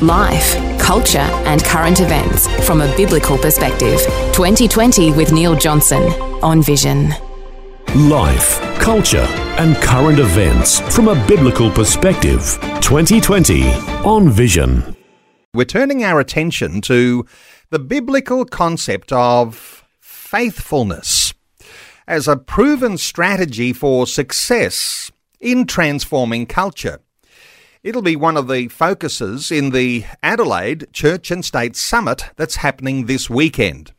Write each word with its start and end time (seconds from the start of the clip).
Life, 0.00 0.78
culture, 0.78 1.18
and 1.18 1.64
current 1.64 2.00
events 2.00 2.46
from 2.66 2.80
a 2.80 2.96
biblical 2.96 3.36
perspective. 3.36 3.98
2020 4.32 5.12
with 5.12 5.32
Neil 5.32 5.56
Johnson 5.56 6.02
on 6.42 6.62
Vision. 6.62 7.10
Life, 7.94 8.60
culture, 8.80 9.26
and 9.58 9.76
current 9.76 10.18
events 10.18 10.80
from 10.94 11.08
a 11.08 11.26
biblical 11.26 11.70
perspective. 11.70 12.58
2020 12.80 13.64
on 14.04 14.28
Vision. 14.30 14.94
We're 15.52 15.64
turning 15.64 16.04
our 16.04 16.20
attention 16.20 16.80
to 16.82 17.26
the 17.70 17.78
biblical 17.78 18.44
concept 18.44 19.12
of 19.12 19.84
faithfulness 20.00 21.34
as 22.06 22.28
a 22.28 22.36
proven 22.36 22.98
strategy 22.98 23.72
for 23.72 24.06
success 24.06 25.10
in 25.40 25.66
transforming 25.66 26.46
culture. 26.46 27.00
It'll 27.88 28.02
be 28.02 28.16
one 28.16 28.36
of 28.36 28.48
the 28.48 28.68
focuses 28.68 29.50
in 29.50 29.70
the 29.70 30.04
Adelaide 30.22 30.92
Church 30.92 31.30
and 31.30 31.42
State 31.42 31.74
Summit 31.74 32.22
that's 32.36 32.56
happening 32.56 33.06
this 33.06 33.30
weekend. 33.30 33.92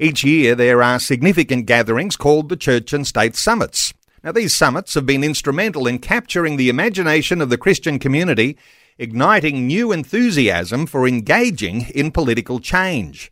Each 0.00 0.24
year 0.24 0.56
there 0.56 0.82
are 0.82 0.98
significant 0.98 1.66
gatherings 1.66 2.16
called 2.16 2.48
the 2.48 2.56
Church 2.56 2.92
and 2.92 3.06
State 3.06 3.36
Summits. 3.36 3.94
Now, 4.24 4.32
these 4.32 4.56
summits 4.56 4.94
have 4.94 5.06
been 5.06 5.22
instrumental 5.22 5.86
in 5.86 6.00
capturing 6.00 6.56
the 6.56 6.68
imagination 6.68 7.40
of 7.40 7.48
the 7.48 7.56
Christian 7.56 8.00
community, 8.00 8.58
igniting 8.98 9.68
new 9.68 9.92
enthusiasm 9.92 10.84
for 10.88 11.06
engaging 11.06 11.82
in 11.94 12.10
political 12.10 12.58
change. 12.58 13.30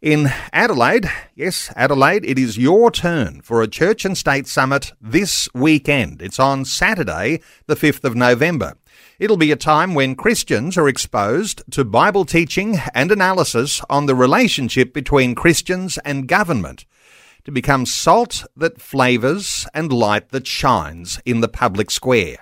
In 0.00 0.30
Adelaide, 0.52 1.10
yes, 1.34 1.72
Adelaide, 1.74 2.24
it 2.24 2.38
is 2.38 2.58
your 2.58 2.92
turn 2.92 3.40
for 3.40 3.60
a 3.60 3.66
Church 3.66 4.04
and 4.04 4.16
State 4.16 4.46
Summit 4.46 4.92
this 5.00 5.48
weekend. 5.52 6.22
It's 6.22 6.38
on 6.38 6.64
Saturday, 6.64 7.40
the 7.66 7.74
5th 7.74 8.04
of 8.04 8.14
November. 8.14 8.74
It'll 9.22 9.36
be 9.36 9.52
a 9.52 9.56
time 9.56 9.94
when 9.94 10.16
Christians 10.16 10.76
are 10.76 10.88
exposed 10.88 11.62
to 11.70 11.84
Bible 11.84 12.24
teaching 12.24 12.80
and 12.92 13.12
analysis 13.12 13.80
on 13.88 14.06
the 14.06 14.16
relationship 14.16 14.92
between 14.92 15.36
Christians 15.36 15.96
and 15.98 16.26
government 16.26 16.86
to 17.44 17.52
become 17.52 17.86
salt 17.86 18.44
that 18.56 18.80
flavours 18.80 19.64
and 19.72 19.92
light 19.92 20.30
that 20.30 20.48
shines 20.48 21.20
in 21.24 21.40
the 21.40 21.46
public 21.46 21.92
square. 21.92 22.38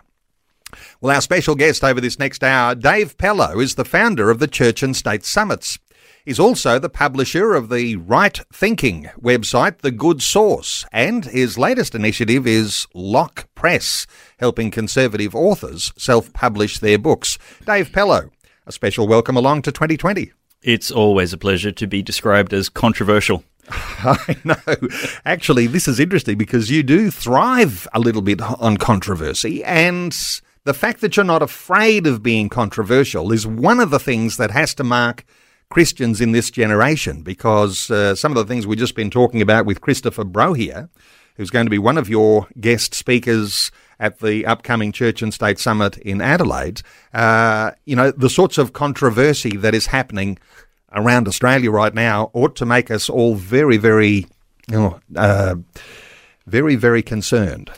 Well, 1.03 1.14
our 1.14 1.20
special 1.20 1.55
guest 1.55 1.84
over 1.84 2.00
this 2.00 2.19
next 2.19 2.42
hour, 2.42 2.75
Dave 2.75 3.19
Pellowe, 3.19 3.61
is 3.61 3.75
the 3.75 3.84
founder 3.84 4.31
of 4.31 4.39
the 4.39 4.48
Church 4.48 4.83
and 4.83 4.97
State 4.97 5.27
Summits. 5.27 5.78
He's 6.24 6.38
also 6.38 6.78
the 6.78 6.90
publisher 6.90 7.54
of 7.54 7.70
the 7.70 7.96
Right 7.96 8.38
Thinking 8.52 9.08
website, 9.18 9.78
The 9.78 9.90
Good 9.90 10.20
Sauce, 10.20 10.84
and 10.92 11.24
his 11.24 11.56
latest 11.56 11.94
initiative 11.94 12.46
is 12.46 12.86
Lock 12.92 13.48
Press, 13.54 14.06
helping 14.38 14.70
conservative 14.70 15.34
authors 15.34 15.94
self 15.96 16.30
publish 16.34 16.78
their 16.78 16.98
books. 16.98 17.38
Dave 17.64 17.91
Pellowe, 17.91 18.30
a 18.66 18.72
special 18.72 19.08
welcome 19.08 19.34
along 19.34 19.62
to 19.62 19.72
2020. 19.72 20.30
It's 20.62 20.91
always 20.91 21.32
a 21.32 21.38
pleasure 21.38 21.72
to 21.72 21.86
be 21.86 22.02
described 22.02 22.52
as 22.52 22.68
controversial. 22.68 23.42
I 23.70 24.36
know. 24.44 24.88
Actually, 25.24 25.68
this 25.68 25.88
is 25.88 25.98
interesting 25.98 26.36
because 26.36 26.70
you 26.70 26.82
do 26.82 27.10
thrive 27.10 27.88
a 27.94 28.00
little 28.00 28.22
bit 28.22 28.42
on 28.42 28.76
controversy, 28.76 29.64
and 29.64 30.14
the 30.64 30.74
fact 30.74 31.00
that 31.00 31.16
you're 31.16 31.25
not 31.25 31.41
afraid 31.41 32.06
of 32.06 32.22
being 32.22 32.50
controversial 32.50 33.32
is 33.32 33.47
one 33.47 33.80
of 33.80 33.88
the 33.88 33.98
things 33.98 34.36
that 34.36 34.50
has 34.50 34.75
to 34.75 34.84
mark 34.84 35.25
Christians 35.70 36.20
in 36.20 36.32
this 36.32 36.50
generation 36.50 37.22
because 37.22 37.91
uh, 37.91 38.14
some 38.14 38.32
of 38.32 38.36
the 38.36 38.44
things 38.44 38.66
we've 38.66 38.78
just 38.78 38.97
been 38.97 39.10
talking 39.10 39.41
about 39.41 39.66
with 39.66 39.81
Christopher 39.81 40.25
Brohier, 40.25 40.88
who's 41.36 41.50
going 41.50 41.66
to 41.66 41.70
be 41.70 41.78
one 41.78 41.97
of 41.97 42.08
your 42.08 42.48
guest 42.60 42.92
speakers 42.92 43.70
at 44.00 44.19
the 44.19 44.44
upcoming 44.47 44.91
Church 44.91 45.22
and 45.22 45.32
State 45.32 45.59
Summit 45.59 45.97
in 45.98 46.20
Adelaide, 46.20 46.82
uh, 47.14 47.70
you 47.84 47.94
know, 47.94 48.10
the 48.10 48.30
sorts 48.30 48.59
of 48.59 48.72
controversy 48.72 49.56
that 49.59 49.75
is 49.75 49.86
happening 49.86 50.38
around 50.92 51.28
Australia 51.28 51.70
right 51.70 51.94
now 51.94 52.30
ought 52.32 52.56
to 52.56 52.66
make 52.66 52.91
us 52.91 53.09
all 53.09 53.36
very, 53.36 53.76
very, 53.76 54.26
know, 54.69 54.98
uh, 55.14 55.54
very, 56.47 56.75
very 56.75 57.03
concerned. 57.03 57.70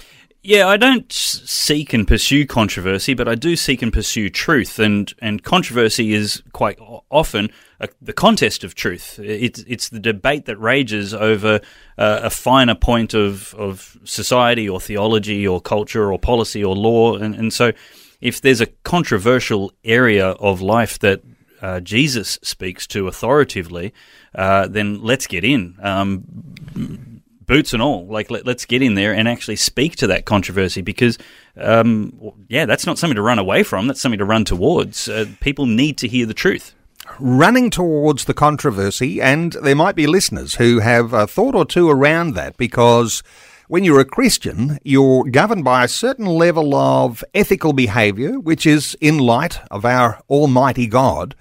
Yeah, 0.44 0.66
I 0.66 0.76
don't 0.76 1.12
seek 1.12 1.92
and 1.92 2.06
pursue 2.06 2.47
controversy, 2.47 3.14
but 3.14 3.28
I 3.28 3.36
do 3.36 3.54
seek 3.54 3.81
and 3.81 3.92
pursue 3.92 4.28
truth, 4.28 4.81
and 4.81 5.12
and 5.20 5.44
controversy 5.44 6.14
is 6.14 6.42
quite 6.52 6.81
often 7.10 7.52
a, 7.82 7.88
the 8.00 8.12
contest 8.12 8.65
of 8.65 8.75
truth. 8.75 9.19
It's 9.19 9.60
it's 9.66 9.88
the 9.88 10.00
debate 10.00 10.47
that 10.47 10.56
rages 10.56 11.12
over 11.12 11.60
uh, 11.98 12.20
a 12.22 12.31
finer 12.31 12.75
point 12.75 13.12
of 13.12 13.54
of 13.54 13.98
society 14.04 14.69
or 14.69 14.81
theology 14.81 15.47
or 15.47 15.60
culture 15.60 16.12
or 16.12 16.19
policy 16.19 16.65
or 16.65 16.75
law, 16.75 17.16
and 17.16 17.34
and 17.34 17.53
so 17.53 17.72
if 18.20 18.41
there's 18.41 18.60
a 18.60 18.66
controversial 18.84 19.72
area 19.84 20.28
of 20.28 20.60
life 20.60 20.98
that 21.00 21.22
uh, 21.60 21.81
Jesus 21.81 22.38
speaks 22.43 22.87
to 22.88 23.09
authoritatively, 23.09 23.93
uh, 24.34 24.69
then 24.69 25.03
let's 25.03 25.26
get 25.26 25.44
in. 25.44 25.76
Um, 25.82 27.22
boots 27.47 27.72
and 27.72 27.82
all. 27.82 28.06
Like, 28.06 28.31
let, 28.31 28.47
us 28.49 28.64
get 28.64 28.81
in 28.81 28.94
there 28.94 29.12
and 29.12 29.28
actually 29.28 29.56
speak 29.56 29.97
to 29.97 30.06
that 30.06 30.25
controversy 30.25 30.81
because, 30.82 31.19
um, 31.56 32.32
yeah, 32.49 32.64
that's 32.64 32.87
not 32.87 32.99
something 32.99 33.16
to 33.16 33.22
run 33.22 33.38
away 33.38 33.62
from. 33.62 33.88
That's 33.88 34.00
something 34.00 34.20
to 34.20 34.25
run 34.25 34.44
towards. 34.44 35.09
Uh, 35.09 35.26
people 35.41 35.66
need 35.66 35.99
to 35.99 36.09
hear 36.09 36.25
the 36.25 36.34
truth. 36.34 36.75
Running 37.18 37.70
towards 37.70 38.24
the 38.24 38.34
controversy, 38.34 39.20
and 39.20 39.52
there 39.62 39.74
might 39.74 39.96
be 39.96 40.06
listeners 40.06 40.54
who 40.54 40.78
have 40.78 41.12
a 41.12 41.26
thought 41.26 41.54
or 41.54 41.64
two 41.64 41.90
around 41.90 42.34
that 42.34 42.56
because 42.56 43.22
when 43.68 43.84
you're 43.84 44.00
a 44.00 44.04
Christian, 44.04 44.78
you're 44.84 45.24
governed 45.24 45.64
by 45.64 45.84
a 45.84 45.88
certain 45.88 46.26
level 46.26 46.74
of 46.74 47.24
ethical 47.34 47.72
behaviour, 47.72 48.38
which 48.38 48.66
is 48.66 48.96
in 49.00 49.18
light 49.18 49.60
of 49.70 49.84
our 49.84 50.20
Almighty 50.28 50.86
God 50.86 51.34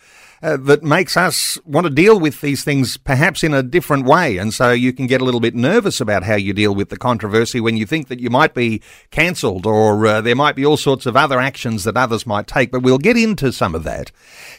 uh, 0.43 0.57
that 0.57 0.83
makes 0.83 1.15
us 1.15 1.59
want 1.65 1.85
to 1.85 1.89
deal 1.89 2.19
with 2.19 2.41
these 2.41 2.63
things 2.63 2.97
perhaps 2.97 3.43
in 3.43 3.53
a 3.53 3.61
different 3.61 4.05
way. 4.05 4.37
And 4.37 4.53
so 4.53 4.71
you 4.71 4.91
can 4.91 5.07
get 5.07 5.21
a 5.21 5.23
little 5.23 5.39
bit 5.39 5.55
nervous 5.55 6.01
about 6.01 6.23
how 6.23 6.35
you 6.35 6.53
deal 6.53 6.73
with 6.73 6.89
the 6.89 6.97
controversy 6.97 7.59
when 7.59 7.77
you 7.77 7.85
think 7.85 8.07
that 8.07 8.19
you 8.19 8.29
might 8.29 8.53
be 8.53 8.81
cancelled 9.11 9.65
or 9.65 10.05
uh, 10.07 10.21
there 10.21 10.35
might 10.35 10.55
be 10.55 10.65
all 10.65 10.77
sorts 10.77 11.05
of 11.05 11.15
other 11.15 11.39
actions 11.39 11.83
that 11.83 11.97
others 11.97 12.25
might 12.25 12.47
take. 12.47 12.71
But 12.71 12.81
we'll 12.81 12.97
get 12.97 13.17
into 13.17 13.51
some 13.51 13.75
of 13.75 13.83
that. 13.83 14.11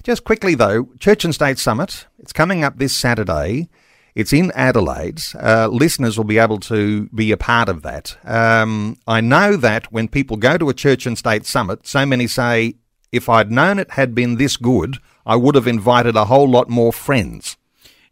Just 0.02 0.24
quickly 0.24 0.54
though, 0.54 0.88
Church 1.00 1.24
and 1.24 1.34
State 1.34 1.58
Summit, 1.58 2.06
it's 2.18 2.32
coming 2.32 2.62
up 2.62 2.78
this 2.78 2.94
Saturday. 2.94 3.68
It's 4.14 4.32
in 4.32 4.52
Adelaide. 4.54 5.22
Uh, 5.34 5.68
listeners 5.68 6.18
will 6.18 6.24
be 6.24 6.38
able 6.38 6.58
to 6.60 7.08
be 7.08 7.32
a 7.32 7.36
part 7.36 7.68
of 7.70 7.82
that. 7.82 8.18
Um, 8.24 8.98
I 9.06 9.22
know 9.22 9.56
that 9.56 9.90
when 9.90 10.06
people 10.06 10.36
go 10.36 10.58
to 10.58 10.68
a 10.68 10.74
church 10.74 11.06
and 11.06 11.16
state 11.16 11.46
summit, 11.46 11.86
so 11.86 12.04
many 12.04 12.26
say, 12.26 12.74
if 13.10 13.28
I'd 13.28 13.50
known 13.50 13.78
it 13.78 13.92
had 13.92 14.14
been 14.14 14.36
this 14.36 14.58
good, 14.58 14.98
I 15.24 15.36
would 15.36 15.54
have 15.54 15.66
invited 15.66 16.16
a 16.16 16.26
whole 16.26 16.48
lot 16.48 16.68
more 16.68 16.92
friends. 16.92 17.56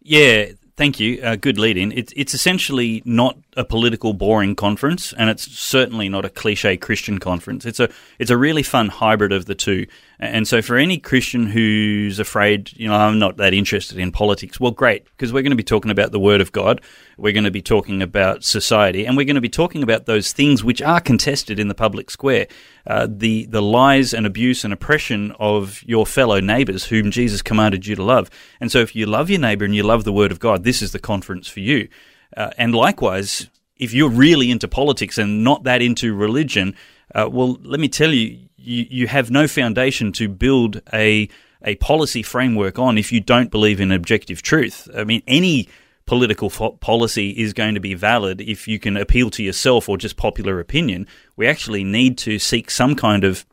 Yeah, 0.03 0.53
thank 0.77 0.99
you. 0.99 1.21
Uh, 1.23 1.37
good 1.37 1.59
lead 1.59 1.77
in. 1.77 1.93
It's, 1.93 2.13
it's 2.17 2.35
essentially 2.35 3.03
not 3.05 3.37
a 3.57 3.65
political 3.65 4.15
boring 4.15 4.55
conference, 4.55 5.13
and 5.13 5.29
it's 5.29 5.45
certainly 5.45 6.09
not 6.09 6.25
a 6.25 6.31
cliche 6.31 6.77
Christian 6.77 7.19
conference. 7.19 7.67
It's 7.67 7.81
a 7.81 7.91
it's 8.19 8.31
a 8.31 8.37
really 8.37 8.63
fun 8.63 8.89
hybrid 8.89 9.33
of 9.33 9.45
the 9.45 9.55
two. 9.55 9.87
And 10.23 10.47
so, 10.47 10.61
for 10.61 10.77
any 10.77 10.99
Christian 10.99 11.47
who's 11.47 12.19
afraid, 12.19 12.73
you 12.77 12.87
know, 12.87 12.95
I'm 12.95 13.19
not 13.19 13.39
that 13.39 13.55
interested 13.55 13.97
in 13.97 14.13
politics, 14.13 14.61
well, 14.61 14.71
great, 14.71 15.07
because 15.07 15.33
we're 15.33 15.43
going 15.43 15.51
to 15.51 15.57
be 15.57 15.63
talking 15.63 15.91
about 15.91 16.13
the 16.13 16.21
Word 16.21 16.43
of 16.43 16.53
God. 16.53 16.83
We're 17.17 17.33
going 17.33 17.45
to 17.45 17.51
be 17.51 17.63
talking 17.63 18.03
about 18.03 18.45
society, 18.45 19.07
and 19.07 19.17
we're 19.17 19.25
going 19.25 19.37
to 19.37 19.41
be 19.41 19.49
talking 19.49 19.83
about 19.83 20.05
those 20.05 20.35
things 20.35 20.63
which 20.63 20.83
are 20.83 21.01
contested 21.01 21.59
in 21.59 21.69
the 21.69 21.75
public 21.75 22.11
square. 22.11 22.49
Uh, 22.87 23.09
the 23.11 23.47
the 23.47 23.63
lies 23.63 24.13
and 24.13 24.27
abuse 24.27 24.63
and 24.63 24.75
oppression 24.75 25.35
of 25.41 25.83
your 25.85 26.05
fellow 26.05 26.39
neighbours, 26.39 26.85
whom 26.85 27.11
Jesus 27.11 27.41
commanded 27.41 27.87
you 27.87 27.97
to 27.97 28.05
love. 28.05 28.29
And 28.61 28.71
so, 28.71 28.81
if 28.81 28.95
you 28.95 29.07
love 29.07 29.31
your 29.31 29.41
neighbour 29.41 29.65
and 29.65 29.75
you 29.75 29.85
love 29.85 30.05
the 30.05 30.13
Word 30.13 30.33
of 30.33 30.39
God, 30.39 30.65
this 30.65 30.83
is 30.83 30.93
the 30.93 30.99
conference 30.99 31.49
for 31.49 31.61
you. 31.61 31.89
Uh, 32.37 32.51
and 32.59 32.75
likewise, 32.75 33.49
if 33.79 33.95
you're 33.95 34.11
really 34.11 34.51
into 34.51 34.69
politics 34.69 35.17
and 35.17 35.43
not 35.43 35.65
that 35.65 35.81
into 35.81 36.15
religion, 36.15 36.77
uh, 37.15 37.27
well, 37.33 37.59
let 37.63 37.81
me 37.81 37.89
tell 37.89 38.13
you, 38.13 38.50
you, 38.61 38.87
you 38.91 39.07
have 39.07 39.31
no 39.31 39.49
foundation 39.49 40.13
to 40.13 40.29
build 40.29 40.81
a 40.93 41.29
a 41.63 41.75
policy 41.77 42.23
framework 42.23 42.79
on 42.79 42.97
if 42.97 43.13
you 43.13 43.21
don't 43.21 43.51
believe 43.51 43.81
in 43.81 43.93
objective 43.93 44.41
truth. 44.41 44.89
I 44.97 45.05
mean, 45.05 45.23
any 45.27 45.69
political 46.07 46.49
fo- 46.49 46.73
policy 46.73 47.31
is 47.31 47.53
going 47.53 47.75
to 47.75 47.81
be 47.81 47.93
valid 47.93 48.41
if 48.41 48.67
you 48.67 48.79
can 48.79 48.97
appeal 48.97 49.29
to 49.31 49.43
yourself 49.43 49.87
or 49.89 49.99
just 49.99 50.17
popular 50.17 50.59
opinion. 50.59 51.07
We 51.37 51.47
actually 51.47 51.85
need 51.85 52.17
to 52.19 52.39
seek 52.39 52.71
some 52.71 52.97
kind 52.97 53.25
of 53.25 53.45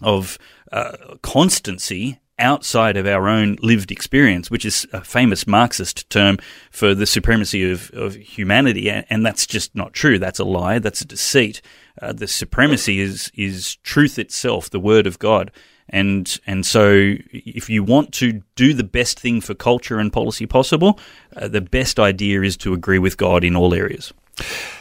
of 0.00 0.38
uh, 0.72 0.96
constancy 1.22 2.18
outside 2.38 2.96
of 2.96 3.06
our 3.06 3.28
own 3.28 3.56
lived 3.62 3.92
experience, 3.92 4.50
which 4.50 4.64
is 4.64 4.86
a 4.92 5.04
famous 5.04 5.46
Marxist 5.46 6.08
term 6.10 6.38
for 6.70 6.94
the 6.94 7.06
supremacy 7.06 7.70
of, 7.70 7.90
of 7.92 8.14
humanity. 8.16 8.90
And 8.90 9.24
that's 9.24 9.46
just 9.46 9.74
not 9.76 9.92
true. 9.92 10.18
That's 10.18 10.40
a 10.40 10.44
lie. 10.44 10.78
That's 10.78 11.02
a 11.02 11.06
deceit. 11.06 11.62
Uh, 12.00 12.12
the 12.12 12.26
supremacy 12.26 13.00
is, 13.00 13.30
is 13.34 13.76
truth 13.76 14.18
itself, 14.18 14.70
the 14.70 14.80
word 14.80 15.06
of 15.06 15.18
God. 15.18 15.50
And, 15.88 16.38
and 16.46 16.64
so 16.64 17.14
if 17.32 17.68
you 17.68 17.82
want 17.82 18.12
to 18.14 18.42
do 18.56 18.72
the 18.72 18.84
best 18.84 19.20
thing 19.20 19.40
for 19.40 19.54
culture 19.54 19.98
and 19.98 20.12
policy 20.12 20.46
possible, 20.46 20.98
uh, 21.36 21.48
the 21.48 21.60
best 21.60 22.00
idea 22.00 22.42
is 22.42 22.56
to 22.58 22.72
agree 22.72 22.98
with 22.98 23.16
God 23.16 23.44
in 23.44 23.56
all 23.56 23.74
areas. 23.74 24.12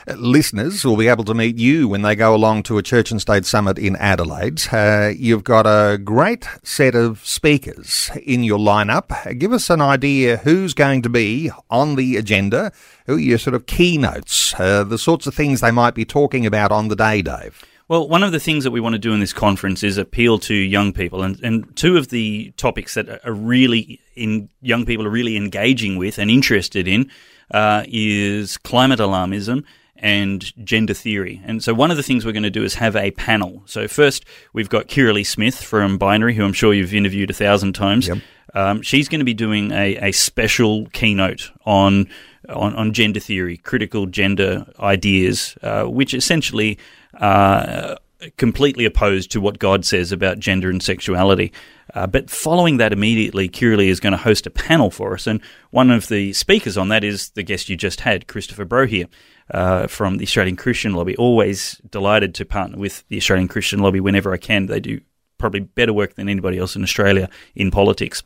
Listeners 0.08 0.84
will 0.84 0.98
be 0.98 1.08
able 1.08 1.24
to 1.26 1.34
meet 1.34 1.58
you 1.58 1.88
when 1.88 2.02
they 2.02 2.16
go 2.16 2.34
along 2.34 2.64
to 2.64 2.78
a 2.78 2.84
Church 2.84 3.12
and 3.12 3.22
State 3.22 3.46
Summit 3.46 3.78
in 3.78 3.96
Adelaide. 3.98 4.62
Uh, 4.72 5.12
you've 5.16 5.44
got 5.44 5.66
a 5.68 5.98
great 5.98 6.48
set 6.64 6.96
of 6.96 7.26
speakers 7.26 8.10
in 8.24 8.44
your 8.44 8.58
lineup. 8.58 9.38
Give 9.38 9.54
us 9.54 9.70
an 9.70 9.82
idea 9.82 10.38
who's 10.38 10.74
going 10.74 11.02
to 11.04 11.10
be 11.10 11.52
on 11.70 11.96
the 11.96 12.18
agenda, 12.18 12.72
who 13.06 13.16
are 13.16 13.20
your 13.20 13.38
sort 13.38 13.54
of 13.54 13.68
keynotes, 13.68 14.60
uh, 14.60 14.84
the 14.84 14.98
sorts 14.98 15.28
of 15.28 15.36
things 15.36 15.62
they 15.62 15.72
might 15.72 15.94
be 15.94 16.06
talking 16.06 16.46
about 16.46 16.72
on 16.72 16.88
the 16.88 16.96
day, 16.96 17.22
Dave. 17.22 17.64
Well, 17.88 18.08
one 18.08 18.24
of 18.24 18.32
the 18.32 18.40
things 18.40 18.64
that 18.64 18.72
we 18.72 18.80
want 18.80 18.94
to 18.94 19.00
do 19.00 19.14
in 19.14 19.20
this 19.20 19.34
conference 19.34 19.84
is 19.84 19.98
appeal 19.98 20.40
to 20.40 20.56
young 20.56 20.94
people, 20.94 21.24
and, 21.24 21.38
and 21.44 21.76
two 21.76 21.98
of 21.98 22.08
the 22.08 22.54
topics 22.56 22.94
that 22.94 23.24
are 23.26 23.34
really 23.34 24.00
in 24.16 24.48
young 24.62 24.86
people 24.86 25.06
are 25.06 25.10
really 25.10 25.36
engaging 25.36 25.98
with 25.98 26.18
and 26.18 26.32
interested 26.32 26.88
in 26.88 27.12
uh, 27.52 27.84
is 27.88 28.58
climate 28.58 29.00
alarmism 29.00 29.64
and 29.96 30.52
gender 30.66 30.94
theory. 30.96 31.42
And 31.46 31.64
so 31.64 31.74
one 31.74 31.92
of 31.92 31.98
the 31.98 32.04
things 32.04 32.26
we're 32.26 32.32
going 32.32 32.44
to 32.44 32.50
do 32.50 32.64
is 32.64 32.76
have 32.76 32.96
a 32.96 33.12
panel. 33.12 33.62
So 33.66 33.88
first, 33.88 34.26
we've 34.52 34.70
got 34.70 34.88
Kirralie 34.88 35.26
Smith 35.26 35.62
from 35.62 35.98
Binary, 35.98 36.34
who 36.34 36.44
I'm 36.44 36.54
sure 36.54 36.74
you've 36.74 36.94
interviewed 36.94 37.30
a 37.30 37.34
thousand 37.34 37.74
times. 37.74 38.08
Yep. 38.08 38.18
Um, 38.54 38.82
she's 38.82 39.08
going 39.08 39.20
to 39.20 39.26
be 39.26 39.36
doing 39.36 39.72
a, 39.72 40.10
a 40.10 40.12
special 40.12 40.88
keynote 40.88 41.52
on, 41.66 42.10
on, 42.50 42.76
on 42.76 42.94
gender 42.94 43.20
theory, 43.20 43.58
critical 43.58 44.08
gender 44.08 44.66
ideas, 44.80 45.56
uh, 45.62 45.84
which 45.84 46.14
essentially 46.14 46.80
are 47.14 47.98
completely 48.38 48.86
opposed 48.86 49.32
to 49.32 49.42
what 49.42 49.60
God 49.60 49.86
says 49.86 50.12
about 50.12 50.40
gender 50.40 50.70
and 50.70 50.82
sexuality. 50.82 51.52
Uh, 51.94 52.08
but 52.08 52.30
following 52.30 52.78
that 52.78 52.94
immediately, 52.94 53.50
Kirralie 53.50 53.90
is 53.90 54.00
going 54.00 54.12
to 54.12 54.18
host 54.18 54.48
a 54.48 54.50
panel 54.50 54.90
for 54.90 55.14
us, 55.14 55.28
and 55.28 55.42
one 55.72 55.92
of 55.92 56.08
the 56.08 56.34
speakers 56.34 56.78
on 56.78 56.90
that 56.90 57.04
is 57.04 57.30
the 57.32 57.44
guest 57.44 57.70
you 57.70 57.76
just 57.76 58.02
had, 58.02 58.28
Christopher 58.28 58.66
Brohier 58.66 59.08
uh, 59.52 59.88
from 59.88 60.18
the 60.18 60.24
Australian 60.24 60.56
Christian 60.56 60.94
Lobby. 60.94 61.16
Always 61.18 61.82
delighted 61.90 62.34
to 62.36 62.46
partner 62.46 62.78
with 62.78 63.08
the 63.10 63.18
Australian 63.18 63.48
Christian 63.48 63.80
Lobby 63.80 64.00
whenever 64.00 64.34
I 64.34 64.38
can. 64.38 64.68
They 64.68 64.80
do 64.80 65.02
probably 65.38 65.62
better 65.62 65.92
work 65.92 66.16
than 66.16 66.30
anybody 66.30 66.58
else 66.58 66.76
in 66.76 66.84
Australia 66.84 67.30
in 67.56 67.72
politics. 67.72 68.24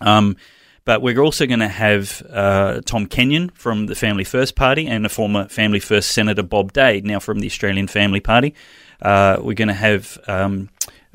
Um, 0.00 0.36
but 0.84 1.00
we're 1.00 1.18
also 1.18 1.46
going 1.46 1.60
to 1.60 1.68
have 1.68 2.22
uh, 2.30 2.80
Tom 2.84 3.06
Kenyon 3.06 3.50
from 3.50 3.86
the 3.86 3.94
Family 3.94 4.24
First 4.24 4.54
Party 4.54 4.86
and 4.86 5.06
a 5.06 5.08
former 5.08 5.48
Family 5.48 5.80
First 5.80 6.10
Senator 6.10 6.42
Bob 6.42 6.72
Day, 6.72 7.00
now 7.02 7.20
from 7.20 7.40
the 7.40 7.46
Australian 7.46 7.86
Family 7.86 8.20
Party. 8.20 8.54
Uh, 9.00 9.38
we're 9.40 9.54
going 9.54 9.68
to 9.68 9.74
have 9.74 10.18
um, 10.28 10.68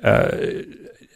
uh, 0.04 0.30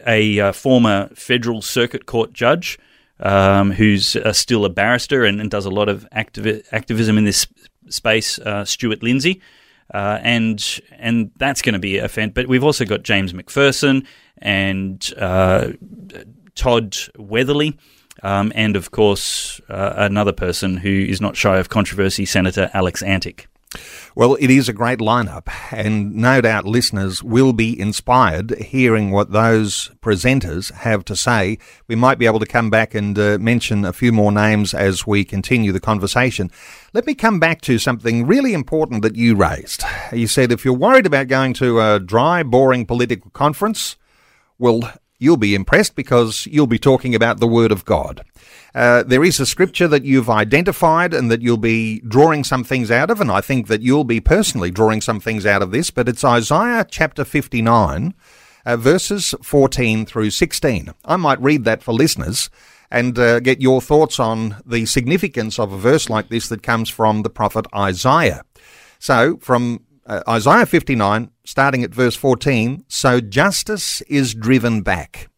a 0.06 0.40
uh, 0.40 0.52
former 0.52 1.10
federal 1.16 1.62
circuit 1.62 2.06
court 2.06 2.34
judge 2.34 2.78
um, 3.20 3.72
who's 3.72 4.16
uh, 4.16 4.34
still 4.34 4.66
a 4.66 4.70
barrister 4.70 5.24
and, 5.24 5.40
and, 5.40 5.50
does 5.50 5.66
a 5.66 5.70
lot 5.70 5.88
of 5.88 6.08
activi- 6.14 6.66
activism 6.72 7.18
in 7.18 7.24
this 7.24 7.48
space, 7.90 8.40
uh, 8.40 8.66
Stuart 8.66 9.04
Lindsay. 9.04 9.42
and 9.92 10.82
and 10.98 11.32
that's 11.38 11.62
going 11.62 11.74
to 11.74 11.80
be 11.80 11.98
a 11.98 12.10
fan. 12.10 12.32
But 12.32 12.48
we've 12.48 12.64
also 12.64 12.86
got 12.86 13.04
James 13.04 13.34
McPherson 13.34 14.06
and 14.40 15.02
Todd 16.56 16.96
Weatherly, 17.18 17.78
um, 18.22 18.52
and 18.56 18.76
of 18.76 18.92
course 18.92 19.60
uh, 19.70 19.94
another 19.98 20.34
person 20.34 20.78
who 20.78 20.90
is 20.90 21.22
not 21.22 21.36
shy 21.36 21.58
of 21.58 21.70
controversy, 21.70 22.26
Senator 22.26 22.70
Alex 22.74 23.02
Antic. 23.02 23.48
Well, 24.16 24.36
it 24.40 24.50
is 24.50 24.70
a 24.70 24.74
great 24.74 25.00
lineup, 25.00 25.48
and 25.72 26.14
no 26.14 26.40
doubt 26.42 26.66
listeners 26.66 27.24
will 27.24 27.54
be 27.54 27.80
inspired 27.80 28.52
hearing 28.52 29.10
what 29.10 29.32
those 29.32 29.90
presenters 30.02 30.72
have 30.72 31.04
to 31.06 31.16
say. 31.16 31.58
We 31.88 31.96
might 31.96 32.20
be 32.20 32.28
able 32.28 32.40
to 32.40 32.46
come 32.46 32.70
back 32.70 32.94
and 32.94 33.18
uh, 33.18 33.38
mention 33.40 33.86
a 33.86 33.94
few 33.94 34.12
more 34.12 34.32
names 34.32 34.74
as 34.74 35.08
we 35.08 35.26
continue 35.26 35.72
the 35.72 35.80
conversation. 35.80 36.52
Let 36.94 37.08
me 37.08 37.16
come 37.16 37.40
back 37.40 37.62
to 37.62 37.80
something 37.80 38.28
really 38.28 38.54
important 38.54 39.02
that 39.02 39.16
you 39.16 39.36
raised. 39.36 39.84
You 40.12 40.28
said 40.28 40.52
if 40.52 40.64
you're 40.64 40.76
worried 40.76 41.08
about 41.08 41.28
going 41.28 41.54
to 41.56 41.82
a 41.82 42.00
dry, 42.00 42.44
boring 42.44 42.86
political 42.86 43.32
conference, 43.32 43.98
well, 44.60 44.82
you'll 45.24 45.38
be 45.38 45.56
impressed 45.56 45.96
because 45.96 46.46
you'll 46.48 46.68
be 46.68 46.78
talking 46.78 47.16
about 47.16 47.40
the 47.40 47.48
Word 47.48 47.72
of 47.72 47.86
God. 47.86 48.24
Uh, 48.76 49.04
there 49.04 49.24
is 49.24 49.40
a 49.40 49.46
scripture 49.46 49.88
that 49.88 50.04
you've 50.04 50.30
identified 50.30 51.14
and 51.14 51.32
that 51.32 51.42
you'll 51.42 51.58
be 51.58 52.00
drawing 52.02 52.44
some 52.44 52.64
things 52.64 52.92
out 52.92 53.10
of, 53.10 53.22
and 53.22 53.32
I 53.32 53.42
think 53.42 53.68
that 53.68 53.82
you'll 53.82 54.04
be 54.04 54.20
personally 54.20 54.72
drawing 54.72 55.02
some 55.02 55.20
things 55.20 55.46
out 55.46 55.62
of 55.62 55.72
this, 55.72 55.92
but 55.92 56.10
it's 56.10 56.24
Isaiah 56.24 56.86
chapter 56.90 57.24
59, 57.24 58.14
uh, 58.66 58.78
verses 58.78 59.34
14 59.42 60.06
through 60.06 60.32
16. 60.32 60.94
I 61.06 61.16
might 61.16 61.42
read 61.42 61.64
that 61.66 61.84
for 61.84 61.94
listeners 61.94 62.50
and 62.90 63.18
uh, 63.18 63.40
get 63.40 63.62
your 63.62 63.82
thoughts 63.82 64.20
on 64.20 64.58
the 64.66 64.86
significance 64.86 65.58
of 65.58 65.72
a 65.72 65.78
verse 65.78 66.10
like 66.10 66.30
this 66.30 66.48
that 66.50 66.62
comes 66.62 66.90
from 66.90 67.24
the 67.24 67.30
prophet 67.30 67.66
Isaiah. 67.76 68.44
So, 69.00 69.38
from 69.38 69.82
uh, 70.06 70.22
Isaiah 70.28 70.66
59, 70.66 71.32
starting 71.46 71.84
at 71.84 71.94
verse 71.94 72.16
14, 72.16 72.86
so 72.88 73.22
justice 73.22 74.02
is 74.02 74.34
driven 74.34 74.82
back, 74.82 75.30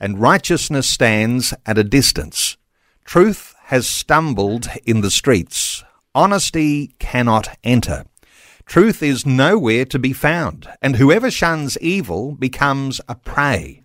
and 0.00 0.20
righteousness 0.20 0.88
stands 0.88 1.54
at 1.64 1.78
a 1.78 1.84
distance. 1.84 2.56
Truth 3.04 3.54
has 3.64 3.86
stumbled 3.86 4.68
in 4.84 5.00
the 5.00 5.10
streets. 5.10 5.84
Honesty 6.14 6.88
cannot 6.98 7.56
enter. 7.62 8.04
Truth 8.66 9.02
is 9.02 9.26
nowhere 9.26 9.84
to 9.86 9.98
be 9.98 10.12
found, 10.12 10.68
and 10.82 10.96
whoever 10.96 11.30
shuns 11.30 11.78
evil 11.80 12.32
becomes 12.32 13.00
a 13.08 13.14
prey. 13.14 13.82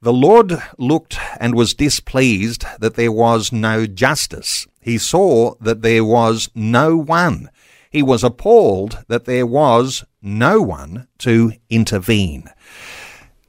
The 0.00 0.12
Lord 0.12 0.62
looked 0.78 1.18
and 1.40 1.54
was 1.54 1.74
displeased 1.74 2.64
that 2.78 2.94
there 2.94 3.12
was 3.12 3.50
no 3.50 3.86
justice. 3.86 4.66
He 4.80 4.98
saw 4.98 5.54
that 5.60 5.82
there 5.82 6.04
was 6.04 6.50
no 6.54 6.96
one 6.96 7.50
he 7.96 8.02
was 8.02 8.22
appalled 8.22 9.02
that 9.08 9.24
there 9.24 9.46
was 9.46 10.04
no 10.20 10.60
one 10.60 11.08
to 11.16 11.52
intervene. 11.70 12.44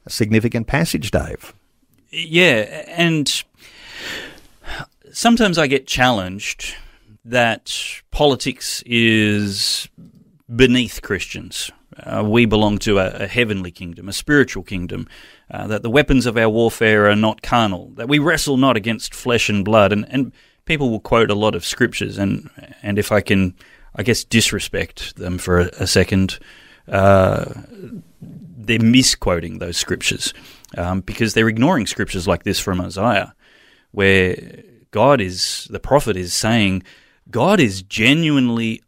A 0.06 0.10
significant 0.10 0.66
passage, 0.66 1.10
Dave. 1.10 1.52
Yeah, 2.10 2.84
and 2.88 3.44
sometimes 5.12 5.58
I 5.58 5.66
get 5.66 5.86
challenged 5.86 6.74
that 7.26 8.00
politics 8.10 8.82
is 8.86 9.86
beneath 10.56 11.02
Christians. 11.02 11.70
Uh, 11.98 12.24
we 12.24 12.46
belong 12.46 12.78
to 12.78 12.98
a, 12.98 13.24
a, 13.24 13.26
heavenly 13.26 13.70
kingdom, 13.70 14.08
a 14.08 14.14
spiritual 14.14 14.62
kingdom, 14.62 15.06
uh, 15.50 15.66
that 15.66 15.82
the 15.82 15.90
weapons 15.90 16.24
of 16.24 16.38
our 16.38 16.48
warfare 16.48 17.10
are 17.10 17.16
not 17.16 17.42
carnal, 17.42 17.90
that 17.96 18.08
we 18.08 18.18
wrestle 18.18 18.56
not 18.56 18.78
against 18.78 19.14
flesh 19.14 19.50
and 19.50 19.62
blood. 19.62 19.92
And, 19.92 20.06
and 20.08 20.32
people 20.64 20.88
will 20.88 21.00
quote 21.00 21.30
a 21.30 21.34
lot 21.34 21.54
of 21.54 21.66
scriptures, 21.66 22.16
and, 22.16 22.48
and 22.82 22.98
if 22.98 23.12
I 23.12 23.20
can 23.20 23.54
I 23.98 24.04
guess, 24.04 24.22
disrespect 24.22 25.16
them 25.16 25.38
for 25.38 25.58
a, 25.60 25.70
a 25.80 25.86
second. 25.86 26.38
Uh, 26.86 27.46
they're 28.20 28.78
misquoting 28.78 29.58
those 29.58 29.76
scriptures 29.76 30.32
um, 30.76 31.00
because 31.00 31.34
they're 31.34 31.48
ignoring 31.48 31.86
scriptures 31.86 32.28
like 32.28 32.44
this 32.44 32.60
from 32.60 32.80
Isaiah, 32.80 33.34
where 33.90 34.62
God 34.92 35.20
is, 35.20 35.66
the 35.70 35.80
prophet 35.80 36.16
is 36.16 36.32
saying, 36.32 36.84
God 37.28 37.58
is 37.58 37.82
genuinely 37.82 38.82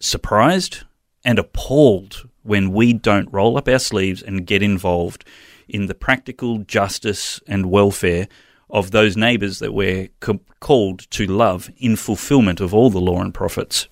surprised 0.00 0.82
and 1.24 1.38
appalled 1.38 2.28
when 2.42 2.72
we 2.72 2.92
don't 2.92 3.32
roll 3.32 3.56
up 3.56 3.68
our 3.68 3.78
sleeves 3.78 4.22
and 4.22 4.46
get 4.46 4.62
involved 4.62 5.24
in 5.68 5.86
the 5.86 5.94
practical 5.94 6.58
justice 6.58 7.40
and 7.46 7.70
welfare 7.70 8.28
of 8.68 8.90
those 8.90 9.16
neighbours 9.16 9.60
that 9.60 9.72
we're 9.72 10.08
co- 10.20 10.40
called 10.60 11.08
to 11.10 11.24
love 11.26 11.70
in 11.78 11.94
fulfillment 11.94 12.60
of 12.60 12.74
all 12.74 12.90
the 12.90 13.00
law 13.00 13.20
and 13.20 13.32
prophets. 13.32 13.88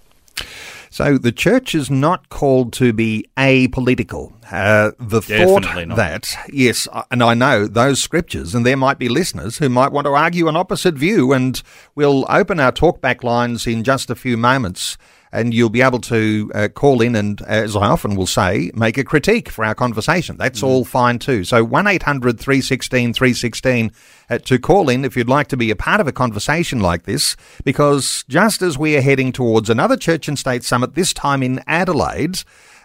So 0.91 1.19
the 1.19 1.33
church 1.33 1.75
is 1.75 1.91
not 1.91 2.29
called 2.29 2.73
to 2.75 2.93
be 2.93 3.27
apolitical. 3.37 4.33
Uh, 4.51 4.93
the 5.01 5.21
thought 5.21 5.65
that, 5.97 6.37
yes, 6.53 6.87
and 7.11 7.23
I 7.23 7.35
know 7.35 7.67
those 7.67 8.01
scriptures, 8.01 8.55
and 8.55 8.65
there 8.65 8.77
might 8.77 8.99
be 8.99 9.09
listeners 9.09 9.59
who 9.59 9.69
might 9.69 9.91
want 9.91 10.07
to 10.07 10.13
argue 10.13 10.47
an 10.47 10.57
opposite 10.57 10.95
view, 10.95 11.33
and 11.33 11.61
we'll 11.95 12.25
open 12.29 12.61
our 12.61 12.71
talkback 12.71 13.25
lines 13.25 13.67
in 13.67 13.83
just 13.83 14.09
a 14.09 14.15
few 14.15 14.37
moments 14.37 14.97
and 15.35 15.53
you'll 15.53 15.69
be 15.69 15.83
able 15.83 16.01
to 16.01 16.51
uh, 16.55 16.69
call 16.69 17.03
in 17.03 17.17
and, 17.17 17.43
as 17.43 17.75
I 17.75 17.89
often 17.89 18.15
will 18.15 18.27
say, 18.27 18.71
make 18.75 18.97
a 18.97 19.05
critique 19.05 19.49
for 19.49 19.65
our 19.65 19.75
conversation. 19.75 20.37
That's 20.37 20.61
mm. 20.61 20.67
all 20.67 20.85
fine 20.85 21.19
too. 21.19 21.43
So 21.43 21.65
1 21.65 21.87
800 21.87 22.39
316 22.39 23.13
316 23.13 23.93
uh, 24.31 24.39
to 24.39 24.59
call 24.61 24.89
in 24.89 25.05
if 25.05 25.17
you'd 25.17 25.29
like 25.29 25.49
to 25.49 25.57
be 25.57 25.71
a 25.71 25.77
part 25.77 26.01
of 26.01 26.07
a 26.07 26.13
conversation 26.13 26.79
like 26.79 27.03
this, 27.03 27.37
because 27.65 28.25
just 28.29 28.63
as 28.63 28.79
we 28.79 28.97
are 28.97 29.03
heading 29.03 29.33
towards 29.33 29.69
another 29.69 29.97
Church 29.97 30.29
and 30.29 30.39
State 30.39 30.63
Summit, 30.63 30.95
this 30.95 31.13
time 31.13 31.43
in 31.43 31.63
Adelaide, 31.67 32.39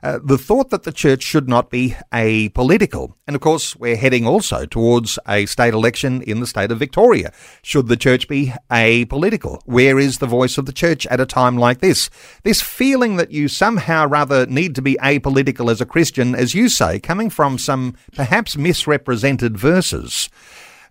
uh, 0.04 0.20
the 0.24 0.38
thought 0.38 0.70
that 0.70 0.84
the 0.84 0.92
church 0.92 1.24
should 1.24 1.48
not 1.50 1.70
be 1.70 1.96
apolitical. 2.12 3.14
And 3.28 3.36
of 3.36 3.42
course, 3.42 3.76
we're 3.76 3.96
heading 3.96 4.26
also 4.28 4.66
towards 4.66 5.20
a 5.28 5.46
state 5.46 5.74
election 5.74 6.22
in 6.22 6.40
the 6.40 6.48
state 6.48 6.72
of 6.72 6.80
Victoria. 6.80 7.32
Should 7.62 7.88
the 7.88 7.98
church 7.98 8.28
be 8.28 8.54
apolitical? 8.72 9.62
Where 9.66 10.00
is 10.00 10.18
the 10.18 10.28
voice 10.28 10.58
of 10.58 10.66
the 10.66 10.74
church 10.74 11.06
at 11.08 11.20
a 11.20 11.26
time 11.26 11.58
like 11.58 11.80
this? 11.80 12.10
This 12.44 12.62
feeling 12.62 13.18
that 13.18 13.32
you 13.32 13.48
somehow 13.48 14.08
rather 14.08 14.46
need 14.46 14.76
to 14.76 14.82
be 14.82 14.98
apolitical 15.02 15.72
as 15.72 15.82
a 15.82 15.86
Christian, 15.86 16.36
as 16.36 16.54
you 16.54 16.70
say, 16.70 17.00
coming 17.00 17.30
from 17.30 17.58
some 17.58 17.96
perhaps 18.14 18.58
misrepresented 18.58 19.58
verses. 19.58 20.30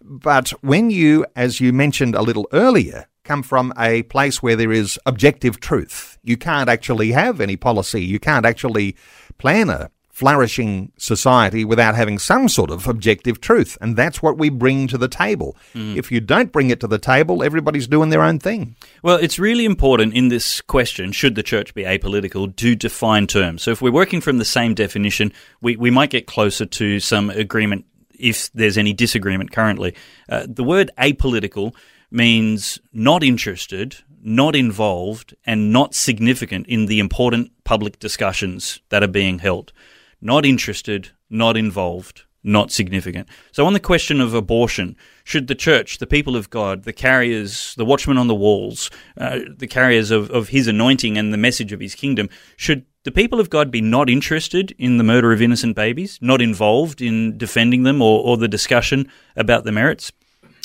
But 0.00 0.50
when 0.62 0.90
you, 0.90 1.26
as 1.34 1.60
you 1.60 1.72
mentioned 1.72 2.14
a 2.14 2.22
little 2.22 2.48
earlier, 2.52 3.06
come 3.28 3.42
from 3.42 3.72
a 3.78 4.02
place 4.04 4.42
where 4.42 4.56
there 4.56 4.72
is 4.72 4.98
objective 5.06 5.60
truth, 5.60 6.18
you 6.24 6.36
can't 6.36 6.68
actually 6.68 7.12
have 7.12 7.40
any 7.40 7.56
policy, 7.56 8.02
you 8.02 8.18
can't 8.18 8.46
actually 8.46 8.96
plan 9.38 9.68
a 9.70 9.90
flourishing 10.18 10.90
society 10.98 11.64
without 11.64 11.94
having 11.94 12.18
some 12.18 12.48
sort 12.48 12.70
of 12.70 12.88
objective 12.88 13.40
truth. 13.40 13.78
And 13.80 13.96
that's 13.96 14.20
what 14.20 14.36
we 14.36 14.48
bring 14.48 14.88
to 14.88 14.98
the 14.98 15.06
table. 15.06 15.56
Mm. 15.74 15.96
If 15.96 16.10
you 16.10 16.20
don't 16.20 16.50
bring 16.50 16.70
it 16.70 16.80
to 16.80 16.88
the 16.88 16.98
table, 16.98 17.44
everybody's 17.44 17.86
doing 17.86 18.10
their 18.10 18.22
own 18.22 18.40
thing. 18.40 18.74
Well, 19.04 19.18
it's 19.18 19.38
really 19.38 19.64
important 19.64 20.14
in 20.14 20.26
this 20.26 20.60
question 20.60 21.12
should 21.12 21.36
the 21.36 21.44
church 21.44 21.72
be 21.72 21.84
apolitical 21.84 22.56
to 22.56 22.74
define 22.74 23.28
terms. 23.28 23.62
So 23.62 23.70
if 23.70 23.80
we're 23.80 23.92
working 23.92 24.20
from 24.20 24.38
the 24.38 24.44
same 24.44 24.74
definition, 24.74 25.32
we, 25.60 25.76
we 25.76 25.90
might 25.90 26.10
get 26.10 26.26
closer 26.26 26.66
to 26.66 26.98
some 26.98 27.30
agreement 27.30 27.84
if 28.18 28.50
there's 28.54 28.76
any 28.76 28.92
disagreement 28.92 29.52
currently. 29.52 29.94
Uh, 30.28 30.46
the 30.48 30.64
word 30.64 30.90
apolitical 30.98 31.74
means 32.10 32.78
not 32.92 33.22
interested, 33.22 33.96
not 34.22 34.56
involved, 34.56 35.34
and 35.44 35.72
not 35.72 35.94
significant 35.94 36.66
in 36.66 36.86
the 36.86 37.00
important 37.00 37.52
public 37.64 37.98
discussions 37.98 38.80
that 38.88 39.02
are 39.02 39.08
being 39.08 39.38
held. 39.38 39.72
Not 40.20 40.44
interested, 40.44 41.10
not 41.30 41.56
involved, 41.56 42.24
not 42.42 42.72
significant. 42.72 43.28
So, 43.52 43.66
on 43.66 43.72
the 43.72 43.80
question 43.80 44.20
of 44.20 44.34
abortion, 44.34 44.96
should 45.24 45.46
the 45.46 45.54
church, 45.54 45.98
the 45.98 46.06
people 46.06 46.34
of 46.36 46.50
God, 46.50 46.84
the 46.84 46.92
carriers, 46.92 47.74
the 47.76 47.84
watchmen 47.84 48.18
on 48.18 48.26
the 48.26 48.34
walls, 48.34 48.90
uh, 49.16 49.40
the 49.56 49.66
carriers 49.66 50.10
of, 50.10 50.30
of 50.30 50.48
his 50.48 50.66
anointing 50.66 51.18
and 51.18 51.32
the 51.32 51.36
message 51.36 51.72
of 51.72 51.80
his 51.80 51.94
kingdom, 51.94 52.28
should 52.56 52.84
the 53.04 53.12
people 53.12 53.40
of 53.40 53.50
God 53.50 53.70
be 53.70 53.80
not 53.80 54.10
interested 54.10 54.74
in 54.78 54.98
the 54.98 55.04
murder 55.04 55.32
of 55.32 55.42
innocent 55.42 55.76
babies, 55.76 56.18
not 56.20 56.40
involved 56.40 57.00
in 57.00 57.38
defending 57.38 57.82
them 57.82 58.02
or, 58.02 58.22
or 58.22 58.36
the 58.36 58.48
discussion 58.48 59.10
about 59.36 59.64
the 59.64 59.72
merits? 59.72 60.12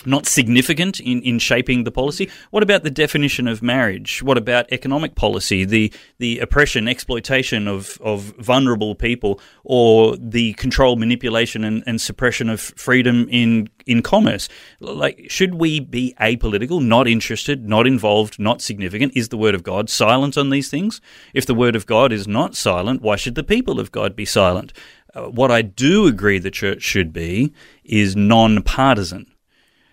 Not 0.05 0.25
significant 0.25 0.99
in, 0.99 1.21
in 1.21 1.39
shaping 1.39 1.83
the 1.83 1.91
policy. 1.91 2.29
What 2.51 2.63
about 2.63 2.83
the 2.83 2.91
definition 2.91 3.47
of 3.47 3.61
marriage? 3.61 4.21
What 4.23 4.37
about 4.37 4.71
economic 4.71 5.15
policy, 5.15 5.65
the 5.65 5.91
the 6.19 6.39
oppression, 6.39 6.87
exploitation 6.87 7.67
of, 7.67 7.97
of 8.01 8.21
vulnerable 8.37 8.95
people, 8.95 9.39
or 9.63 10.15
the 10.17 10.53
control, 10.53 10.95
manipulation, 10.95 11.63
and, 11.63 11.83
and 11.85 11.99
suppression 11.99 12.49
of 12.49 12.59
freedom 12.59 13.27
in 13.29 13.69
in 13.85 14.01
commerce? 14.01 14.49
Like, 14.79 15.25
should 15.29 15.55
we 15.55 15.79
be 15.79 16.15
apolitical, 16.19 16.83
not 16.83 17.07
interested, 17.07 17.67
not 17.67 17.87
involved, 17.87 18.39
not 18.39 18.61
significant? 18.61 19.15
Is 19.15 19.29
the 19.29 19.37
word 19.37 19.55
of 19.55 19.63
God 19.63 19.89
silent 19.89 20.37
on 20.37 20.49
these 20.49 20.69
things? 20.69 21.01
If 21.33 21.45
the 21.45 21.55
word 21.55 21.75
of 21.75 21.85
God 21.85 22.11
is 22.11 22.27
not 22.27 22.55
silent, 22.55 23.01
why 23.01 23.15
should 23.15 23.35
the 23.35 23.43
people 23.43 23.79
of 23.79 23.91
God 23.91 24.15
be 24.15 24.25
silent? 24.25 24.73
Uh, 25.13 25.25
what 25.25 25.51
I 25.51 25.61
do 25.61 26.07
agree 26.07 26.39
the 26.39 26.49
church 26.51 26.81
should 26.81 27.13
be 27.13 27.53
is 27.83 28.15
non-partisan 28.15 29.32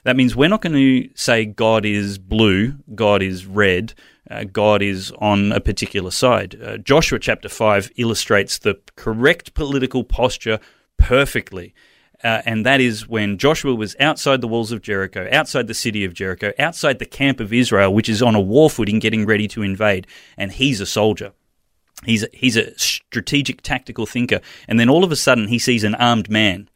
that 0.04 0.16
means 0.16 0.34
we're 0.34 0.48
not 0.48 0.62
going 0.62 0.74
to 0.74 1.10
say 1.14 1.44
God 1.44 1.84
is 1.84 2.18
blue, 2.18 2.74
God 2.94 3.22
is 3.22 3.46
red, 3.46 3.94
uh, 4.30 4.44
God 4.44 4.82
is 4.82 5.12
on 5.18 5.52
a 5.52 5.60
particular 5.60 6.10
side. 6.10 6.60
Uh, 6.62 6.78
Joshua 6.78 7.18
chapter 7.18 7.48
5 7.48 7.90
illustrates 7.96 8.58
the 8.58 8.78
correct 8.96 9.54
political 9.54 10.04
posture 10.04 10.58
perfectly. 10.96 11.74
Uh, 12.22 12.42
and 12.44 12.66
that 12.66 12.80
is 12.80 13.08
when 13.08 13.38
Joshua 13.38 13.74
was 13.74 13.96
outside 13.98 14.42
the 14.42 14.48
walls 14.48 14.72
of 14.72 14.82
Jericho, 14.82 15.28
outside 15.32 15.66
the 15.66 15.74
city 15.74 16.04
of 16.04 16.12
Jericho, 16.12 16.52
outside 16.58 16.98
the 16.98 17.06
camp 17.06 17.40
of 17.40 17.52
Israel, 17.52 17.94
which 17.94 18.10
is 18.10 18.22
on 18.22 18.34
a 18.34 18.40
war 18.40 18.68
footing 18.68 18.98
getting 18.98 19.24
ready 19.24 19.48
to 19.48 19.62
invade. 19.62 20.06
And 20.36 20.52
he's 20.52 20.80
a 20.80 20.86
soldier. 20.86 21.32
He's 22.04 22.22
a, 22.22 22.28
he's 22.32 22.56
a 22.56 22.78
strategic, 22.78 23.62
tactical 23.62 24.06
thinker. 24.06 24.40
And 24.68 24.78
then 24.78 24.90
all 24.90 25.02
of 25.02 25.12
a 25.12 25.16
sudden, 25.16 25.48
he 25.48 25.58
sees 25.58 25.82
an 25.82 25.94
armed 25.94 26.30
man 26.30 26.68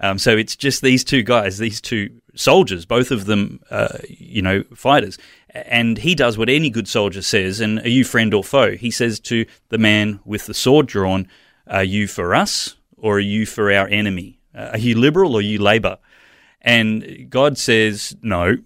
um, 0.00 0.18
so 0.18 0.36
it's 0.36 0.56
just 0.56 0.82
these 0.82 1.04
two 1.04 1.22
guys, 1.22 1.58
these 1.58 1.80
two 1.80 2.10
soldiers, 2.36 2.84
both 2.84 3.10
of 3.10 3.26
them, 3.26 3.60
uh, 3.70 3.98
you 4.08 4.42
know, 4.42 4.62
fighters. 4.74 5.18
And 5.50 5.98
he 5.98 6.14
does 6.14 6.36
what 6.36 6.48
any 6.48 6.70
good 6.70 6.88
soldier 6.88 7.22
says. 7.22 7.60
And 7.60 7.80
are 7.80 7.88
you 7.88 8.04
friend 8.04 8.32
or 8.34 8.44
foe? 8.44 8.76
He 8.76 8.90
says 8.90 9.18
to 9.20 9.46
the 9.68 9.78
man 9.78 10.20
with 10.24 10.46
the 10.46 10.54
sword 10.54 10.86
drawn, 10.86 11.28
"Are 11.66 11.84
you 11.84 12.06
for 12.06 12.34
us 12.34 12.76
or 12.96 13.16
are 13.16 13.20
you 13.20 13.46
for 13.46 13.72
our 13.72 13.88
enemy? 13.88 14.38
Uh, 14.54 14.70
are 14.72 14.78
you 14.78 14.98
liberal 14.98 15.34
or 15.34 15.42
you 15.42 15.58
Labor?" 15.58 15.98
And 16.60 17.28
God 17.30 17.58
says, 17.58 18.16
"No." 18.22 18.58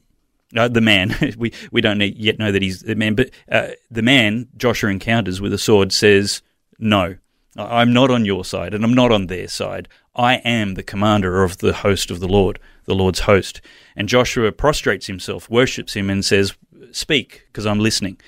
Uh, 0.56 0.66
the 0.66 0.80
man, 0.80 1.14
we 1.38 1.52
we 1.70 1.80
don't 1.80 2.00
yet 2.00 2.40
know 2.40 2.50
that 2.50 2.62
he's 2.62 2.80
the 2.80 2.96
man, 2.96 3.14
but 3.14 3.30
uh, 3.52 3.68
the 3.88 4.02
man 4.02 4.48
Joshua 4.56 4.90
encounters 4.90 5.40
with 5.40 5.52
a 5.52 5.58
sword 5.58 5.92
says, 5.92 6.42
"No, 6.80 7.16
I'm 7.56 7.92
not 7.92 8.10
on 8.10 8.24
your 8.24 8.44
side, 8.44 8.74
and 8.74 8.84
I'm 8.84 8.94
not 8.94 9.12
on 9.12 9.26
their 9.26 9.48
side. 9.48 9.88
I 10.20 10.34
am 10.44 10.74
the 10.74 10.82
commander 10.82 11.42
of 11.42 11.58
the 11.58 11.72
host 11.72 12.10
of 12.10 12.20
the 12.20 12.28
Lord, 12.28 12.58
the 12.84 12.94
Lord's 12.94 13.20
host. 13.20 13.62
And 13.96 14.06
Joshua 14.06 14.52
prostrates 14.52 15.06
himself, 15.06 15.48
worships 15.48 15.94
him, 15.94 16.10
and 16.10 16.22
says, 16.22 16.54
Speak, 16.92 17.46
because 17.46 17.64
I'm 17.64 17.78
listening. 17.78 18.20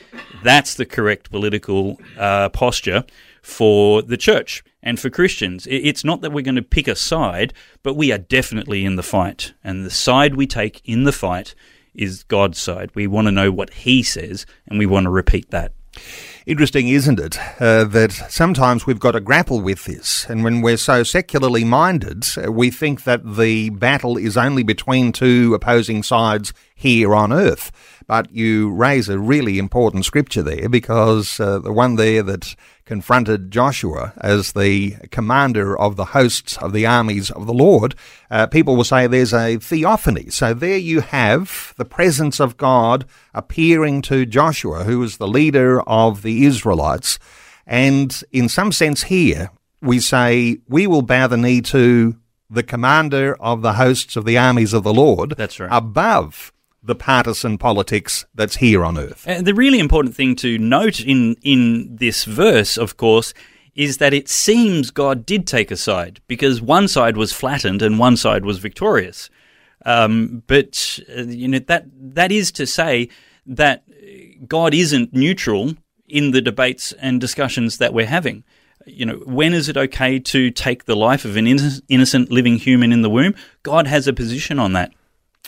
That's 0.42 0.74
the 0.74 0.86
correct 0.86 1.30
political 1.30 2.00
uh, 2.16 2.48
posture 2.48 3.04
for 3.42 4.00
the 4.00 4.16
church 4.16 4.64
and 4.82 4.98
for 4.98 5.10
Christians. 5.10 5.66
It's 5.68 6.02
not 6.02 6.22
that 6.22 6.32
we're 6.32 6.40
going 6.40 6.54
to 6.54 6.62
pick 6.62 6.88
a 6.88 6.96
side, 6.96 7.52
but 7.82 7.92
we 7.92 8.10
are 8.10 8.18
definitely 8.18 8.86
in 8.86 8.96
the 8.96 9.02
fight. 9.02 9.52
And 9.62 9.84
the 9.84 9.90
side 9.90 10.34
we 10.34 10.46
take 10.46 10.80
in 10.86 11.04
the 11.04 11.12
fight 11.12 11.54
is 11.94 12.22
God's 12.22 12.58
side. 12.58 12.90
We 12.94 13.06
want 13.06 13.26
to 13.26 13.32
know 13.32 13.52
what 13.52 13.70
He 13.70 14.02
says, 14.02 14.46
and 14.66 14.78
we 14.78 14.86
want 14.86 15.04
to 15.04 15.10
repeat 15.10 15.50
that. 15.50 15.72
Interesting, 16.44 16.88
isn't 16.88 17.20
it, 17.20 17.38
uh, 17.60 17.84
that 17.84 18.10
sometimes 18.28 18.84
we've 18.84 18.98
got 18.98 19.12
to 19.12 19.20
grapple 19.20 19.60
with 19.60 19.84
this. 19.84 20.26
And 20.28 20.42
when 20.42 20.60
we're 20.60 20.76
so 20.76 21.04
secularly 21.04 21.62
minded, 21.62 22.26
uh, 22.36 22.50
we 22.50 22.68
think 22.68 23.04
that 23.04 23.36
the 23.36 23.70
battle 23.70 24.16
is 24.16 24.36
only 24.36 24.64
between 24.64 25.12
two 25.12 25.54
opposing 25.54 26.02
sides 26.02 26.52
here 26.82 27.14
on 27.14 27.32
earth. 27.32 27.72
But 28.06 28.30
you 28.32 28.70
raise 28.70 29.08
a 29.08 29.18
really 29.18 29.58
important 29.58 30.04
scripture 30.04 30.42
there 30.42 30.68
because 30.68 31.40
uh, 31.40 31.60
the 31.60 31.72
one 31.72 31.96
there 31.96 32.22
that 32.24 32.54
confronted 32.84 33.50
Joshua 33.50 34.12
as 34.20 34.52
the 34.52 34.96
commander 35.10 35.78
of 35.78 35.96
the 35.96 36.06
hosts 36.06 36.58
of 36.58 36.72
the 36.72 36.84
armies 36.84 37.30
of 37.30 37.46
the 37.46 37.54
Lord, 37.54 37.94
uh, 38.30 38.46
people 38.48 38.76
will 38.76 38.84
say 38.84 39.06
there's 39.06 39.32
a 39.32 39.56
theophany. 39.56 40.30
So 40.30 40.52
there 40.52 40.76
you 40.76 41.00
have 41.00 41.74
the 41.78 41.84
presence 41.84 42.40
of 42.40 42.56
God 42.56 43.06
appearing 43.32 44.02
to 44.02 44.26
Joshua, 44.26 44.84
who 44.84 44.98
was 44.98 45.16
the 45.16 45.28
leader 45.28 45.80
of 45.82 46.22
the 46.22 46.44
Israelites. 46.44 47.18
And 47.66 48.22
in 48.32 48.48
some 48.48 48.72
sense, 48.72 49.04
here 49.04 49.50
we 49.80 50.00
say, 50.00 50.58
we 50.68 50.86
will 50.86 51.02
bow 51.02 51.28
the 51.28 51.36
knee 51.36 51.60
to 51.62 52.16
the 52.50 52.62
commander 52.62 53.34
of 53.40 53.62
the 53.62 53.74
hosts 53.74 54.16
of 54.16 54.24
the 54.24 54.36
armies 54.36 54.74
of 54.74 54.82
the 54.82 54.92
Lord. 54.92 55.34
That's 55.36 55.58
right. 55.58 55.70
Above 55.72 56.52
the 56.82 56.94
partisan 56.94 57.58
politics 57.58 58.24
that's 58.34 58.56
here 58.56 58.84
on 58.84 58.98
earth. 58.98 59.24
And 59.26 59.46
the 59.46 59.54
really 59.54 59.78
important 59.78 60.16
thing 60.16 60.34
to 60.36 60.58
note 60.58 61.00
in 61.00 61.36
in 61.42 61.96
this 61.96 62.24
verse, 62.24 62.76
of 62.76 62.96
course, 62.96 63.32
is 63.74 63.98
that 63.98 64.12
it 64.12 64.28
seems 64.28 64.90
God 64.90 65.24
did 65.24 65.46
take 65.46 65.70
a 65.70 65.76
side 65.76 66.20
because 66.26 66.60
one 66.60 66.88
side 66.88 67.16
was 67.16 67.32
flattened 67.32 67.82
and 67.82 67.98
one 67.98 68.16
side 68.16 68.44
was 68.44 68.58
victorious. 68.58 69.30
Um, 69.84 70.42
but 70.46 71.00
uh, 71.16 71.22
you 71.22 71.48
know 71.48 71.58
that 71.58 71.86
that 72.14 72.32
is 72.32 72.52
to 72.52 72.66
say 72.66 73.08
that 73.46 73.84
God 74.46 74.74
isn't 74.74 75.12
neutral 75.12 75.74
in 76.08 76.32
the 76.32 76.42
debates 76.42 76.92
and 76.92 77.20
discussions 77.20 77.78
that 77.78 77.94
we're 77.94 78.06
having. 78.06 78.44
You 78.86 79.06
know, 79.06 79.16
when 79.24 79.54
is 79.54 79.68
it 79.68 79.76
okay 79.76 80.18
to 80.18 80.50
take 80.50 80.84
the 80.84 80.96
life 80.96 81.24
of 81.24 81.36
an 81.36 81.46
innocent 81.46 82.30
living 82.30 82.56
human 82.56 82.92
in 82.92 83.02
the 83.02 83.10
womb? 83.10 83.34
God 83.62 83.86
has 83.86 84.08
a 84.08 84.12
position 84.12 84.58
on 84.58 84.72
that. 84.72 84.92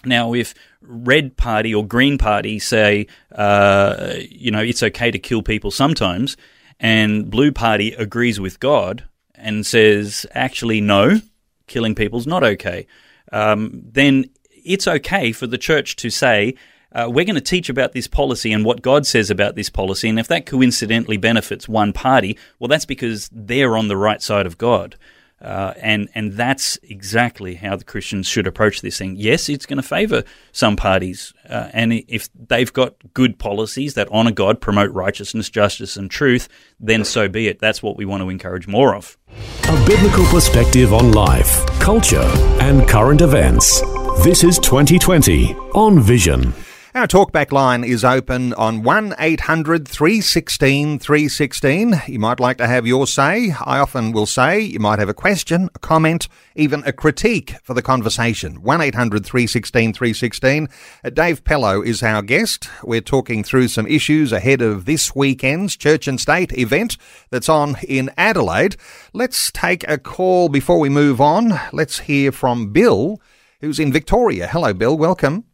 Now, 0.05 0.35
if 0.35 0.55
red 0.87 1.37
party 1.37 1.75
or 1.75 1.87
green 1.87 2.19
party 2.19 2.59
say, 2.59 3.07
uh, 3.35 4.15
you 4.31 4.51
know, 4.51 4.61
it's 4.61 4.83
okay 4.83 5.11
to 5.11 5.19
kill 5.19 5.43
people 5.43 5.71
sometimes, 5.71 6.37
and 6.81 7.31
blue 7.31 7.53
party 7.53 7.93
agrees 7.93 8.41
with 8.41 8.61
God 8.61 9.05
and 9.35 9.67
says, 9.67 10.27
actually, 10.33 10.81
no, 10.81 11.21
killing 11.67 11.95
people's 11.95 12.27
not 12.27 12.45
okay, 12.45 12.87
um, 13.33 13.83
then 13.85 14.27
it's 14.51 14.89
okay 14.89 15.33
for 15.33 15.47
the 15.47 15.59
church 15.59 15.97
to 15.97 16.11
say, 16.11 16.55
uh, 16.93 17.09
we're 17.11 17.25
going 17.25 17.35
to 17.35 17.41
teach 17.41 17.69
about 17.69 17.93
this 17.93 18.07
policy 18.07 18.53
and 18.53 18.65
what 18.65 18.81
God 18.81 19.05
says 19.05 19.29
about 19.29 19.57
this 19.57 19.69
policy. 19.69 20.09
And 20.09 20.19
if 20.19 20.29
that 20.29 20.47
coincidentally 20.47 21.17
benefits 21.17 21.69
one 21.69 21.93
party, 21.93 22.39
well, 22.59 22.69
that's 22.69 22.85
because 22.85 23.29
they're 23.33 23.77
on 23.77 23.89
the 23.89 23.97
right 23.97 24.23
side 24.23 24.47
of 24.47 24.59
God. 24.59 24.97
Uh, 25.45 25.75
and 25.77 26.09
and 26.15 26.33
that's 26.33 26.79
exactly 26.83 27.55
how 27.55 27.77
the 27.77 27.85
Christians 27.85 28.27
should 28.27 28.47
approach 28.47 28.81
this 28.81 28.99
thing. 28.99 29.15
Yes, 29.17 29.51
it's 29.51 29.67
going 29.67 29.77
to 29.77 29.83
favour 29.83 30.25
some 30.53 30.75
parties, 30.75 31.35
uh, 31.49 31.69
and 31.75 31.93
if 31.93 32.31
they've 32.35 32.73
got 32.73 32.95
good 33.13 33.39
policies 33.39 33.93
that 33.95 34.09
honour 34.09 34.31
God, 34.31 34.61
promote 34.61 34.91
righteousness, 34.93 35.51
justice, 35.51 35.99
and 35.99 36.11
truth, 36.11 36.49
then 36.81 37.05
so 37.05 37.29
be 37.29 37.47
it. 37.47 37.59
That's 37.59 37.83
what 37.83 37.99
we 37.99 38.07
want 38.07 38.23
to 38.23 38.31
encourage 38.31 38.67
more 38.67 38.95
of. 38.95 39.19
A 39.65 39.87
biblical 39.87 40.25
perspective 40.27 40.95
on 40.95 41.13
life, 41.13 41.67
culture, 41.79 42.31
and 42.61 42.89
current 42.89 43.21
events. 43.21 43.83
This 44.23 44.45
is 44.45 44.59
2020 44.61 45.55
on 45.75 46.01
Vision. 46.01 46.55
Our 46.97 47.09
talkback 47.09 47.51
line 47.51 47.83
is 47.83 48.05
open 48.05 48.53
on 48.55 48.85
1 48.85 49.17
800 49.19 49.89
316 49.89 51.01
316. 51.01 52.03
You 52.07 52.21
might 52.21 52.39
like 52.39 52.57
to 52.59 52.69
have 52.69 52.87
your 52.87 53.09
say. 53.09 53.51
I 53.51 53.81
often 53.81 54.13
will 54.13 54.27
say 54.27 54.61
you 54.61 54.79
might 54.79 55.01
have 55.01 55.09
a 55.09 55.13
question, 55.13 55.71
a 55.75 55.81
comment, 55.81 56.29
even 56.55 56.85
a 56.87 56.93
critique 56.93 57.57
for 57.65 57.75
the 57.75 57.83
conversation. 57.83 58.63
1 58.63 58.81
800 58.81 59.27
316 59.27 59.93
316. 59.93 60.69
Uh, 61.03 61.11
Dave 61.11 61.43
Pellowe 61.43 61.83
is 61.83 62.01
our 62.01 62.23
guest. 62.23 62.69
We're 62.85 63.01
talking 63.01 63.43
through 63.43 63.67
some 63.67 63.89
issues 63.89 64.31
ahead 64.31 64.63
of 64.63 64.85
this 64.85 65.17
weekend's 65.17 65.77
Church 65.77 66.07
and 66.07 66.21
State 66.21 66.57
event 66.57 66.97
that's 67.29 67.49
on 67.49 67.75
in 67.89 68.13
Adelaide. 68.17 68.77
Let's 69.13 69.51
take 69.51 69.83
a 69.89 69.99
call 69.99 70.49
before 70.49 70.79
we 70.79 70.91
move 70.91 71.21
on. 71.21 71.59
Let's 71.73 71.99
hear 71.99 72.31
from 72.31 72.71
Bill, 72.73 73.21
who's 73.61 73.81
in 73.81 73.93
Victoria. 73.93 74.47
Hello, 74.47 74.73
Bill. 74.73 74.97
Welcome. 74.97 75.47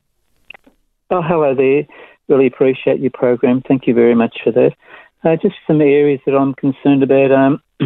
Oh, 1.13 1.23
hello 1.23 1.57
there. 1.57 1.89
Really 2.29 2.47
appreciate 2.47 3.01
your 3.01 3.11
program. 3.11 3.63
Thank 3.67 3.89
you 3.89 3.95
very 3.95 4.15
much 4.15 4.39
for 4.45 4.53
that. 4.53 4.77
Uh, 5.25 5.35
just 5.43 5.57
some 5.67 5.81
areas 5.81 6.21
that 6.25 6.37
I'm 6.37 6.55
concerned 6.55 7.03
about. 7.03 7.33
Um, 7.33 7.61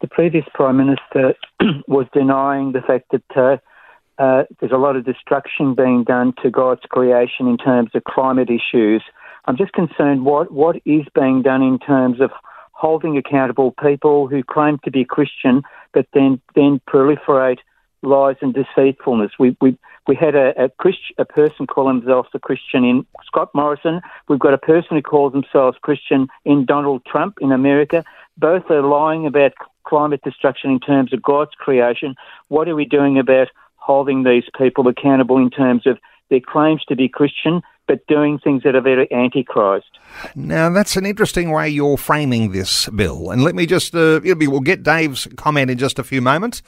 the 0.00 0.08
previous 0.10 0.46
Prime 0.54 0.78
Minister 0.78 1.34
was 1.86 2.06
denying 2.14 2.72
the 2.72 2.80
fact 2.80 3.12
that 3.12 3.36
uh, 3.36 4.22
uh, 4.22 4.44
there's 4.58 4.72
a 4.72 4.78
lot 4.78 4.96
of 4.96 5.04
destruction 5.04 5.74
being 5.74 6.02
done 6.02 6.32
to 6.42 6.50
God's 6.50 6.80
creation 6.88 7.46
in 7.46 7.58
terms 7.58 7.90
of 7.94 8.04
climate 8.04 8.48
issues. 8.48 9.02
I'm 9.44 9.58
just 9.58 9.74
concerned 9.74 10.24
what, 10.24 10.50
what 10.50 10.76
is 10.86 11.04
being 11.14 11.42
done 11.42 11.60
in 11.60 11.78
terms 11.78 12.22
of 12.22 12.30
holding 12.72 13.18
accountable 13.18 13.74
people 13.82 14.28
who 14.28 14.42
claim 14.42 14.78
to 14.84 14.90
be 14.90 15.04
Christian 15.04 15.60
but 15.92 16.06
then, 16.14 16.40
then 16.54 16.80
proliferate 16.88 17.58
lies 18.02 18.36
and 18.40 18.54
deceitfulness. 18.54 19.32
We, 19.38 19.58
we, 19.60 19.76
we 20.06 20.16
had 20.16 20.34
a, 20.34 20.64
a, 20.64 20.68
Christ, 20.68 20.98
a 21.18 21.24
person 21.24 21.66
call 21.66 21.88
himself 21.88 22.26
a 22.34 22.38
Christian 22.38 22.84
in 22.84 23.06
Scott 23.24 23.50
Morrison. 23.54 24.00
We've 24.28 24.38
got 24.38 24.54
a 24.54 24.58
person 24.58 24.96
who 24.96 25.02
calls 25.02 25.32
themselves 25.32 25.78
Christian 25.82 26.28
in 26.44 26.64
Donald 26.64 27.04
Trump 27.04 27.38
in 27.40 27.52
America. 27.52 28.04
Both 28.36 28.70
are 28.70 28.82
lying 28.82 29.26
about 29.26 29.52
climate 29.84 30.20
destruction 30.24 30.70
in 30.70 30.80
terms 30.80 31.12
of 31.12 31.22
God's 31.22 31.52
creation. 31.56 32.14
What 32.48 32.68
are 32.68 32.74
we 32.74 32.84
doing 32.84 33.18
about 33.18 33.48
holding 33.76 34.22
these 34.22 34.44
people 34.56 34.86
accountable 34.88 35.38
in 35.38 35.50
terms 35.50 35.86
of 35.86 35.98
their 36.30 36.40
claims 36.40 36.82
to 36.88 36.96
be 36.96 37.08
Christian, 37.08 37.62
but 37.86 38.06
doing 38.06 38.38
things 38.38 38.62
that 38.62 38.74
are 38.74 38.80
very 38.80 39.10
antichrist. 39.12 39.98
Now, 40.34 40.70
that's 40.70 40.96
an 40.96 41.04
interesting 41.04 41.50
way 41.50 41.68
you're 41.68 41.98
framing 41.98 42.52
this, 42.52 42.88
Bill. 42.88 43.30
And 43.30 43.42
let 43.42 43.54
me 43.54 43.66
just, 43.66 43.94
uh, 43.94 44.20
we'll 44.24 44.60
get 44.60 44.82
Dave's 44.82 45.26
comment 45.36 45.70
in 45.70 45.78
just 45.78 45.98
a 45.98 46.04
few 46.04 46.22
moments. 46.22 46.62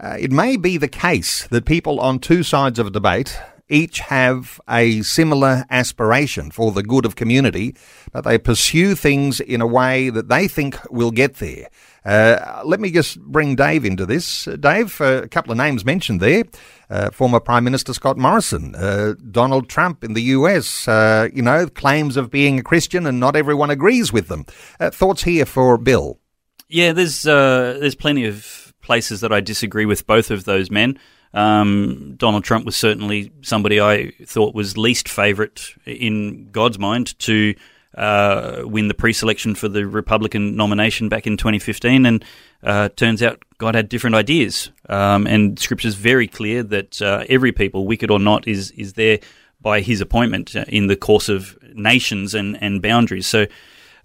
Uh, 0.00 0.16
it 0.18 0.32
may 0.32 0.56
be 0.56 0.76
the 0.76 0.88
case 0.88 1.46
that 1.48 1.64
people 1.64 2.00
on 2.00 2.18
two 2.18 2.42
sides 2.42 2.78
of 2.78 2.86
a 2.86 2.90
debate 2.90 3.38
each 3.68 4.00
have 4.00 4.60
a 4.68 5.00
similar 5.02 5.64
aspiration 5.70 6.50
for 6.50 6.70
the 6.70 6.82
good 6.82 7.06
of 7.06 7.16
community, 7.16 7.74
but 8.12 8.22
they 8.24 8.36
pursue 8.36 8.94
things 8.94 9.40
in 9.40 9.60
a 9.60 9.66
way 9.66 10.10
that 10.10 10.28
they 10.28 10.46
think 10.46 10.78
will 10.90 11.10
get 11.10 11.36
there. 11.36 11.68
Uh, 12.04 12.62
let 12.64 12.80
me 12.80 12.90
just 12.90 13.18
bring 13.20 13.56
Dave 13.56 13.84
into 13.84 14.04
this. 14.04 14.46
Uh, 14.46 14.56
Dave, 14.56 15.00
uh, 15.00 15.22
a 15.22 15.28
couple 15.28 15.50
of 15.50 15.56
names 15.56 15.84
mentioned 15.84 16.20
there. 16.20 16.44
Uh, 16.90 17.10
former 17.10 17.40
Prime 17.40 17.64
Minister 17.64 17.94
Scott 17.94 18.18
Morrison, 18.18 18.74
uh, 18.74 19.14
Donald 19.30 19.70
Trump 19.70 20.04
in 20.04 20.12
the 20.12 20.22
US, 20.22 20.86
you 21.32 21.42
know, 21.42 21.66
claims 21.66 22.18
of 22.18 22.30
being 22.30 22.58
a 22.58 22.62
Christian 22.62 23.06
and 23.06 23.18
not 23.18 23.34
everyone 23.34 23.70
agrees 23.70 24.12
with 24.12 24.28
them. 24.28 24.44
thoughts 24.78 25.22
here 25.22 25.46
for 25.46 25.78
Bill? 25.78 26.20
Yeah, 26.68 26.92
there's 26.92 27.22
there's 27.22 27.94
plenty 27.94 28.26
of 28.26 28.63
places 28.84 29.20
that 29.22 29.32
I 29.32 29.40
disagree 29.40 29.86
with 29.86 30.06
both 30.06 30.30
of 30.30 30.44
those 30.44 30.70
men. 30.70 30.98
Um, 31.32 32.14
Donald 32.16 32.44
Trump 32.44 32.64
was 32.64 32.76
certainly 32.76 33.32
somebody 33.42 33.80
I 33.80 34.12
thought 34.24 34.54
was 34.54 34.78
least 34.78 35.08
favourite 35.08 35.74
in 35.84 36.50
God's 36.52 36.78
mind 36.78 37.18
to 37.20 37.54
uh, 37.96 38.62
win 38.64 38.88
the 38.88 38.94
pre-selection 38.94 39.54
for 39.54 39.68
the 39.68 39.86
Republican 39.86 40.56
nomination 40.56 41.08
back 41.08 41.26
in 41.26 41.36
2015, 41.36 42.06
and 42.06 42.24
uh, 42.62 42.88
turns 42.90 43.22
out 43.22 43.42
God 43.58 43.74
had 43.74 43.88
different 43.88 44.16
ideas. 44.16 44.70
Um, 44.88 45.26
and 45.26 45.58
Scripture 45.58 45.88
is 45.88 45.94
very 45.94 46.28
clear 46.28 46.62
that 46.62 47.00
uh, 47.02 47.24
every 47.28 47.52
people, 47.52 47.86
wicked 47.86 48.10
or 48.10 48.18
not, 48.18 48.46
is 48.46 48.70
is 48.72 48.94
there 48.94 49.18
by 49.60 49.80
His 49.80 50.00
appointment 50.00 50.54
in 50.54 50.86
the 50.88 50.96
course 50.96 51.28
of 51.28 51.58
nations 51.74 52.34
and 52.34 52.60
and 52.62 52.82
boundaries. 52.82 53.26
So 53.26 53.46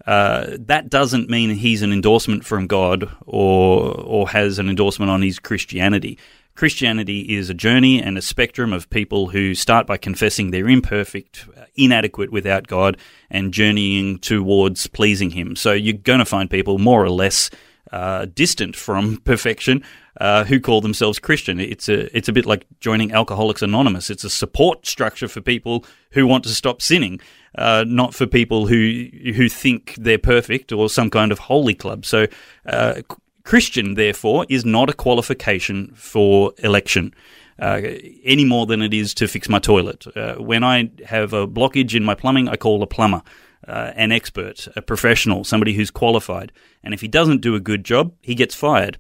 uh, 0.09 0.57
that 0.61 0.89
doesn't 0.89 1.29
mean 1.29 1.51
he's 1.51 1.83
an 1.83 1.93
endorsement 1.93 2.43
from 2.43 2.65
God 2.65 3.07
or 3.27 3.91
or 3.93 4.27
has 4.29 4.57
an 4.57 4.67
endorsement 4.67 5.11
on 5.11 5.21
his 5.21 5.37
Christianity. 5.37 6.17
Christianity 6.55 7.37
is 7.37 7.51
a 7.51 7.53
journey 7.53 8.01
and 8.01 8.17
a 8.17 8.21
spectrum 8.23 8.73
of 8.73 8.89
people 8.89 9.29
who 9.29 9.53
start 9.53 9.85
by 9.85 9.97
confessing 9.97 10.49
they're 10.49 10.67
imperfect, 10.67 11.45
uh, 11.55 11.65
inadequate 11.75 12.31
without 12.31 12.65
God, 12.65 12.97
and 13.29 13.53
journeying 13.53 14.17
towards 14.17 14.87
pleasing 14.87 15.29
Him. 15.29 15.55
So 15.55 15.73
you're 15.73 15.93
going 15.93 16.17
to 16.17 16.25
find 16.25 16.49
people 16.49 16.79
more 16.79 17.03
or 17.03 17.11
less 17.11 17.51
uh, 17.91 18.27
distant 18.33 18.75
from 18.75 19.17
perfection 19.23 19.83
uh, 20.19 20.43
who 20.43 20.59
call 20.59 20.81
themselves 20.81 21.19
Christian. 21.19 21.59
It's 21.59 21.89
a 21.89 22.15
it's 22.15 22.27
a 22.27 22.33
bit 22.33 22.45
like 22.45 22.65
joining 22.79 23.11
Alcoholics 23.11 23.61
Anonymous. 23.61 24.09
It's 24.09 24.23
a 24.23 24.29
support 24.29 24.85
structure 24.85 25.27
for 25.27 25.41
people 25.41 25.85
who 26.11 26.27
want 26.27 26.43
to 26.43 26.49
stop 26.49 26.81
sinning, 26.81 27.19
uh, 27.55 27.85
not 27.87 28.13
for 28.13 28.27
people 28.27 28.67
who 28.67 29.07
who 29.35 29.49
think 29.49 29.95
they're 29.97 30.17
perfect 30.17 30.71
or 30.71 30.89
some 30.89 31.09
kind 31.09 31.31
of 31.31 31.39
holy 31.39 31.75
club. 31.75 32.05
So. 32.05 32.27
Uh, 32.65 33.01
Christian, 33.45 33.95
therefore, 33.95 34.45
is 34.47 34.63
not 34.63 34.91
a 34.91 34.93
qualification 34.93 35.91
for 35.95 36.53
election. 36.59 37.15
Uh, 37.57 37.81
any 38.23 38.45
more 38.45 38.67
than 38.67 38.79
it 38.83 38.93
is 38.93 39.11
to 39.15 39.27
fix 39.27 39.49
my 39.49 39.57
toilet. 39.57 40.05
When 40.37 40.63
I 40.63 40.91
have 41.07 41.33
a 41.33 41.47
blockage 41.47 41.95
in 41.95 42.03
my 42.03 42.13
plumbing, 42.13 42.47
I 42.47 42.57
call 42.57 42.83
a 42.83 42.85
plumber 42.85 43.23
uh, 43.67 43.91
an 43.95 44.11
expert, 44.11 44.67
a 44.75 44.81
professional, 44.81 45.43
somebody 45.43 45.73
who's 45.73 45.91
qualified. 45.91 46.51
And 46.83 46.93
if 46.93 47.01
he 47.01 47.07
doesn't 47.07 47.41
do 47.41 47.55
a 47.55 47.59
good 47.59 47.83
job, 47.83 48.13
he 48.21 48.35
gets 48.35 48.55
fired. 48.55 48.99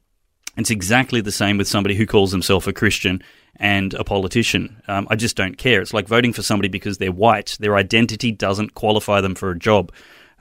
It's 0.57 0.69
exactly 0.69 1.21
the 1.21 1.31
same 1.31 1.57
with 1.57 1.67
somebody 1.67 1.95
who 1.95 2.05
calls 2.05 2.31
himself 2.31 2.67
a 2.67 2.73
Christian 2.73 3.23
and 3.55 3.93
a 3.93 4.03
politician. 4.03 4.81
Um, 4.87 5.07
I 5.09 5.15
just 5.15 5.35
don't 5.35 5.57
care. 5.57 5.81
It's 5.81 5.93
like 5.93 6.07
voting 6.07 6.33
for 6.33 6.41
somebody 6.41 6.67
because 6.67 6.97
they're 6.97 7.11
white. 7.11 7.57
Their 7.59 7.75
identity 7.75 8.31
doesn't 8.31 8.75
qualify 8.75 9.21
them 9.21 9.35
for 9.35 9.51
a 9.51 9.57
job. 9.57 9.91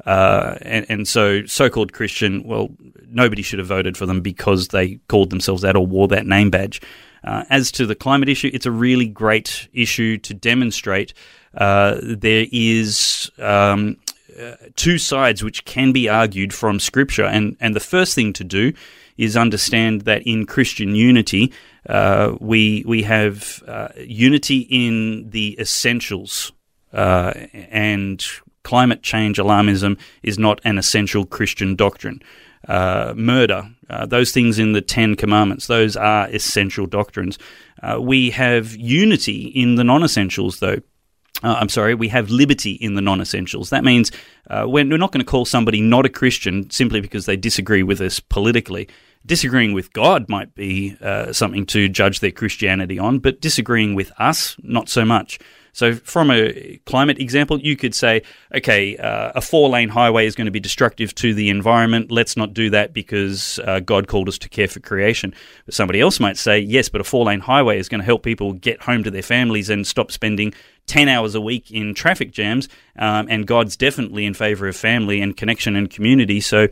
Uh, 0.06 0.56
and, 0.62 0.86
and, 0.88 1.08
so, 1.08 1.44
so 1.46 1.68
called 1.68 1.92
Christian, 1.92 2.44
well, 2.44 2.70
nobody 3.08 3.42
should 3.42 3.58
have 3.58 3.68
voted 3.68 3.96
for 3.96 4.06
them 4.06 4.20
because 4.20 4.68
they 4.68 5.00
called 5.08 5.30
themselves 5.30 5.62
that 5.62 5.76
or 5.76 5.86
wore 5.86 6.08
that 6.08 6.26
name 6.26 6.50
badge. 6.50 6.80
Uh, 7.24 7.44
as 7.50 7.72
to 7.72 7.86
the 7.86 7.96
climate 7.96 8.28
issue, 8.28 8.50
it's 8.52 8.66
a 8.66 8.70
really 8.70 9.06
great 9.06 9.68
issue 9.72 10.16
to 10.18 10.34
demonstrate 10.34 11.14
uh, 11.54 11.98
there 12.02 12.46
is 12.52 13.30
um, 13.38 13.96
uh, 14.38 14.56
two 14.76 14.98
sides 14.98 15.42
which 15.42 15.64
can 15.64 15.92
be 15.92 16.08
argued 16.08 16.52
from 16.54 16.78
Scripture. 16.80 17.24
And, 17.24 17.56
and 17.60 17.74
the 17.74 17.80
first 17.80 18.14
thing 18.14 18.32
to 18.34 18.44
do 18.44 18.72
is 19.16 19.36
understand 19.36 20.02
that 20.02 20.22
in 20.22 20.46
Christian 20.46 20.94
unity, 20.94 21.52
uh, 21.88 22.36
we, 22.40 22.84
we 22.86 23.02
have 23.02 23.62
uh, 23.66 23.88
unity 23.96 24.66
in 24.70 25.30
the 25.30 25.58
essentials. 25.58 26.52
Uh, 26.92 27.32
and 27.70 28.24
climate 28.62 29.02
change 29.02 29.38
alarmism 29.38 29.98
is 30.22 30.38
not 30.38 30.60
an 30.64 30.78
essential 30.78 31.26
Christian 31.26 31.74
doctrine. 31.74 32.22
Uh, 32.66 33.12
murder, 33.16 33.68
uh, 33.90 34.06
those 34.06 34.32
things 34.32 34.58
in 34.58 34.72
the 34.72 34.80
Ten 34.80 35.14
Commandments, 35.14 35.66
those 35.66 35.96
are 35.96 36.28
essential 36.28 36.86
doctrines. 36.86 37.38
we 37.98 38.30
have 38.30 38.74
unity 38.76 39.46
in 39.48 39.74
the 39.74 39.84
non 39.84 40.02
essentials, 40.02 40.60
though. 40.60 40.80
Uh, 41.42 41.56
I'm 41.60 41.68
sorry, 41.68 41.94
we 41.94 42.08
have 42.08 42.30
liberty 42.30 42.72
in 42.72 42.94
the 42.94 43.02
non 43.02 43.20
essentials. 43.20 43.70
That 43.70 43.84
means 43.84 44.10
uh, 44.50 44.64
we're, 44.66 44.88
we're 44.88 44.98
not 44.98 45.12
going 45.12 45.24
to 45.24 45.30
call 45.30 45.44
somebody 45.44 45.80
not 45.80 46.04
a 46.04 46.08
Christian 46.08 46.68
simply 46.70 47.00
because 47.00 47.26
they 47.26 47.36
disagree 47.36 47.82
with 47.82 48.00
us 48.00 48.18
politically. 48.18 48.88
Disagreeing 49.24 49.72
with 49.72 49.92
God 49.92 50.28
might 50.28 50.54
be 50.54 50.96
uh, 51.00 51.32
something 51.32 51.66
to 51.66 51.88
judge 51.88 52.20
their 52.20 52.30
Christianity 52.30 52.98
on, 52.98 53.18
but 53.18 53.40
disagreeing 53.40 53.94
with 53.94 54.10
us, 54.18 54.56
not 54.62 54.88
so 54.88 55.04
much. 55.04 55.38
So, 55.72 55.94
from 55.94 56.30
a 56.30 56.80
climate 56.86 57.20
example, 57.20 57.60
you 57.60 57.76
could 57.76 57.94
say, 57.94 58.22
okay, 58.52 58.96
uh, 58.96 59.32
a 59.36 59.40
four 59.40 59.68
lane 59.68 59.90
highway 59.90 60.26
is 60.26 60.34
going 60.34 60.46
to 60.46 60.50
be 60.50 60.58
destructive 60.58 61.14
to 61.16 61.34
the 61.34 61.50
environment. 61.50 62.10
Let's 62.10 62.36
not 62.36 62.52
do 62.52 62.70
that 62.70 62.92
because 62.92 63.60
uh, 63.64 63.78
God 63.78 64.08
called 64.08 64.28
us 64.28 64.38
to 64.38 64.48
care 64.48 64.66
for 64.66 64.80
creation. 64.80 65.32
But 65.66 65.74
somebody 65.74 66.00
else 66.00 66.18
might 66.18 66.36
say, 66.36 66.58
yes, 66.58 66.88
but 66.88 67.00
a 67.00 67.04
four 67.04 67.24
lane 67.24 67.38
highway 67.38 67.78
is 67.78 67.88
going 67.88 68.00
to 68.00 68.04
help 68.04 68.24
people 68.24 68.54
get 68.54 68.82
home 68.82 69.04
to 69.04 69.10
their 69.10 69.22
families 69.22 69.70
and 69.70 69.86
stop 69.86 70.10
spending 70.10 70.52
10 70.88 71.08
hours 71.08 71.34
a 71.34 71.40
week 71.40 71.70
in 71.70 71.94
traffic 71.94 72.32
jams. 72.32 72.68
Um, 72.96 73.28
and 73.30 73.46
God's 73.46 73.76
definitely 73.76 74.26
in 74.26 74.34
favor 74.34 74.66
of 74.66 74.76
family 74.76 75.20
and 75.20 75.36
connection 75.36 75.76
and 75.76 75.88
community. 75.88 76.40
So, 76.40 76.68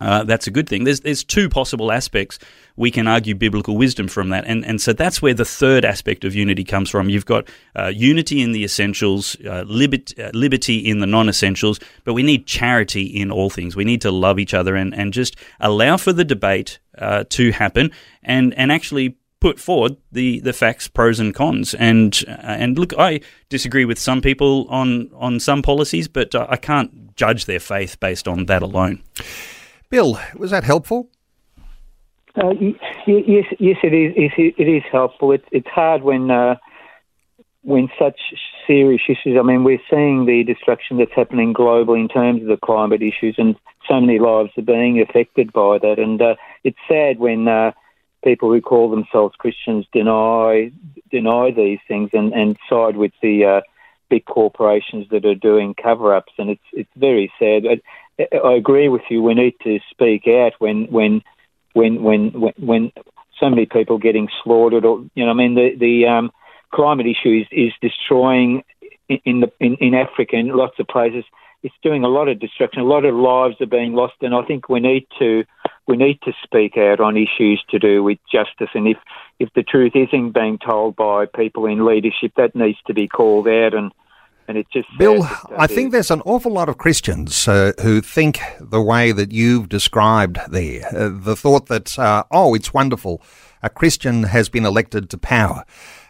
uh, 0.00 0.24
that's 0.24 0.46
a 0.46 0.50
good 0.50 0.68
thing. 0.68 0.84
There's 0.84 1.00
there's 1.00 1.22
two 1.22 1.48
possible 1.48 1.92
aspects 1.92 2.38
we 2.76 2.90
can 2.90 3.06
argue 3.06 3.34
biblical 3.34 3.76
wisdom 3.76 4.08
from 4.08 4.30
that, 4.30 4.44
and 4.44 4.64
and 4.64 4.80
so 4.80 4.92
that's 4.92 5.22
where 5.22 5.34
the 5.34 5.44
third 5.44 5.84
aspect 5.84 6.24
of 6.24 6.34
unity 6.34 6.64
comes 6.64 6.90
from. 6.90 7.08
You've 7.08 7.26
got 7.26 7.48
uh, 7.78 7.92
unity 7.94 8.42
in 8.42 8.50
the 8.50 8.64
essentials, 8.64 9.36
uh, 9.46 9.62
liberty, 9.66 10.20
uh, 10.20 10.30
liberty 10.34 10.78
in 10.78 10.98
the 10.98 11.06
non-essentials, 11.06 11.78
but 12.02 12.14
we 12.14 12.24
need 12.24 12.46
charity 12.46 13.04
in 13.04 13.30
all 13.30 13.50
things. 13.50 13.76
We 13.76 13.84
need 13.84 14.00
to 14.00 14.10
love 14.10 14.40
each 14.40 14.52
other 14.52 14.74
and 14.74 14.92
and 14.94 15.12
just 15.12 15.36
allow 15.60 15.96
for 15.96 16.12
the 16.12 16.24
debate 16.24 16.80
uh, 16.98 17.24
to 17.30 17.52
happen, 17.52 17.92
and 18.24 18.52
and 18.54 18.72
actually 18.72 19.16
put 19.44 19.60
forward 19.60 19.94
the, 20.10 20.40
the 20.40 20.54
facts, 20.54 20.88
pros 20.88 21.20
and 21.20 21.34
cons. 21.34 21.74
And 21.74 22.24
uh, 22.26 22.62
and 22.62 22.78
look, 22.78 22.94
I 22.96 23.20
disagree 23.50 23.84
with 23.84 23.98
some 23.98 24.22
people 24.22 24.66
on 24.70 25.10
on 25.12 25.38
some 25.38 25.60
policies, 25.60 26.08
but 26.08 26.34
uh, 26.34 26.46
I 26.48 26.56
can't 26.56 27.14
judge 27.14 27.44
their 27.44 27.60
faith 27.60 28.00
based 28.00 28.26
on 28.26 28.46
that 28.46 28.62
alone. 28.62 29.02
Bill, 29.90 30.18
was 30.34 30.50
that 30.50 30.64
helpful? 30.64 31.10
Uh, 32.34 32.54
yes, 33.06 33.44
yes, 33.58 33.76
it 33.82 33.92
is. 33.92 34.32
It 34.62 34.68
is 34.78 34.82
helpful. 34.90 35.30
It's 35.32 35.48
it's 35.52 35.68
hard 35.68 36.02
when 36.02 36.30
uh, 36.30 36.54
when 37.60 37.90
such 37.98 38.18
serious 38.66 39.02
issues. 39.06 39.36
I 39.38 39.42
mean, 39.42 39.62
we're 39.62 39.86
seeing 39.90 40.24
the 40.24 40.42
destruction 40.42 40.96
that's 40.96 41.12
happening 41.14 41.52
globally 41.52 42.00
in 42.00 42.08
terms 42.08 42.40
of 42.40 42.48
the 42.48 42.56
climate 42.56 43.02
issues, 43.02 43.34
and 43.36 43.56
so 43.86 44.00
many 44.00 44.18
lives 44.18 44.52
are 44.56 44.62
being 44.62 45.02
affected 45.02 45.52
by 45.52 45.76
that. 45.82 45.98
And 45.98 46.22
uh, 46.22 46.36
it's 46.64 46.78
sad 46.88 47.18
when 47.18 47.46
uh, 47.46 47.72
people 48.24 48.50
who 48.50 48.60
call 48.60 48.90
themselves 48.90 49.36
Christians 49.36 49.86
deny 49.92 50.72
deny 51.10 51.50
these 51.50 51.78
things 51.86 52.10
and, 52.12 52.32
and 52.32 52.56
side 52.68 52.96
with 52.96 53.12
the 53.22 53.44
uh, 53.44 53.60
big 54.10 54.24
corporations 54.24 55.06
that 55.10 55.24
are 55.24 55.34
doing 55.34 55.74
cover-ups, 55.74 56.32
and 56.38 56.50
it's 56.50 56.68
it's 56.72 56.90
very 56.96 57.32
sad. 57.38 57.64
I, 57.66 58.36
I 58.36 58.54
agree 58.54 58.88
with 58.88 59.02
you. 59.10 59.22
We 59.22 59.34
need 59.34 59.54
to 59.64 59.78
speak 59.90 60.26
out 60.26 60.52
when 60.58 60.86
when 60.86 61.22
when 61.74 62.02
when 62.02 62.32
when, 62.32 62.54
when 62.58 62.92
so 63.38 63.50
many 63.50 63.66
people 63.66 63.98
getting 63.98 64.28
slaughtered, 64.42 64.84
or 64.84 65.04
you 65.14 65.24
know, 65.24 65.30
I 65.30 65.34
mean, 65.34 65.54
the 65.54 65.76
the 65.78 66.06
um, 66.06 66.32
climate 66.72 67.06
issue 67.06 67.42
is, 67.42 67.46
is 67.52 67.72
destroying 67.80 68.64
in 69.08 69.40
the 69.40 69.52
in, 69.60 69.74
in 69.76 69.94
Africa 69.94 70.36
and 70.36 70.48
lots 70.48 70.78
of 70.78 70.86
places. 70.88 71.24
It's 71.62 71.74
doing 71.82 72.04
a 72.04 72.08
lot 72.08 72.28
of 72.28 72.38
destruction. 72.40 72.82
A 72.82 72.84
lot 72.84 73.06
of 73.06 73.14
lives 73.14 73.56
are 73.60 73.66
being 73.66 73.94
lost, 73.94 74.14
and 74.20 74.34
I 74.34 74.42
think 74.42 74.68
we 74.68 74.80
need 74.80 75.06
to 75.18 75.44
we 75.86 75.96
need 75.96 76.20
to 76.22 76.32
speak 76.42 76.76
out 76.76 77.00
on 77.00 77.16
issues 77.16 77.62
to 77.70 77.78
do 77.78 78.02
with 78.02 78.18
justice. 78.30 78.70
And 78.74 78.88
if, 78.88 78.96
if 79.38 79.50
the 79.54 79.62
truth 79.62 79.92
isn't 79.94 80.32
being 80.32 80.58
told 80.58 80.96
by 80.96 81.26
people 81.26 81.66
in 81.66 81.84
leadership, 81.84 82.32
that 82.36 82.54
needs 82.54 82.78
to 82.86 82.94
be 82.94 83.06
called 83.06 83.46
out. 83.46 83.74
And, 83.74 83.92
and 84.48 84.56
it 84.56 84.66
just 84.72 84.88
Bill, 84.98 85.22
I 85.56 85.66
think 85.66 85.92
there's 85.92 86.10
an 86.10 86.22
awful 86.22 86.52
lot 86.52 86.68
of 86.68 86.78
Christians 86.78 87.46
uh, 87.46 87.72
who 87.82 88.00
think 88.00 88.40
the 88.60 88.82
way 88.82 89.12
that 89.12 89.32
you've 89.32 89.68
described 89.68 90.38
there. 90.48 90.86
Uh, 90.94 91.10
the 91.12 91.36
thought 91.36 91.66
that, 91.66 91.98
uh, 91.98 92.24
oh, 92.30 92.54
it's 92.54 92.72
wonderful, 92.72 93.22
a 93.62 93.70
Christian 93.70 94.24
has 94.24 94.48
been 94.48 94.64
elected 94.64 95.10
to 95.10 95.18
power 95.18 95.64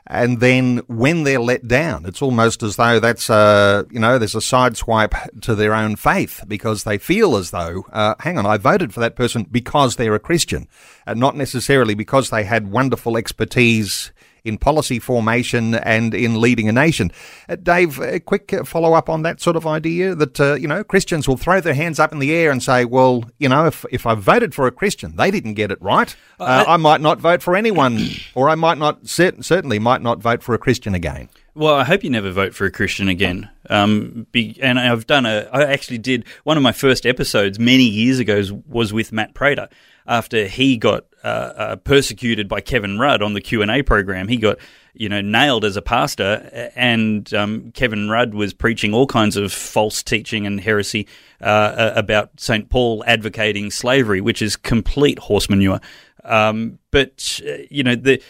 and 0.07 0.41
then 0.41 0.79
when 0.87 1.25
they're 1.25 1.41
let 1.41 1.67
down, 1.67 2.05
it's 2.05 2.21
almost 2.21 2.63
as 2.63 2.77
though 2.77 3.01
that's 3.01 3.31
a 3.31 3.87
you 3.91 3.99
know 3.99 4.19
there's 4.19 4.35
a 4.35 4.39
sideswipe 4.39 5.41
to 5.41 5.55
their 5.55 5.75
own 5.75 5.97
faith 5.97 6.43
because 6.47 6.85
they 6.85 6.99
feel 6.99 7.37
as 7.37 7.51
though, 7.51 7.87
uh, 7.93 8.15
hang 8.21 8.37
on, 8.37 8.45
I 8.45 8.59
voted 8.59 8.93
for 8.93 9.01
that 9.01 9.17
person 9.17 9.47
because 9.51 9.97
they're 9.97 10.15
a 10.15 10.21
Christian, 10.21 10.69
and 11.07 11.19
not 11.19 11.37
necessarily 11.37 11.95
because 11.95 12.31
they 12.31 12.45
had 12.45 12.71
wonderful 12.71 13.17
expertise 13.17 14.13
in 14.45 14.59
policy 14.59 14.99
formation 14.99 15.75
and 15.75 16.15
in 16.15 16.41
leading 16.41 16.69
a 16.69 16.73
nation. 16.73 17.11
Uh, 17.49 17.57
Dave, 17.57 17.99
a 17.99 18.21
quick 18.21 18.55
follow 18.65 18.93
up 18.93 19.09
on 19.09 19.23
that 19.23 19.41
sort 19.41 19.57
of 19.57 19.67
idea 19.67 20.15
that, 20.15 20.39
uh, 20.39 20.55
you 20.55 20.69
know, 20.69 20.85
Christians 20.85 21.27
will 21.27 21.39
throw 21.39 21.61
their 21.61 21.75
hands 21.75 21.99
up 21.99 22.13
in 22.13 22.19
the 22.19 22.33
air 22.33 22.51
and 22.51 22.63
say, 22.63 22.85
well, 22.85 23.25
you 23.39 23.49
know, 23.49 23.67
if, 23.67 23.85
if 23.91 24.07
I 24.07 24.15
voted 24.15 24.55
for 24.55 24.67
a 24.67 24.71
Christian, 24.71 25.17
they 25.17 25.31
didn't 25.31 25.55
get 25.55 25.71
it 25.71 25.81
right. 25.81 26.15
Uh, 26.39 26.45
uh 26.45 26.65
I, 26.67 26.75
I 26.75 26.77
might 26.77 27.01
not 27.01 27.21
vote 27.21 27.43
for 27.43 27.57
anyone, 27.57 27.99
or 28.35 28.51
I 28.51 28.55
might 28.55 28.79
not, 28.79 29.05
cert- 29.05 29.45
certainly 29.45 29.79
might 29.79 30.03
not 30.03 30.21
vote 30.21 30.43
for 30.43 30.55
a 30.55 30.59
Christian 30.59 30.95
again. 30.95 31.29
Well, 31.57 31.75
I 31.75 31.85
hope 31.85 32.03
you 32.03 32.11
never 32.11 32.33
vote 32.33 32.53
for 32.53 32.67
a 32.67 32.71
Christian 32.71 33.09
again. 33.09 33.49
Um, 33.71 34.27
be, 34.33 34.59
and 34.61 34.79
I've 34.79 35.07
done 35.07 35.25
a, 35.25 35.49
I 35.53 35.63
actually 35.63 35.99
did 35.99 36.25
one 36.43 36.57
of 36.57 36.65
my 36.65 36.73
first 36.73 37.07
episodes 37.07 37.61
many 37.61 37.85
years 37.85 38.19
ago 38.19 38.43
was 38.67 38.93
with 38.93 39.13
Matt 39.13 39.35
Prater 39.35 39.69
after 40.07 40.47
he 40.47 40.77
got 40.77 41.07
uh, 41.25 41.53
uh, 41.57 41.77
persecuted 41.77 42.49
by 42.49 42.61
Kevin 42.61 42.99
Rudd 42.99 43.23
on 43.23 43.33
the 43.33 43.41
Q 43.41 43.63
and 43.63 43.71
A 43.71 43.83
program. 43.83 44.29
He 44.29 44.37
got 44.37 44.59
you 44.93 45.09
know 45.09 45.23
nailed 45.23 45.65
as 45.65 45.77
a 45.77 45.83
pastor, 45.83 46.71
and 46.77 47.33
um, 47.33 47.73
Kevin 47.73 48.11
Rudd 48.11 48.35
was 48.35 48.53
preaching 48.53 48.93
all 48.93 49.07
kinds 49.07 49.37
of 49.37 49.53
false 49.53 50.03
teaching 50.03 50.47
and 50.47 50.61
heresy 50.61 51.09
uh, 51.41 51.93
about 51.97 52.39
Saint 52.39 52.69
Paul 52.69 53.03
advocating 53.07 53.71
slavery, 53.71 54.21
which 54.21 54.43
is 54.43 54.55
complete 54.55 55.19
horse 55.19 55.49
manure. 55.49 55.81
Um, 56.25 56.79
but 56.91 57.41
uh, 57.47 57.65
you 57.71 57.83
know 57.83 57.97
the 57.97 58.23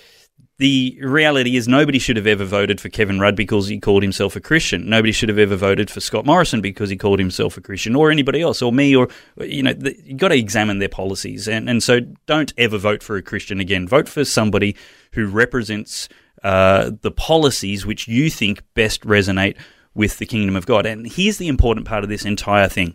the 0.58 0.96
reality 1.02 1.56
is 1.56 1.66
nobody 1.66 1.98
should 1.98 2.16
have 2.16 2.28
ever 2.28 2.44
voted 2.44 2.80
for 2.80 2.88
Kevin 2.88 3.18
Rudd 3.18 3.34
because 3.34 3.66
he 3.66 3.80
called 3.80 4.02
himself 4.02 4.36
a 4.36 4.40
Christian. 4.40 4.88
Nobody 4.88 5.10
should 5.10 5.28
have 5.28 5.38
ever 5.38 5.56
voted 5.56 5.90
for 5.90 6.00
Scott 6.00 6.24
Morrison 6.24 6.60
because 6.60 6.90
he 6.90 6.96
called 6.96 7.18
himself 7.18 7.56
a 7.56 7.60
Christian, 7.60 7.96
or 7.96 8.10
anybody 8.10 8.40
else, 8.40 8.62
or 8.62 8.72
me, 8.72 8.94
or 8.94 9.08
you 9.40 9.64
know, 9.64 9.72
the, 9.72 9.96
you've 10.04 10.18
got 10.18 10.28
to 10.28 10.36
examine 10.36 10.78
their 10.78 10.88
policies, 10.88 11.48
and 11.48 11.68
and 11.68 11.82
so 11.82 12.00
don't 12.26 12.52
ever 12.56 12.78
vote 12.78 13.02
for 13.02 13.16
a 13.16 13.22
Christian 13.22 13.58
again. 13.58 13.88
Vote 13.88 14.08
for 14.08 14.24
somebody 14.24 14.76
who 15.12 15.26
represents 15.26 16.08
uh, 16.44 16.92
the 17.00 17.10
policies 17.10 17.84
which 17.84 18.06
you 18.06 18.30
think 18.30 18.62
best 18.74 19.00
resonate 19.02 19.56
with 19.94 20.18
the 20.18 20.26
kingdom 20.26 20.54
of 20.54 20.66
God. 20.66 20.86
And 20.86 21.06
here's 21.06 21.38
the 21.38 21.48
important 21.48 21.86
part 21.86 22.04
of 22.04 22.10
this 22.10 22.24
entire 22.24 22.68
thing 22.68 22.94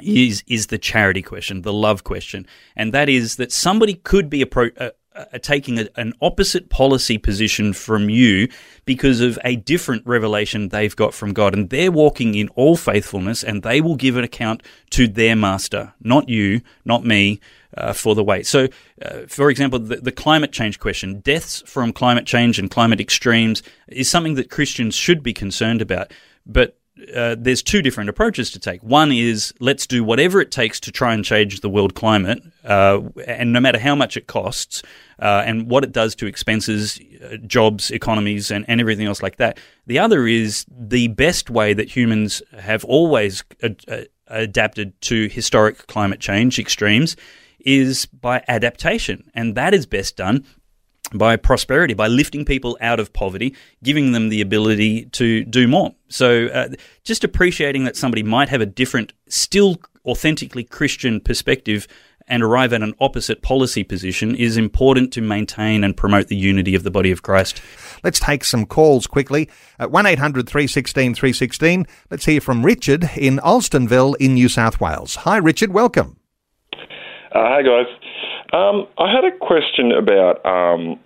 is 0.00 0.42
is 0.46 0.66
the 0.66 0.78
charity 0.78 1.22
question, 1.22 1.62
the 1.62 1.72
love 1.72 2.04
question, 2.04 2.46
and 2.76 2.92
that 2.92 3.08
is 3.08 3.36
that 3.36 3.50
somebody 3.50 3.94
could 3.94 4.28
be 4.28 4.42
a, 4.42 4.46
pro, 4.46 4.68
are 5.14 5.38
taking 5.38 5.78
a, 5.78 5.88
an 5.96 6.12
opposite 6.20 6.68
policy 6.68 7.18
position 7.18 7.72
from 7.72 8.08
you 8.08 8.48
because 8.84 9.20
of 9.20 9.38
a 9.44 9.56
different 9.56 10.06
revelation 10.06 10.68
they've 10.68 10.94
got 10.94 11.14
from 11.14 11.32
God. 11.32 11.54
And 11.54 11.70
they're 11.70 11.92
walking 11.92 12.34
in 12.34 12.48
all 12.50 12.76
faithfulness 12.76 13.42
and 13.42 13.62
they 13.62 13.80
will 13.80 13.96
give 13.96 14.16
an 14.16 14.24
account 14.24 14.62
to 14.90 15.06
their 15.06 15.36
master, 15.36 15.92
not 16.00 16.28
you, 16.28 16.60
not 16.84 17.04
me. 17.04 17.40
Uh, 17.74 17.94
for 17.94 18.14
the 18.14 18.22
way. 18.22 18.42
So, 18.42 18.68
uh, 19.00 19.20
for 19.28 19.48
example, 19.48 19.78
the, 19.78 19.96
the, 19.96 20.12
climate 20.12 20.52
change 20.52 20.78
question, 20.78 21.20
deaths 21.20 21.62
from 21.64 21.94
climate 21.94 22.26
change 22.26 22.58
and 22.58 22.70
climate 22.70 23.00
extremes 23.00 23.62
is 23.88 24.10
something 24.10 24.34
that 24.34 24.50
Christians 24.50 24.94
should 24.94 25.22
be 25.22 25.32
concerned 25.32 25.80
about. 25.80 26.12
But 26.44 26.76
uh, 27.14 27.36
there's 27.38 27.62
two 27.62 27.80
different 27.80 28.10
approaches 28.10 28.50
to 28.50 28.58
take. 28.58 28.82
One 28.82 29.12
is 29.12 29.52
let's 29.60 29.86
do 29.86 30.04
whatever 30.04 30.40
it 30.40 30.50
takes 30.50 30.78
to 30.80 30.92
try 30.92 31.14
and 31.14 31.24
change 31.24 31.60
the 31.60 31.68
world 31.68 31.94
climate, 31.94 32.42
uh, 32.64 33.00
and 33.26 33.52
no 33.52 33.60
matter 33.60 33.78
how 33.78 33.94
much 33.94 34.16
it 34.16 34.26
costs, 34.26 34.82
uh, 35.18 35.42
and 35.46 35.70
what 35.70 35.84
it 35.84 35.92
does 35.92 36.14
to 36.16 36.26
expenses, 36.26 37.00
uh, 37.24 37.36
jobs, 37.46 37.90
economies, 37.90 38.50
and, 38.50 38.64
and 38.68 38.80
everything 38.80 39.06
else 39.06 39.22
like 39.22 39.36
that. 39.36 39.58
The 39.86 39.98
other 39.98 40.26
is 40.26 40.66
the 40.70 41.08
best 41.08 41.48
way 41.48 41.72
that 41.72 41.94
humans 41.96 42.42
have 42.58 42.84
always 42.84 43.42
ad- 43.62 43.84
uh, 43.88 44.02
adapted 44.26 45.00
to 45.02 45.28
historic 45.28 45.86
climate 45.86 46.20
change 46.20 46.58
extremes 46.58 47.16
is 47.60 48.06
by 48.06 48.44
adaptation, 48.48 49.30
and 49.34 49.54
that 49.54 49.72
is 49.72 49.86
best 49.86 50.16
done 50.16 50.44
by 51.14 51.36
prosperity, 51.36 51.94
by 51.94 52.08
lifting 52.08 52.44
people 52.44 52.76
out 52.80 53.00
of 53.00 53.12
poverty, 53.12 53.54
giving 53.82 54.12
them 54.12 54.28
the 54.28 54.40
ability 54.40 55.06
to 55.06 55.44
do 55.44 55.68
more. 55.68 55.94
So, 56.08 56.46
uh, 56.46 56.68
just 57.04 57.24
appreciating 57.24 57.84
that 57.84 57.96
somebody 57.96 58.22
might 58.22 58.48
have 58.48 58.60
a 58.60 58.66
different, 58.66 59.12
still 59.28 59.76
authentically 60.04 60.64
Christian 60.64 61.20
perspective 61.20 61.86
and 62.28 62.42
arrive 62.42 62.72
at 62.72 62.82
an 62.82 62.94
opposite 63.00 63.42
policy 63.42 63.84
position 63.84 64.34
is 64.34 64.56
important 64.56 65.12
to 65.12 65.20
maintain 65.20 65.84
and 65.84 65.96
promote 65.96 66.28
the 66.28 66.36
unity 66.36 66.74
of 66.74 66.82
the 66.82 66.90
body 66.90 67.10
of 67.10 67.22
Christ. 67.22 67.60
Let's 68.02 68.20
take 68.20 68.44
some 68.44 68.66
calls 68.66 69.06
quickly. 69.06 69.48
At 69.78 69.90
1 69.90 70.06
800 70.06 70.48
316 70.48 71.14
316, 71.14 71.86
let's 72.10 72.24
hear 72.24 72.40
from 72.40 72.64
Richard 72.64 73.10
in 73.16 73.38
Alstonville 73.38 74.16
in 74.16 74.34
New 74.34 74.48
South 74.48 74.80
Wales. 74.80 75.16
Hi, 75.16 75.36
Richard, 75.36 75.72
welcome. 75.72 76.16
Uh, 77.34 77.48
hi, 77.48 77.62
guys. 77.62 77.86
Um, 78.52 78.86
I 78.98 79.10
had 79.10 79.24
a 79.24 79.36
question 79.36 79.92
about 79.92 80.44
um, 80.44 81.00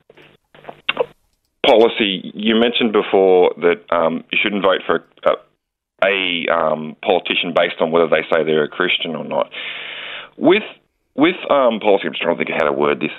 policy. 1.64 2.32
You 2.34 2.56
mentioned 2.56 2.92
before 2.92 3.54
that 3.58 3.94
um, 3.94 4.24
you 4.32 4.38
shouldn't 4.42 4.62
vote 4.62 4.82
for 4.84 5.04
a, 5.24 6.06
a 6.06 6.52
um, 6.52 6.96
politician 7.02 7.54
based 7.54 7.76
on 7.80 7.92
whether 7.92 8.08
they 8.08 8.22
say 8.30 8.42
they're 8.42 8.64
a 8.64 8.68
Christian 8.68 9.14
or 9.14 9.24
not. 9.24 9.50
With 10.36 10.64
with 11.14 11.36
um, 11.50 11.80
policy, 11.80 12.06
I'm 12.06 12.12
just 12.12 12.22
trying 12.22 12.36
to 12.36 12.44
think 12.44 12.50
of 12.50 12.56
how 12.56 12.66
to 12.66 12.72
word 12.72 13.00
this. 13.00 13.12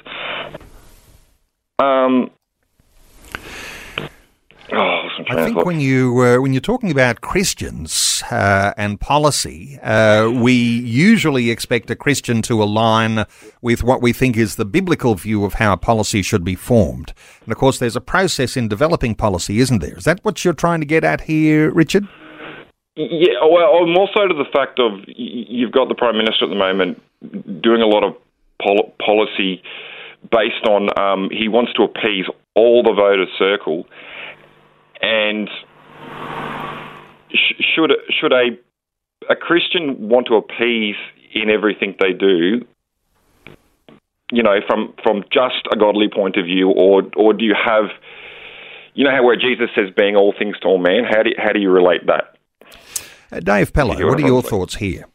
Oh, 4.73 5.07
I 5.29 5.45
think 5.45 5.65
when 5.65 5.79
you 5.79 6.21
uh, 6.21 6.41
when 6.41 6.51
you're 6.53 6.59
talking 6.59 6.91
about 6.91 7.21
Christians 7.21 8.21
uh, 8.29 8.73
and 8.75 8.99
policy, 8.99 9.79
uh, 9.81 10.29
we 10.29 10.53
usually 10.53 11.49
expect 11.51 11.89
a 11.89 11.95
Christian 11.95 12.41
to 12.43 12.61
align 12.61 13.25
with 13.61 13.83
what 13.83 14.01
we 14.01 14.11
think 14.11 14.35
is 14.35 14.57
the 14.57 14.65
biblical 14.65 15.15
view 15.15 15.45
of 15.45 15.53
how 15.53 15.77
policy 15.77 16.21
should 16.21 16.43
be 16.43 16.55
formed. 16.55 17.13
And 17.43 17.51
of 17.51 17.57
course, 17.57 17.79
there's 17.79 17.95
a 17.95 18.01
process 18.01 18.57
in 18.57 18.67
developing 18.67 19.15
policy, 19.15 19.59
isn't 19.59 19.79
there? 19.79 19.97
Is 19.97 20.03
that 20.03 20.19
what 20.23 20.43
you're 20.43 20.53
trying 20.53 20.81
to 20.81 20.85
get 20.85 21.05
at 21.05 21.21
here, 21.21 21.71
Richard? 21.71 22.07
Yeah, 22.95 23.45
well, 23.49 23.85
more 23.85 24.09
so 24.13 24.27
to 24.27 24.33
the 24.33 24.49
fact 24.51 24.79
of 24.79 24.99
you've 25.07 25.71
got 25.71 25.87
the 25.87 25.95
prime 25.95 26.17
minister 26.17 26.45
at 26.45 26.49
the 26.49 26.55
moment 26.55 27.01
doing 27.61 27.81
a 27.81 27.87
lot 27.87 28.03
of 28.03 28.15
pol- 28.61 28.93
policy 29.05 29.61
based 30.31 30.65
on 30.67 30.89
um, 30.99 31.29
he 31.31 31.47
wants 31.47 31.73
to 31.73 31.83
appease 31.83 32.25
all 32.55 32.83
the 32.83 32.93
voter 32.93 33.27
circle, 33.37 33.85
and 35.07 35.49
sh- 37.31 37.61
should 37.73 37.91
should 38.09 38.33
a 38.33 38.57
a 39.29 39.35
Christian 39.35 40.09
want 40.09 40.27
to 40.27 40.35
appease 40.35 40.95
in 41.33 41.49
everything 41.49 41.95
they 41.99 42.13
do, 42.13 42.65
you 44.31 44.43
know, 44.43 44.57
from 44.67 44.93
from 45.03 45.23
just 45.31 45.67
a 45.71 45.77
godly 45.77 46.09
point 46.13 46.35
of 46.37 46.45
view, 46.45 46.69
or 46.69 47.03
or 47.15 47.33
do 47.33 47.45
you 47.45 47.55
have, 47.55 47.85
you 48.93 49.03
know, 49.03 49.11
how 49.11 49.23
where 49.23 49.35
Jesus 49.35 49.69
says 49.75 49.89
being 49.95 50.15
all 50.15 50.33
things 50.37 50.57
to 50.61 50.67
all 50.67 50.77
men? 50.77 51.03
How 51.09 51.23
do 51.23 51.29
you, 51.29 51.35
how 51.37 51.51
do 51.51 51.59
you 51.59 51.69
relate 51.69 52.05
that? 52.07 52.35
Uh, 53.31 53.39
Dave 53.39 53.73
Pellowe, 53.73 54.07
what 54.07 54.19
are 54.19 54.27
your 54.27 54.41
thoughts 54.41 54.75
here? 54.75 55.05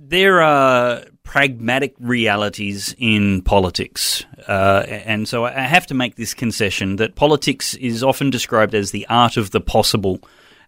There 0.00 0.40
are 0.40 1.02
pragmatic 1.30 1.94
realities 2.00 2.92
in 2.98 3.40
politics. 3.42 4.24
Uh, 4.48 4.82
and 4.88 5.28
so 5.28 5.44
I 5.44 5.60
have 5.60 5.86
to 5.86 5.94
make 5.94 6.16
this 6.16 6.34
concession 6.34 6.96
that 6.96 7.14
politics 7.14 7.74
is 7.74 8.02
often 8.02 8.30
described 8.30 8.74
as 8.74 8.90
the 8.90 9.06
art 9.08 9.36
of 9.36 9.52
the 9.52 9.60
possible 9.60 10.18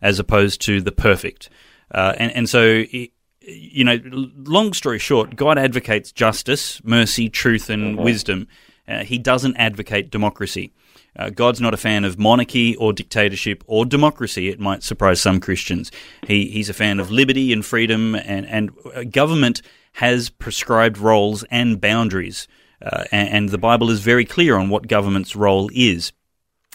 as 0.00 0.20
opposed 0.20 0.60
to 0.60 0.80
the 0.80 0.92
perfect. 0.92 1.50
Uh, 1.90 2.14
and, 2.16 2.30
and 2.30 2.48
so, 2.48 2.84
it, 2.92 3.10
you 3.40 3.82
know, 3.82 3.98
long 4.04 4.72
story 4.72 5.00
short, 5.00 5.34
God 5.34 5.58
advocates 5.58 6.12
justice, 6.12 6.80
mercy, 6.84 7.28
truth, 7.28 7.68
and 7.68 7.96
mm-hmm. 7.96 8.04
wisdom. 8.04 8.46
Uh, 8.86 9.02
he 9.02 9.18
doesn't 9.18 9.56
advocate 9.56 10.12
democracy. 10.12 10.72
Uh, 11.16 11.30
God's 11.30 11.60
not 11.60 11.74
a 11.74 11.76
fan 11.76 12.04
of 12.04 12.20
monarchy 12.20 12.76
or 12.76 12.92
dictatorship 12.92 13.64
or 13.66 13.84
democracy. 13.84 14.48
It 14.48 14.60
might 14.60 14.84
surprise 14.84 15.20
some 15.20 15.40
Christians. 15.40 15.90
He, 16.24 16.46
he's 16.46 16.68
a 16.68 16.74
fan 16.74 17.00
of 17.00 17.10
liberty 17.10 17.52
and 17.52 17.66
freedom, 17.66 18.14
and, 18.14 18.46
and 18.46 18.70
uh, 18.94 19.02
government 19.02 19.60
has 19.92 20.30
prescribed 20.30 20.98
roles 20.98 21.44
and 21.44 21.80
boundaries. 21.80 22.48
Uh, 22.80 23.04
and, 23.12 23.28
and 23.28 23.48
the 23.50 23.58
Bible 23.58 23.90
is 23.90 24.00
very 24.00 24.24
clear 24.24 24.56
on 24.56 24.68
what 24.68 24.88
government's 24.88 25.36
role 25.36 25.70
is. 25.72 26.12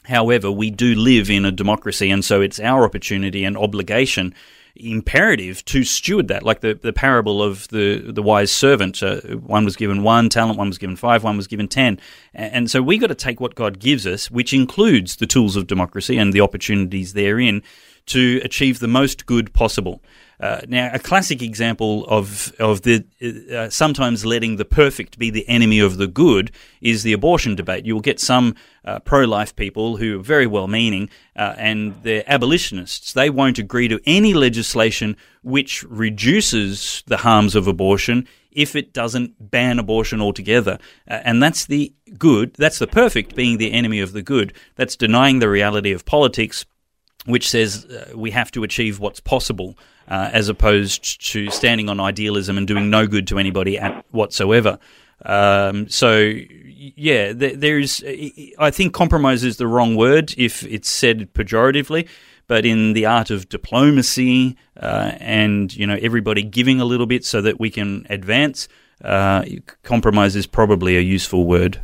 However, 0.05 0.49
we 0.49 0.71
do 0.71 0.95
live 0.95 1.29
in 1.29 1.43
a 1.43 1.51
democracy, 1.51 2.09
and 2.09 2.23
so 2.23 2.41
it's 2.41 2.59
our 2.59 2.85
opportunity 2.85 3.43
and 3.43 3.57
obligation 3.57 4.33
imperative 4.79 5.65
to 5.65 5.83
steward 5.83 6.27
that, 6.27 6.43
like 6.43 6.61
the, 6.61 6.75
the 6.75 6.93
parable 6.93 7.41
of 7.41 7.67
the, 7.69 8.11
the 8.11 8.21
wise 8.21 8.51
servant. 8.51 9.01
Uh, 9.01 9.19
one 9.37 9.65
was 9.65 9.75
given 9.75 10.03
one 10.03 10.29
talent, 10.29 10.57
one 10.57 10.67
was 10.67 10.77
given 10.77 10.95
five, 10.95 11.23
one 11.23 11.35
was 11.35 11.47
given 11.47 11.67
ten. 11.67 11.99
And 12.33 12.69
so 12.69 12.81
we 12.81 12.97
got 12.97 13.07
to 13.07 13.15
take 13.15 13.41
what 13.41 13.55
God 13.55 13.79
gives 13.79 14.05
us, 14.05 14.31
which 14.31 14.53
includes 14.53 15.15
the 15.15 15.27
tools 15.27 15.55
of 15.55 15.67
democracy 15.67 16.17
and 16.17 16.31
the 16.31 16.41
opportunities 16.41 17.13
therein, 17.13 17.63
to 18.05 18.39
achieve 18.43 18.79
the 18.79 18.87
most 18.87 19.25
good 19.25 19.51
possible. 19.51 20.01
Uh, 20.39 20.61
now, 20.67 20.89
a 20.93 20.99
classic 20.99 21.41
example 21.41 22.05
of 22.05 22.53
of 22.59 22.83
the 22.83 23.03
uh, 23.51 23.69
sometimes 23.69 24.23
letting 24.23 24.57
the 24.57 24.65
perfect 24.65 25.17
be 25.17 25.31
the 25.31 25.47
enemy 25.49 25.79
of 25.79 25.97
the 25.97 26.05
good 26.07 26.51
is 26.79 27.01
the 27.01 27.13
abortion 27.13 27.55
debate. 27.55 27.85
You 27.85 27.95
will 27.95 28.01
get 28.01 28.19
some 28.19 28.55
uh, 28.85 28.99
pro-life 28.99 29.55
people 29.55 29.97
who 29.97 30.19
are 30.19 30.23
very 30.23 30.45
well-meaning 30.45 31.09
uh, 31.35 31.55
and 31.57 31.95
they're 32.03 32.23
abolitionists. 32.27 33.13
They 33.13 33.31
won't 33.31 33.57
agree 33.57 33.87
to 33.87 33.99
any 34.05 34.35
legislation 34.35 35.17
which 35.41 35.83
reduces 35.83 37.03
the 37.07 37.17
harms 37.17 37.55
of 37.55 37.67
abortion 37.67 38.27
if 38.51 38.75
it 38.75 38.93
doesn't 38.93 39.51
ban 39.51 39.79
abortion 39.79 40.21
altogether. 40.21 40.77
Uh, 41.09 41.21
and 41.23 41.41
that's 41.41 41.65
the 41.65 41.93
good. 42.17 42.53
That's 42.53 42.79
the 42.79 42.87
perfect 42.87 43.35
being 43.35 43.57
the 43.57 43.71
enemy 43.71 43.99
of 43.99 44.13
the 44.13 44.21
good. 44.21 44.53
That's 44.75 44.95
denying 44.95 45.39
the 45.39 45.49
reality 45.49 45.91
of 45.91 46.05
politics 46.05 46.65
which 47.27 47.49
says 47.49 47.85
uh, 47.85 48.11
we 48.15 48.31
have 48.31 48.49
to 48.51 48.63
achieve 48.63 48.99
what's 48.99 49.19
possible 49.19 49.77
uh, 50.07 50.29
as 50.31 50.49
opposed 50.49 51.25
to 51.31 51.49
standing 51.51 51.89
on 51.89 51.99
idealism 51.99 52.57
and 52.57 52.67
doing 52.67 52.89
no 52.89 53.05
good 53.05 53.27
to 53.27 53.37
anybody 53.37 53.77
at 53.77 54.05
whatsoever. 54.11 54.79
Um, 55.25 55.89
so, 55.89 56.33
yeah, 56.95 57.33
there's. 57.33 58.03
I 58.59 58.71
think 58.71 58.93
compromise 58.93 59.43
is 59.43 59.57
the 59.57 59.67
wrong 59.67 59.95
word 59.95 60.33
if 60.37 60.63
it's 60.63 60.89
said 60.89 61.33
pejoratively, 61.33 62.07
but 62.47 62.65
in 62.65 62.93
the 62.93 63.05
art 63.05 63.29
of 63.29 63.49
diplomacy 63.49 64.55
uh, 64.79 65.11
and 65.19 65.75
you 65.75 65.85
know 65.85 65.97
everybody 66.01 66.43
giving 66.43 66.79
a 66.79 66.85
little 66.85 67.07
bit 67.07 67.25
so 67.25 67.41
that 67.41 67.59
we 67.59 67.69
can 67.69 68.05
advance, 68.09 68.67
uh, 69.03 69.43
compromise 69.83 70.35
is 70.35 70.47
probably 70.47 70.97
a 70.97 71.01
useful 71.01 71.45
word. 71.45 71.79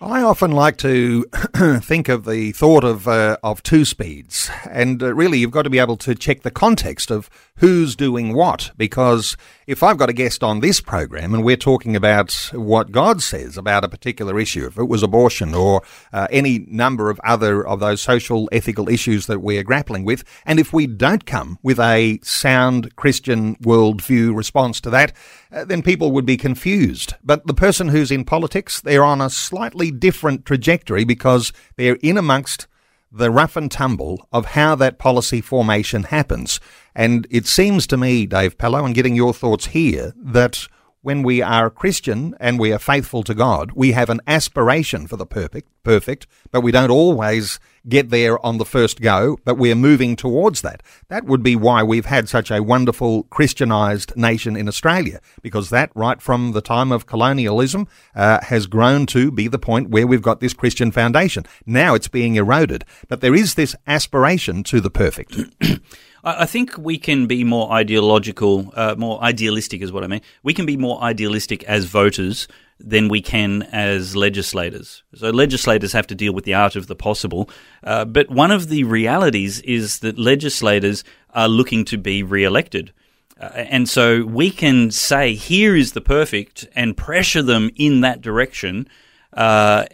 I 0.00 0.22
often 0.22 0.52
like 0.52 0.76
to 0.78 1.24
think 1.80 2.08
of 2.08 2.24
the 2.24 2.52
thought 2.52 2.84
of 2.84 3.08
uh, 3.08 3.36
of 3.42 3.64
two 3.64 3.84
speeds, 3.84 4.48
and 4.70 5.02
uh, 5.02 5.12
really 5.12 5.38
you've 5.38 5.50
got 5.50 5.62
to 5.62 5.70
be 5.70 5.80
able 5.80 5.96
to 5.98 6.14
check 6.14 6.42
the 6.42 6.52
context 6.52 7.10
of 7.10 7.28
who's 7.58 7.94
doing 7.94 8.34
what. 8.34 8.70
Because 8.76 9.36
if 9.66 9.82
I've 9.82 9.98
got 9.98 10.08
a 10.08 10.14
guest 10.14 10.42
on 10.42 10.60
this 10.60 10.80
program 10.80 11.34
and 11.34 11.44
we're 11.44 11.56
talking 11.56 11.94
about 11.94 12.32
what 12.52 12.90
God 12.90 13.22
says 13.22 13.56
about 13.56 13.84
a 13.84 13.88
particular 13.88 14.38
issue, 14.38 14.66
if 14.66 14.78
it 14.78 14.84
was 14.84 15.02
abortion 15.02 15.54
or 15.54 15.82
uh, 16.12 16.26
any 16.30 16.60
number 16.68 17.10
of 17.10 17.20
other 17.24 17.66
of 17.66 17.80
those 17.80 18.00
social 18.00 18.48
ethical 18.52 18.88
issues 18.88 19.26
that 19.26 19.40
we 19.40 19.58
are 19.58 19.62
grappling 19.62 20.04
with, 20.04 20.24
and 20.46 20.58
if 20.58 20.72
we 20.72 20.86
don't 20.86 21.26
come 21.26 21.58
with 21.62 21.78
a 21.78 22.18
sound 22.22 22.94
Christian 22.96 23.56
worldview 23.56 24.34
response 24.34 24.80
to 24.80 24.90
that, 24.90 25.12
uh, 25.52 25.64
then 25.64 25.82
people 25.82 26.12
would 26.12 26.26
be 26.26 26.36
confused. 26.36 27.14
But 27.22 27.46
the 27.46 27.54
person 27.54 27.88
who's 27.88 28.10
in 28.10 28.24
politics, 28.24 28.80
they're 28.80 29.04
on 29.04 29.20
a 29.20 29.30
slightly 29.30 29.90
different 29.90 30.46
trajectory 30.46 31.04
because 31.04 31.52
they're 31.76 31.98
in 32.02 32.16
amongst 32.16 32.66
the 33.10 33.30
rough 33.30 33.56
and 33.56 33.70
tumble 33.70 34.26
of 34.32 34.46
how 34.46 34.74
that 34.74 34.98
policy 34.98 35.40
formation 35.40 36.04
happens. 36.04 36.60
And 36.94 37.26
it 37.30 37.46
seems 37.46 37.86
to 37.88 37.96
me, 37.96 38.26
Dave 38.26 38.58
Pellowe, 38.58 38.84
and 38.84 38.94
getting 38.94 39.16
your 39.16 39.32
thoughts 39.32 39.66
here, 39.66 40.12
that 40.16 40.66
when 41.08 41.22
we 41.22 41.40
are 41.40 41.70
Christian 41.70 42.34
and 42.38 42.58
we 42.58 42.70
are 42.70 42.78
faithful 42.78 43.22
to 43.22 43.34
God, 43.34 43.72
we 43.72 43.92
have 43.92 44.10
an 44.10 44.20
aspiration 44.26 45.06
for 45.06 45.16
the 45.16 45.24
perfect, 45.24 45.66
perfect, 45.82 46.26
but 46.50 46.60
we 46.60 46.70
don't 46.70 46.90
always 46.90 47.58
get 47.88 48.10
there 48.10 48.44
on 48.44 48.58
the 48.58 48.64
first 48.66 49.00
go, 49.00 49.38
but 49.42 49.56
we're 49.56 49.74
moving 49.74 50.16
towards 50.16 50.60
that. 50.60 50.82
That 51.08 51.24
would 51.24 51.42
be 51.42 51.56
why 51.56 51.82
we've 51.82 52.04
had 52.04 52.28
such 52.28 52.50
a 52.50 52.62
wonderful 52.62 53.22
Christianized 53.30 54.14
nation 54.18 54.54
in 54.54 54.68
Australia, 54.68 55.22
because 55.40 55.70
that, 55.70 55.90
right 55.94 56.20
from 56.20 56.52
the 56.52 56.60
time 56.60 56.92
of 56.92 57.06
colonialism, 57.06 57.88
uh, 58.14 58.40
has 58.42 58.66
grown 58.66 59.06
to 59.06 59.30
be 59.30 59.48
the 59.48 59.58
point 59.58 59.88
where 59.88 60.06
we've 60.06 60.20
got 60.20 60.40
this 60.40 60.52
Christian 60.52 60.92
foundation. 60.92 61.46
Now 61.64 61.94
it's 61.94 62.08
being 62.08 62.34
eroded, 62.34 62.84
but 63.08 63.22
there 63.22 63.34
is 63.34 63.54
this 63.54 63.74
aspiration 63.86 64.62
to 64.64 64.78
the 64.78 64.90
perfect. 64.90 65.38
I 66.24 66.46
think 66.46 66.76
we 66.76 66.98
can 66.98 67.26
be 67.26 67.44
more 67.44 67.70
ideological, 67.72 68.72
uh, 68.74 68.94
more 68.98 69.22
idealistic 69.22 69.82
is 69.82 69.92
what 69.92 70.04
I 70.04 70.08
mean. 70.08 70.20
We 70.42 70.52
can 70.52 70.66
be 70.66 70.76
more 70.76 71.00
idealistic 71.00 71.62
as 71.64 71.84
voters 71.84 72.48
than 72.80 73.08
we 73.08 73.20
can 73.20 73.62
as 73.64 74.14
legislators. 74.14 75.02
So 75.14 75.30
legislators 75.30 75.92
have 75.92 76.06
to 76.08 76.14
deal 76.14 76.32
with 76.32 76.44
the 76.44 76.54
art 76.54 76.76
of 76.76 76.86
the 76.86 76.94
possible. 76.94 77.50
Uh, 77.82 78.04
but 78.04 78.30
one 78.30 78.50
of 78.50 78.68
the 78.68 78.84
realities 78.84 79.60
is 79.60 80.00
that 80.00 80.18
legislators 80.18 81.04
are 81.34 81.48
looking 81.48 81.84
to 81.86 81.98
be 81.98 82.22
re-elected. 82.22 82.92
Uh, 83.40 83.50
and 83.54 83.88
so 83.88 84.24
we 84.24 84.50
can 84.50 84.90
say, 84.90 85.34
here 85.34 85.76
is 85.76 85.92
the 85.92 86.00
perfect, 86.00 86.68
and 86.74 86.96
pressure 86.96 87.42
them 87.42 87.70
in 87.76 88.00
that 88.00 88.20
direction. 88.20 88.88
Uh, 89.32 89.84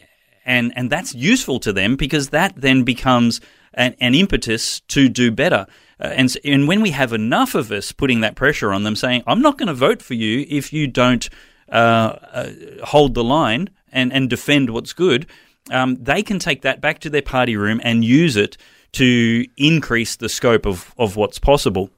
and, 0.47 0.73
and 0.77 0.91
that's 0.91 1.15
useful 1.15 1.59
to 1.61 1.73
them 1.73 1.97
because 1.97 2.31
that 2.31 2.55
then 2.57 2.83
becomes 2.83 3.41
an, 3.75 3.95
an 4.01 4.15
impetus 4.15 4.81
to 4.81 5.09
do 5.09 5.31
better. 5.31 5.67
Uh, 6.01 6.09
and, 6.09 6.37
and 6.45 6.69
when 6.69 6.81
we 6.81 6.91
have 6.91 7.13
enough 7.13 7.55
of 7.55 7.71
us 7.71 7.93
putting 7.93 8.21
that 8.21 8.35
pressure 8.35 8.73
on 8.73 8.83
them, 8.83 8.97
saying, 8.97 9.23
I'm 9.27 9.41
not 9.41 9.59
going 9.59 9.69
to 9.69 9.75
vote 9.75 10.03
for 10.03 10.15
you 10.15 10.47
if 10.49 10.73
you 10.73 10.87
don't 10.87 11.29
uh, 11.71 11.73
uh, 12.33 12.51
hold 12.85 13.15
the 13.15 13.25
line 13.25 13.71
and, 13.93 14.13
and 14.13 14.29
defend 14.29 14.71
what's 14.71 14.93
good, 14.93 15.27
um, 15.71 15.97
they 15.97 16.23
can 16.23 16.39
take 16.39 16.63
that 16.63 16.81
back 16.81 16.99
to 17.01 17.11
their 17.11 17.23
party 17.23 17.57
room 17.57 17.81
and 17.83 18.05
use 18.05 18.37
it 18.37 18.57
to 18.93 19.47
increase 19.57 20.17
the 20.17 20.29
scope 20.29 20.67
of, 20.67 20.95
of 20.99 21.17
what's 21.17 21.39
possible. 21.39 21.91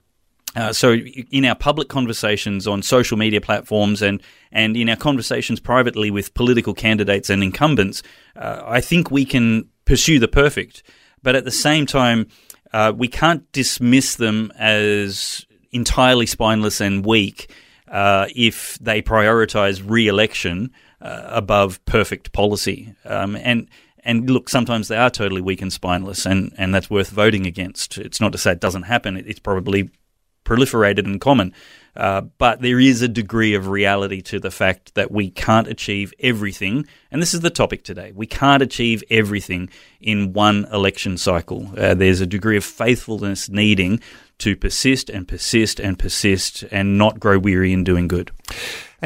Uh, 0.55 0.73
so, 0.73 0.95
in 0.95 1.45
our 1.45 1.55
public 1.55 1.89
conversations 1.89 2.67
on 2.67 2.81
social 2.81 3.19
media 3.19 3.43
platforms 3.43 4.01
and, 4.01 4.23
and 4.51 4.75
in 4.75 4.89
our 4.89 4.97
conversations 4.97 5.61
privately 5.61 6.11
with 6.11 6.33
political 6.33 6.73
candidates 6.73 7.29
and 7.29 7.43
incumbents, 7.43 8.03
uh, 8.37 8.63
I 8.65 8.81
think 8.81 9.11
we 9.11 9.27
can 9.27 9.69
pursue 9.85 10.19
the 10.19 10.29
perfect. 10.29 10.83
But 11.23 11.37
at 11.37 11.45
the 11.45 11.51
same 11.51 11.85
time, 11.85 12.29
uh, 12.73 12.93
we 12.95 13.09
can't 13.09 13.51
dismiss 13.53 14.17
them 14.17 14.53
as 14.59 15.47
entirely 15.73 16.27
spineless 16.27 16.81
and 16.81 17.05
weak 17.05 17.51
uh, 17.89 18.27
if 18.35 18.79
they 18.81 19.03
prioritize 19.03 19.83
re-election 19.85 20.73
uh, 21.01 21.23
above 21.27 21.85
perfect 21.85 22.33
policy. 22.33 22.95
Um, 23.05 23.37
and 23.37 23.69
and 24.07 24.31
look, 24.31 24.49
sometimes 24.49 24.87
they 24.87 24.97
are 24.97 25.11
totally 25.11 25.41
weak 25.41 25.61
and 25.61 25.73
spineless, 25.73 26.27
and, 26.27 26.55
and 26.57 26.73
that's 26.73 26.89
worth 26.89 27.11
voting 27.11 27.45
against. 27.45 27.99
It's 27.99 28.21
not 28.21 28.31
to 28.33 28.39
say 28.39 28.53
it 28.53 28.61
doesn't 28.61 28.85
happen. 28.85 29.17
It's 29.17 29.41
probably 29.41 29.91
proliferated 30.47 31.05
and 31.05 31.21
common. 31.21 31.53
Uh, 31.97 32.21
but 32.21 32.61
there 32.61 32.79
is 32.79 33.01
a 33.01 33.09
degree 33.09 33.55
of 33.55 33.69
reality 33.69 34.21
to 34.21 34.39
the 34.39 34.51
fact 34.51 34.95
that 34.95 35.11
we 35.11 35.31
can't 35.31 35.67
achieve 35.67 36.13
everything. 36.21 36.87
And 37.11 37.23
this 37.23 37.33
is 37.33 37.41
the 37.41 37.51
topic 37.51 37.85
today. 37.85 38.13
We 38.15 38.27
can't 38.27 38.63
achieve 38.63 39.03
everything 39.11 39.71
in 40.01 40.35
one 40.35 40.67
election 40.73 41.17
cycle. 41.17 41.73
Uh, 41.77 41.95
there's 41.95 42.21
a 42.21 42.27
degree 42.27 42.59
of 42.59 42.65
faithfulness 42.65 43.49
needing 43.49 44.01
to 44.39 44.57
persist 44.57 45.09
and 45.09 45.27
persist 45.27 45.81
and 45.81 45.99
persist 45.99 46.65
and 46.71 46.99
not 46.99 47.19
grow 47.19 47.39
weary 47.39 47.73
in 47.73 47.83
doing 47.83 48.09
good. 48.09 48.31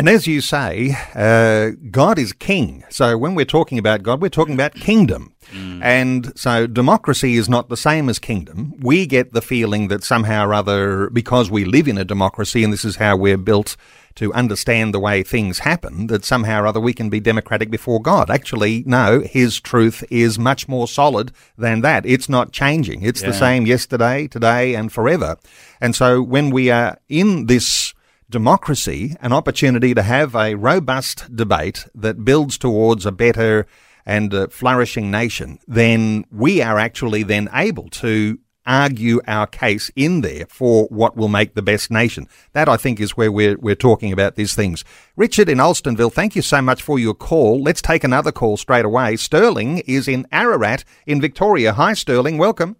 And 0.00 0.08
as 0.08 0.26
you 0.26 0.40
say, 0.40 0.96
uh, 1.14 1.72
God 1.90 2.18
is 2.18 2.32
king. 2.32 2.84
So 2.88 3.18
when 3.18 3.34
we're 3.34 3.44
talking 3.44 3.76
about 3.78 4.02
God, 4.02 4.22
we're 4.22 4.30
talking 4.30 4.54
about 4.54 4.72
kingdom. 4.72 5.34
Mm. 5.52 5.84
And 5.84 6.38
so 6.38 6.66
democracy 6.66 7.36
is 7.36 7.50
not 7.50 7.68
the 7.68 7.76
same 7.76 8.08
as 8.08 8.18
kingdom. 8.18 8.72
We 8.80 9.04
get 9.04 9.34
the 9.34 9.42
feeling 9.42 9.88
that 9.88 10.02
somehow 10.02 10.46
or 10.46 10.54
other, 10.54 11.10
because 11.10 11.50
we 11.50 11.66
live 11.66 11.86
in 11.86 11.98
a 11.98 12.04
democracy 12.06 12.64
and 12.64 12.72
this 12.72 12.82
is 12.82 12.96
how 12.96 13.14
we're 13.14 13.36
built 13.36 13.76
to 14.14 14.32
understand 14.32 14.94
the 14.94 15.00
way 15.00 15.22
things 15.22 15.58
happen, 15.58 16.06
that 16.06 16.24
somehow 16.24 16.62
or 16.62 16.66
other 16.66 16.80
we 16.80 16.94
can 16.94 17.10
be 17.10 17.20
democratic 17.20 17.70
before 17.70 18.00
God. 18.00 18.30
Actually, 18.30 18.82
no, 18.86 19.20
His 19.20 19.60
truth 19.60 20.02
is 20.08 20.38
much 20.38 20.66
more 20.66 20.88
solid 20.88 21.30
than 21.58 21.82
that. 21.82 22.06
It's 22.06 22.26
not 22.26 22.52
changing. 22.52 23.02
It's 23.02 23.20
yeah. 23.20 23.28
the 23.28 23.34
same 23.34 23.66
yesterday, 23.66 24.28
today, 24.28 24.74
and 24.74 24.90
forever. 24.90 25.36
And 25.78 25.94
so 25.94 26.22
when 26.22 26.48
we 26.48 26.70
are 26.70 26.96
in 27.10 27.44
this 27.48 27.92
democracy 28.30 29.16
an 29.20 29.32
opportunity 29.32 29.92
to 29.94 30.02
have 30.02 30.34
a 30.34 30.54
robust 30.54 31.34
debate 31.34 31.86
that 31.94 32.24
builds 32.24 32.56
towards 32.56 33.04
a 33.04 33.12
better 33.12 33.66
and 34.06 34.32
a 34.32 34.48
flourishing 34.48 35.10
nation, 35.10 35.58
then 35.66 36.24
we 36.30 36.62
are 36.62 36.78
actually 36.78 37.22
then 37.22 37.48
able 37.52 37.88
to 37.90 38.38
argue 38.66 39.20
our 39.26 39.46
case 39.46 39.90
in 39.96 40.20
there 40.20 40.46
for 40.48 40.84
what 40.86 41.16
will 41.16 41.28
make 41.28 41.54
the 41.54 41.62
best 41.62 41.90
nation. 41.90 42.26
That 42.52 42.68
I 42.68 42.76
think 42.76 43.00
is 43.00 43.16
where 43.16 43.32
we're, 43.32 43.56
we're 43.58 43.74
talking 43.74 44.12
about 44.12 44.36
these 44.36 44.54
things. 44.54 44.84
Richard 45.16 45.48
in 45.48 45.58
Alstonville, 45.58 46.12
thank 46.12 46.36
you 46.36 46.42
so 46.42 46.62
much 46.62 46.82
for 46.82 46.98
your 46.98 47.14
call. 47.14 47.62
Let's 47.62 47.82
take 47.82 48.04
another 48.04 48.32
call 48.32 48.56
straight 48.56 48.84
away. 48.84 49.16
Sterling 49.16 49.78
is 49.78 50.06
in 50.06 50.26
Ararat 50.30 50.84
in 51.06 51.20
Victoria. 51.20 51.72
Hi, 51.72 51.94
Sterling. 51.94 52.38
Welcome. 52.38 52.76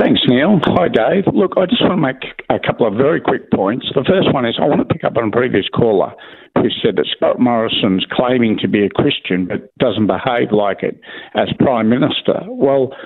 Thanks, 0.00 0.22
Neil. 0.26 0.58
Hi, 0.64 0.88
Dave. 0.88 1.24
Look, 1.34 1.52
I 1.58 1.66
just 1.66 1.82
want 1.82 1.92
to 1.92 1.96
make 2.00 2.32
a 2.48 2.58
couple 2.58 2.88
of 2.88 2.94
very 2.94 3.20
quick 3.20 3.50
points. 3.50 3.84
The 3.94 4.02
first 4.08 4.32
one 4.32 4.46
is 4.46 4.56
I 4.58 4.64
want 4.64 4.80
to 4.80 4.88
pick 4.88 5.04
up 5.04 5.18
on 5.18 5.28
a 5.28 5.30
previous 5.30 5.68
caller 5.68 6.12
who 6.56 6.70
said 6.82 6.96
that 6.96 7.04
Scott 7.14 7.38
Morrison's 7.38 8.06
claiming 8.10 8.56
to 8.62 8.68
be 8.68 8.82
a 8.82 8.88
Christian 8.88 9.44
but 9.44 9.68
doesn't 9.76 10.06
behave 10.06 10.52
like 10.52 10.82
it 10.82 10.98
as 11.34 11.48
Prime 11.58 11.90
Minister. 11.90 12.40
Well, 12.48 12.96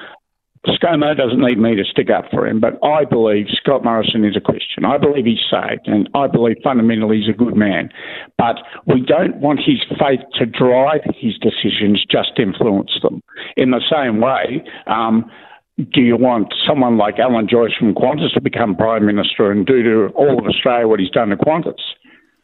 ScoMo 0.69 1.17
doesn't 1.17 1.41
need 1.41 1.59
me 1.59 1.75
to 1.75 1.83
stick 1.85 2.11
up 2.11 2.27
for 2.31 2.47
him, 2.47 2.61
but 2.61 2.79
I 2.87 3.05
believe 3.05 3.47
Scott 3.61 3.83
Morrison 3.83 4.25
is 4.25 4.37
a 4.37 4.41
Christian. 4.41 4.85
I 4.85 4.97
believe 4.97 5.27
he's 5.27 5.43
saved, 5.51 5.89
and 5.89 6.09
I 6.15 6.29
believe 6.29 6.59
fundamentally 6.63 7.19
he's 7.19 7.29
a 7.29 7.37
good 7.37 7.57
man. 7.57 7.91
But 8.39 8.63
we 8.87 9.01
don't 9.01 9.37
want 9.39 9.59
his 9.59 9.83
faith 9.99 10.21
to 10.39 10.47
drive 10.47 11.03
his 11.19 11.35
decisions, 11.43 12.07
just 12.09 12.39
influence 12.39 12.93
them. 13.03 13.21
In 13.57 13.73
the 13.73 13.83
same 13.91 14.21
way, 14.21 14.63
um, 14.87 15.29
do 15.77 16.01
you 16.01 16.17
want 16.17 16.55
someone 16.67 16.97
like 16.97 17.19
Alan 17.19 17.49
Joyce 17.49 17.73
from 17.79 17.95
Qantas 17.95 18.33
to 18.35 18.41
become 18.41 18.77
Prime 18.77 19.05
Minister 19.05 19.51
and 19.51 19.67
do 19.67 19.83
to 19.83 20.13
all 20.15 20.39
of 20.39 20.47
Australia 20.47 20.87
what 20.87 21.01
he's 21.01 21.11
done 21.11 21.31
to 21.31 21.37
Qantas? 21.37 21.81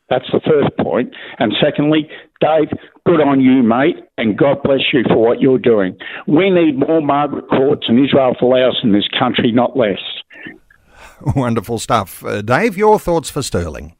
That's 0.08 0.26
the 0.32 0.40
first 0.40 0.76
point. 0.76 1.14
And 1.38 1.54
secondly, 1.62 2.08
Dave, 2.40 2.68
good 3.06 3.20
on 3.20 3.40
you, 3.40 3.62
mate, 3.62 3.96
and 4.18 4.36
God 4.36 4.60
bless 4.64 4.80
you 4.92 5.04
for 5.06 5.18
what 5.18 5.40
you're 5.40 5.58
doing. 5.58 5.96
We 6.26 6.50
need 6.50 6.78
more 6.78 7.00
Margaret 7.00 7.48
Courts 7.48 7.86
and 7.88 8.04
Israel 8.04 8.34
Folau 8.40 8.72
in 8.82 8.92
this 8.92 9.06
country, 9.16 9.52
not 9.52 9.76
less. 9.76 10.00
Wonderful 11.36 11.78
stuff. 11.78 12.24
Uh, 12.24 12.42
Dave, 12.42 12.76
your 12.76 12.98
thoughts 12.98 13.30
for 13.30 13.42
Sterling? 13.42 13.94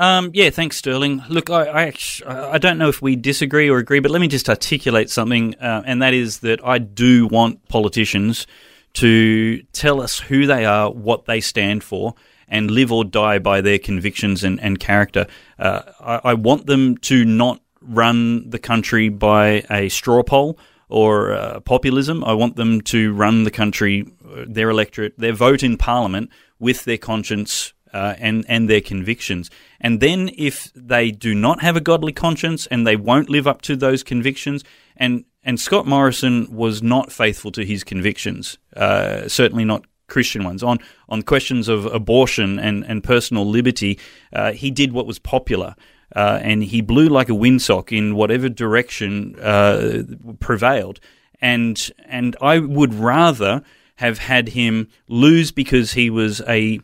Um, 0.00 0.30
yeah, 0.32 0.48
thanks, 0.48 0.78
Sterling. 0.78 1.22
Look, 1.28 1.50
I, 1.50 1.92
I, 2.26 2.52
I, 2.54 2.56
don't 2.56 2.78
know 2.78 2.88
if 2.88 3.02
we 3.02 3.16
disagree 3.16 3.68
or 3.68 3.76
agree, 3.76 4.00
but 4.00 4.10
let 4.10 4.22
me 4.22 4.28
just 4.28 4.48
articulate 4.48 5.10
something, 5.10 5.54
uh, 5.56 5.82
and 5.84 6.00
that 6.00 6.14
is 6.14 6.38
that 6.38 6.64
I 6.64 6.78
do 6.78 7.26
want 7.26 7.68
politicians 7.68 8.46
to 8.94 9.60
tell 9.74 10.00
us 10.00 10.18
who 10.18 10.46
they 10.46 10.64
are, 10.64 10.90
what 10.90 11.26
they 11.26 11.42
stand 11.42 11.84
for, 11.84 12.14
and 12.48 12.70
live 12.70 12.90
or 12.90 13.04
die 13.04 13.40
by 13.40 13.60
their 13.60 13.78
convictions 13.78 14.42
and, 14.42 14.58
and 14.62 14.80
character. 14.80 15.26
Uh, 15.58 15.82
I, 16.00 16.30
I, 16.30 16.32
want 16.34 16.64
them 16.64 16.96
to 16.96 17.26
not 17.26 17.60
run 17.82 18.48
the 18.48 18.58
country 18.58 19.10
by 19.10 19.64
a 19.70 19.90
straw 19.90 20.22
poll 20.22 20.58
or 20.88 21.34
uh, 21.34 21.60
populism. 21.60 22.24
I 22.24 22.32
want 22.32 22.56
them 22.56 22.80
to 22.84 23.12
run 23.12 23.44
the 23.44 23.50
country, 23.50 24.10
uh, 24.24 24.46
their 24.48 24.70
electorate, 24.70 25.18
their 25.18 25.34
vote 25.34 25.62
in 25.62 25.76
parliament 25.76 26.30
with 26.58 26.84
their 26.84 26.96
conscience 26.96 27.74
uh, 27.92 28.14
and 28.18 28.44
and 28.48 28.68
their 28.68 28.80
convictions. 28.80 29.50
And 29.80 30.00
then 30.00 30.30
if 30.36 30.72
they 30.74 31.10
do 31.10 31.34
not 31.34 31.62
have 31.62 31.76
a 31.76 31.80
godly 31.80 32.12
conscience 32.12 32.66
and 32.66 32.86
they 32.86 32.96
won't 32.96 33.30
live 33.30 33.46
up 33.46 33.62
to 33.62 33.76
those 33.76 34.02
convictions, 34.02 34.64
and 34.96 35.24
and 35.42 35.58
Scott 35.58 35.86
Morrison 35.86 36.54
was 36.54 36.82
not 36.82 37.10
faithful 37.12 37.50
to 37.52 37.64
his 37.64 37.84
convictions, 37.84 38.58
uh, 38.76 39.28
certainly 39.28 39.64
not 39.64 39.84
Christian 40.06 40.44
ones 40.44 40.62
on 40.62 40.78
on 41.08 41.22
questions 41.22 41.68
of 41.68 41.86
abortion 41.86 42.58
and 42.58 42.84
and 42.84 43.02
personal 43.02 43.46
liberty. 43.46 43.98
Uh, 44.32 44.52
he 44.52 44.70
did 44.70 44.92
what 44.92 45.06
was 45.06 45.18
popular. 45.18 45.74
Uh, 46.16 46.40
and 46.42 46.64
he 46.64 46.80
blew 46.80 47.08
like 47.08 47.28
a 47.28 47.32
windsock 47.32 47.96
in 47.96 48.16
whatever 48.16 48.48
direction 48.48 49.38
uh, 49.38 50.02
prevailed, 50.40 50.98
and 51.40 51.92
and 52.04 52.36
I 52.42 52.58
would 52.58 52.92
rather 52.92 53.62
have 53.94 54.18
had 54.18 54.48
him 54.48 54.88
lose 55.08 55.52
because 55.52 55.92
he 55.92 56.10
was 56.10 56.40
a 56.48 56.80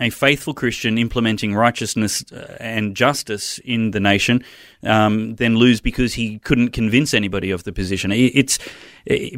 a 0.00 0.10
faithful 0.10 0.54
Christian 0.54 0.98
implementing 0.98 1.54
righteousness 1.54 2.24
uh, 2.32 2.56
and 2.58 2.96
justice 2.96 3.58
in 3.58 3.92
the 3.92 4.00
nation 4.00 4.42
um, 4.82 5.36
then 5.36 5.56
lose 5.56 5.80
because 5.80 6.14
he 6.14 6.38
couldn't 6.40 6.70
convince 6.70 7.14
anybody 7.14 7.50
of 7.50 7.62
the 7.64 7.72
position. 7.72 8.10
It's 8.12 8.58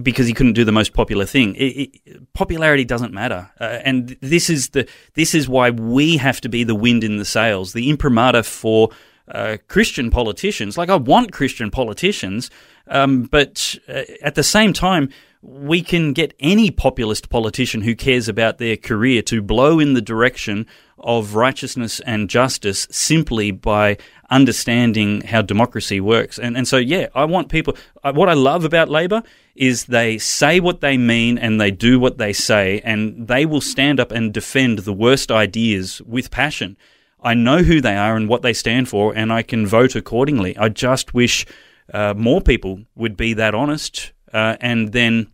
because 0.02 0.26
he 0.26 0.32
couldn't 0.32 0.54
do 0.54 0.64
the 0.64 0.72
most 0.72 0.92
popular 0.92 1.26
thing. 1.26 1.54
It, 1.56 1.90
it, 2.04 2.32
popularity 2.32 2.84
doesn't 2.84 3.12
matter, 3.12 3.50
uh, 3.60 3.80
and 3.84 4.16
this 4.20 4.48
is 4.48 4.70
the 4.70 4.88
this 5.14 5.34
is 5.34 5.48
why 5.48 5.70
we 5.70 6.16
have 6.16 6.40
to 6.40 6.48
be 6.48 6.64
the 6.64 6.74
wind 6.74 7.04
in 7.04 7.18
the 7.18 7.24
sails, 7.24 7.72
the 7.72 7.90
imprimatur 7.90 8.42
for 8.42 8.90
uh, 9.28 9.58
Christian 9.68 10.10
politicians. 10.10 10.78
Like 10.78 10.88
I 10.88 10.96
want 10.96 11.32
Christian 11.32 11.70
politicians, 11.70 12.50
um, 12.88 13.24
but 13.24 13.76
uh, 13.88 14.02
at 14.22 14.36
the 14.36 14.44
same 14.44 14.72
time 14.72 15.10
we 15.48 15.80
can 15.80 16.12
get 16.12 16.34
any 16.40 16.72
populist 16.72 17.30
politician 17.30 17.82
who 17.82 17.94
cares 17.94 18.28
about 18.28 18.58
their 18.58 18.76
career 18.76 19.22
to 19.22 19.40
blow 19.40 19.78
in 19.78 19.94
the 19.94 20.02
direction 20.02 20.66
of 20.98 21.36
righteousness 21.36 22.00
and 22.00 22.28
justice 22.28 22.88
simply 22.90 23.52
by 23.52 23.96
understanding 24.28 25.20
how 25.20 25.40
democracy 25.42 26.00
works. 26.00 26.36
And, 26.36 26.56
and 26.56 26.66
so, 26.66 26.78
yeah, 26.78 27.06
I 27.14 27.26
want 27.26 27.48
people. 27.48 27.76
What 28.02 28.28
I 28.28 28.32
love 28.32 28.64
about 28.64 28.88
Labor 28.88 29.22
is 29.54 29.84
they 29.84 30.18
say 30.18 30.58
what 30.58 30.80
they 30.80 30.98
mean 30.98 31.38
and 31.38 31.60
they 31.60 31.70
do 31.70 32.00
what 32.00 32.18
they 32.18 32.32
say, 32.32 32.80
and 32.82 33.28
they 33.28 33.46
will 33.46 33.60
stand 33.60 34.00
up 34.00 34.10
and 34.10 34.34
defend 34.34 34.80
the 34.80 34.92
worst 34.92 35.30
ideas 35.30 36.02
with 36.02 36.32
passion. 36.32 36.76
I 37.22 37.34
know 37.34 37.58
who 37.58 37.80
they 37.80 37.96
are 37.96 38.16
and 38.16 38.28
what 38.28 38.42
they 38.42 38.52
stand 38.52 38.88
for, 38.88 39.14
and 39.14 39.32
I 39.32 39.42
can 39.42 39.64
vote 39.64 39.94
accordingly. 39.94 40.56
I 40.56 40.70
just 40.70 41.14
wish 41.14 41.46
uh, 41.94 42.14
more 42.16 42.40
people 42.40 42.80
would 42.96 43.16
be 43.16 43.32
that 43.34 43.54
honest 43.54 44.12
uh, 44.32 44.56
and 44.60 44.92
then 44.92 45.28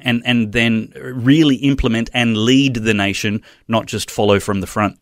and 0.00 0.22
and 0.24 0.52
then 0.52 0.92
really 0.96 1.56
implement 1.56 2.10
and 2.14 2.36
lead 2.36 2.74
the 2.76 2.94
nation, 2.94 3.42
not 3.68 3.86
just 3.86 4.10
follow 4.10 4.40
from 4.40 4.60
the 4.60 4.66
front. 4.66 4.98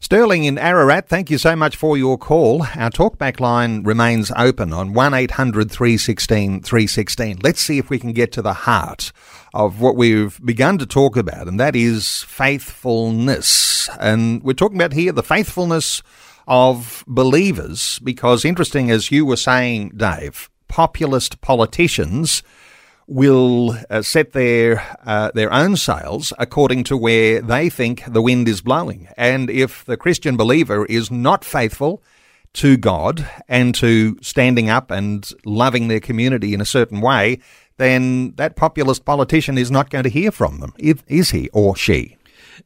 Sterling 0.00 0.44
in 0.44 0.58
Ararat, 0.58 1.08
thank 1.08 1.30
you 1.30 1.38
so 1.38 1.54
much 1.54 1.76
for 1.76 1.96
your 1.96 2.18
call. 2.18 2.62
Our 2.74 2.90
talkback 2.90 3.38
line 3.38 3.84
remains 3.84 4.32
open 4.36 4.72
on 4.72 4.92
1800 4.92 5.70
316 5.70 6.62
316. 6.62 7.38
Let's 7.40 7.60
see 7.60 7.78
if 7.78 7.88
we 7.88 8.00
can 8.00 8.12
get 8.12 8.32
to 8.32 8.42
the 8.42 8.52
heart 8.52 9.12
of 9.54 9.80
what 9.80 9.94
we've 9.94 10.40
begun 10.44 10.78
to 10.78 10.86
talk 10.86 11.16
about, 11.16 11.46
and 11.46 11.60
that 11.60 11.76
is 11.76 12.22
faithfulness. 12.22 13.88
And 14.00 14.42
we're 14.42 14.54
talking 14.54 14.76
about 14.76 14.92
here 14.92 15.12
the 15.12 15.22
faithfulness 15.22 16.02
of 16.48 17.04
believers, 17.06 18.00
because 18.00 18.44
interesting 18.44 18.90
as 18.90 19.12
you 19.12 19.24
were 19.24 19.36
saying, 19.36 19.90
Dave, 19.90 20.50
populist 20.66 21.40
politicians 21.42 22.42
will 23.06 23.76
uh, 23.90 24.02
set 24.02 24.32
their 24.32 24.82
uh, 25.04 25.30
their 25.34 25.52
own 25.52 25.76
sails 25.76 26.32
according 26.38 26.84
to 26.84 26.96
where 26.96 27.40
they 27.40 27.68
think 27.68 28.04
the 28.06 28.22
wind 28.22 28.48
is 28.48 28.60
blowing. 28.60 29.08
And 29.16 29.50
if 29.50 29.84
the 29.84 29.96
Christian 29.96 30.36
believer 30.36 30.86
is 30.86 31.10
not 31.10 31.44
faithful 31.44 32.02
to 32.54 32.76
God 32.76 33.28
and 33.48 33.74
to 33.76 34.18
standing 34.20 34.68
up 34.68 34.90
and 34.90 35.28
loving 35.44 35.88
their 35.88 36.00
community 36.00 36.54
in 36.54 36.60
a 36.60 36.66
certain 36.66 37.00
way, 37.00 37.38
then 37.78 38.32
that 38.36 38.56
populist 38.56 39.04
politician 39.04 39.56
is 39.58 39.70
not 39.70 39.90
going 39.90 40.04
to 40.04 40.10
hear 40.10 40.30
from 40.30 40.60
them, 40.60 40.74
is 40.78 41.30
he 41.30 41.48
or 41.52 41.74
she? 41.74 42.16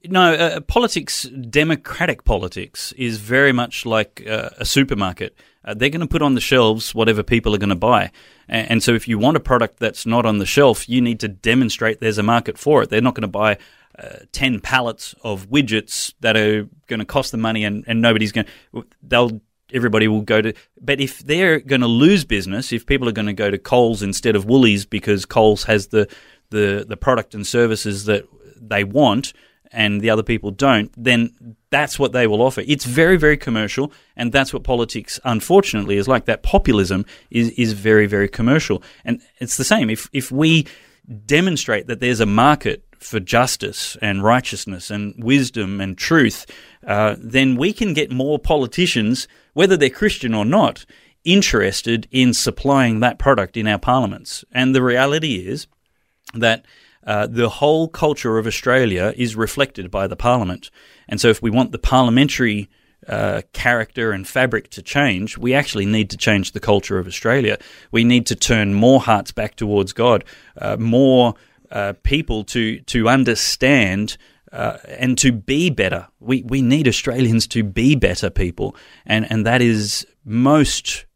No, 0.05 0.35
uh, 0.35 0.61
politics, 0.61 1.23
democratic 1.25 2.25
politics, 2.25 2.93
is 2.93 3.19
very 3.19 3.53
much 3.53 3.87
like 3.87 4.25
uh, 4.29 4.51
a 4.59 4.65
supermarket. 4.65 5.37
Uh, 5.65 5.75
they're 5.75 5.91
going 5.91 6.01
to 6.01 6.07
put 6.07 6.23
on 6.23 6.35
the 6.35 6.41
shelves 6.41 6.95
whatever 6.95 7.23
people 7.23 7.55
are 7.55 7.59
going 7.59 7.71
to 7.71 7.75
buy. 7.75 8.11
And, 8.49 8.71
and, 8.71 8.83
so 8.83 8.95
if 8.95 9.09
you 9.09 9.19
want 9.19 9.37
a 9.37 9.41
product 9.41 9.79
that's 9.79 10.07
not 10.07 10.25
on 10.25 10.39
the 10.39 10.47
shelf, 10.47 10.89
you 10.89 11.01
need 11.01 11.21
to 11.21 11.29
demonstrate 11.29 12.01
there's 12.01 12.19
a 12.19 12.23
market 12.23 12.57
for 12.57 12.83
it. 12.83 12.91
They're 12.91 13.01
not 13.01 13.15
going 13.15 13.23
to 13.23 13.29
buy 13.29 13.59
uh, 13.99 14.19
10 14.33 14.61
pallets 14.61 15.15
of 15.23 15.49
widgets 15.49 16.15
that 16.21 16.37
are 16.37 16.69
going 16.87 17.01
to 17.01 17.07
cost 17.07 17.33
them 17.33 17.41
money 17.41 17.65
and, 17.65 17.85
and 17.87 18.01
nobody's 18.01 18.31
going 18.31 18.47
to, 18.75 18.87
they'll, 19.03 19.41
everybody 19.73 20.07
will 20.07 20.23
go 20.23 20.41
to, 20.41 20.53
but 20.81 21.01
if 21.01 21.21
they're 21.21 21.59
going 21.59 21.81
to 21.81 21.87
lose 21.87 22.25
business, 22.25 22.73
if 22.73 22.87
people 22.87 23.09
are 23.09 23.13
going 23.13 23.27
to 23.27 23.33
go 23.33 23.51
to 23.51 23.59
Coles 23.59 24.03
instead 24.03 24.37
of 24.37 24.45
Woolies 24.45 24.87
because 24.87 25.25
Coles 25.27 25.65
has 25.65 25.89
the, 25.89 26.09
the, 26.51 26.85
the 26.87 26.97
product 26.97 27.35
and 27.35 27.47
services 27.47 28.05
that 28.05 28.29
they 28.61 28.85
want, 28.85 29.33
and 29.73 30.01
the 30.01 30.11
other 30.11 30.23
people 30.23 30.51
don't, 30.51 30.93
then 30.97 31.57
that's 31.71 31.99
what 31.99 32.13
they 32.13 32.27
will 32.27 32.43
offer. 32.43 32.63
It's 32.67 32.85
very, 32.85 33.17
very 33.17 33.37
commercial, 33.37 33.93
and 34.17 34.33
that's 34.33 34.53
what 34.53 34.65
politics, 34.65 35.21
unfortunately, 35.25 35.97
is 35.97 36.09
like. 36.09 36.25
That 36.27 36.43
populism 36.43 37.05
is, 37.31 37.51
is 37.51 37.73
very, 37.73 38.07
very 38.07 38.29
commercial. 38.29 38.83
And 39.05 39.21
it's 39.39 39.57
the 39.57 39.65
same. 39.65 39.91
If, 39.91 40.09
if 40.13 40.31
we 40.31 40.67
demonstrate 41.27 41.87
that 41.87 42.01
there's 42.01 42.21
a 42.21 42.27
market 42.27 42.83
for 42.99 43.21
justice 43.21 43.97
and 44.01 44.23
righteousness 44.23 44.91
and 44.91 45.15
wisdom 45.23 45.81
and 45.81 45.97
truth, 45.97 46.47
uh, 46.87 47.17
then 47.19 47.57
we 47.57 47.73
can 47.73 47.93
get 47.93 48.11
more 48.11 48.39
politicians, 48.39 49.29
whether 49.53 49.77
they're 49.77 49.91
Christian 49.91 50.35
or 50.35 50.45
not, 50.45 50.87
interested 51.25 52.09
in 52.11 52.33
supplying 52.33 53.01
that 53.01 53.19
product 53.19 53.57
in 53.57 53.67
our 53.67 53.79
parliaments. 53.79 54.45
And 54.53 54.75
the 54.75 54.83
reality 54.83 55.47
is 55.47 55.67
that 56.35 56.65
uh, 57.07 57.27
the 57.27 57.49
whole 57.49 57.89
culture 57.89 58.39
of 58.39 58.47
Australia 58.47 59.15
is 59.17 59.37
reflected 59.37 59.91
by 59.91 60.07
the 60.07 60.17
parliament. 60.17 60.71
And 61.09 61.21
so, 61.21 61.29
if 61.29 61.41
we 61.41 61.51
want 61.51 61.73
the 61.73 61.79
parliamentary 61.79 62.69
uh, 63.09 63.43
character 63.53 64.11
and 64.11 64.27
fabric 64.27 64.69
to 64.71 64.83
change, 64.83 65.39
we 65.39 65.55
actually 65.55 65.87
need 65.87 66.11
to 66.11 66.17
change 66.17 66.53
the 66.53 66.61
culture 66.61 66.99
of 66.99 67.07
Australia. 67.07 67.59
We 67.93 68.03
need 68.03 68.27
to 68.27 68.35
turn 68.35 68.75
more 68.75 69.01
hearts 69.01 69.31
back 69.31 69.55
towards 69.55 69.93
God, 69.93 70.25
uh, 70.61 70.77
more 70.77 71.35
uh, 71.71 71.95
people 72.03 72.45
to 72.45 72.81
to 72.81 73.09
understand 73.09 74.17
uh, 74.53 74.79
and 74.89 75.17
to 75.19 75.33
be 75.33 75.71
better. 75.71 76.09
We 76.19 76.43
we 76.43 76.63
need 76.63 76.89
Australians 76.89 77.47
to 77.49 77.63
be 77.63 77.95
better 77.95 78.31
people, 78.31 78.75
and 79.05 79.31
and 79.31 79.47
that 79.47 79.63
is 79.63 80.07
most 80.25 81.07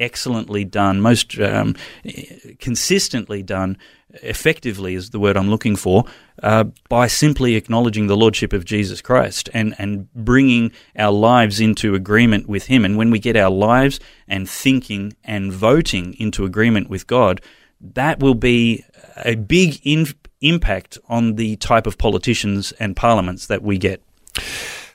excellently 0.00 0.64
done, 0.64 1.00
most 1.00 1.38
um, 1.38 1.76
consistently 2.58 3.42
done 3.42 3.76
effectively 4.22 4.94
is 4.94 5.10
the 5.10 5.20
word 5.20 5.36
I'm 5.36 5.50
looking 5.50 5.76
for, 5.76 6.04
uh, 6.42 6.64
by 6.88 7.06
simply 7.06 7.54
acknowledging 7.54 8.06
the 8.06 8.16
Lordship 8.16 8.52
of 8.52 8.64
Jesus 8.64 9.00
Christ 9.00 9.48
and, 9.54 9.74
and 9.78 10.12
bringing 10.14 10.72
our 10.96 11.12
lives 11.12 11.60
into 11.60 11.94
agreement 11.94 12.48
with 12.48 12.66
Him. 12.66 12.84
And 12.84 12.96
when 12.96 13.10
we 13.10 13.18
get 13.18 13.36
our 13.36 13.50
lives 13.50 14.00
and 14.26 14.48
thinking 14.48 15.16
and 15.22 15.52
voting 15.52 16.14
into 16.18 16.44
agreement 16.44 16.90
with 16.90 17.06
God, 17.06 17.40
that 17.80 18.20
will 18.20 18.34
be 18.34 18.84
a 19.24 19.36
big 19.36 19.80
in- 19.84 20.14
impact 20.40 20.98
on 21.08 21.36
the 21.36 21.56
type 21.56 21.86
of 21.86 21.98
politicians 21.98 22.72
and 22.72 22.96
parliaments 22.96 23.46
that 23.46 23.62
we 23.62 23.78
get. 23.78 24.02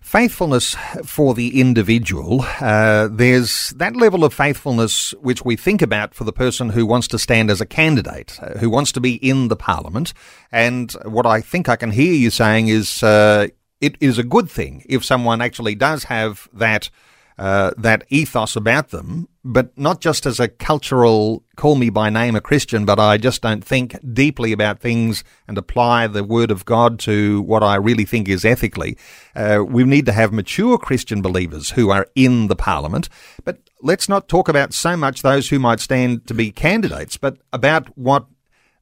Faithfulness 0.06 0.76
for 1.04 1.34
the 1.34 1.60
individual, 1.60 2.46
uh, 2.62 3.10
there's 3.12 3.72
that 3.72 3.96
level 3.96 4.24
of 4.24 4.36
faithfulness 4.36 5.16
which 5.16 5.44
we 5.44 5.56
think 5.56 5.82
about 5.82 6.14
for 6.14 6.26
the 6.26 6.32
person 6.32 6.70
who 6.70 6.86
wants 6.86 7.08
to 7.08 7.18
stand 7.18 7.50
as 7.50 7.60
a 7.60 7.66
candidate, 7.66 8.38
uh, 8.40 8.60
who 8.60 8.70
wants 8.70 8.92
to 8.92 9.02
be 9.02 9.16
in 9.16 9.48
the 9.48 9.56
parliament. 9.56 10.14
And 10.52 10.92
what 11.06 11.26
I 11.26 11.42
think 11.42 11.68
I 11.68 11.76
can 11.76 11.90
hear 11.90 12.14
you 12.14 12.30
saying 12.30 12.68
is 12.68 13.02
uh, 13.02 13.48
it 13.82 13.98
is 14.00 14.20
a 14.20 14.24
good 14.24 14.48
thing 14.48 14.86
if 14.88 15.04
someone 15.04 15.42
actually 15.42 15.74
does 15.74 16.04
have 16.04 16.48
that 16.54 16.92
uh, 17.38 17.72
that 17.78 18.06
ethos 18.10 18.56
about 18.56 18.90
them, 18.90 19.28
but 19.44 19.78
not 19.78 20.00
just 20.00 20.26
as 20.26 20.40
a 20.40 20.48
cultural 20.48 21.44
call 21.56 21.76
me 21.76 21.90
by 21.90 22.10
name 22.10 22.36
a 22.36 22.42
Christian, 22.42 22.86
but 22.86 23.00
I 23.00 23.18
just 23.18 23.42
don't 23.42 23.64
think 23.64 23.96
deeply 24.14 24.52
about 24.52 24.80
things 24.80 25.24
and 25.48 25.58
apply 25.58 26.08
the 26.08 26.24
word 26.24 26.50
of 26.50 26.66
God 26.66 26.98
to 27.00 27.42
what 27.42 27.62
I 27.62 27.76
really 27.76 28.06
think 28.06 28.30
is 28.30 28.46
ethically. 28.46 28.98
Uh, 29.36 29.64
we 29.68 29.84
need 29.84 30.06
to 30.06 30.12
have 30.14 30.32
mature 30.32 30.78
Christian 30.78 31.22
believers 31.22 31.72
who 31.72 31.90
are 31.90 32.08
in 32.16 32.48
the 32.48 32.56
parliament, 32.56 33.10
but 33.44 33.60
let's 33.82 34.08
not 34.08 34.28
talk 34.28 34.48
about 34.48 34.74
so 34.74 34.96
much 34.96 35.22
those 35.22 35.50
who 35.50 35.60
might 35.60 35.80
stand 35.80 36.28
to 36.28 36.34
be 36.34 36.52
candidates, 36.52 37.18
but 37.18 37.38
about 37.52 37.98
what 37.98 38.26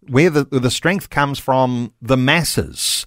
where 0.09 0.29
the, 0.29 0.43
the 0.43 0.69
strength 0.69 1.09
comes 1.09 1.39
from 1.39 1.93
the 2.01 2.17
masses 2.17 3.05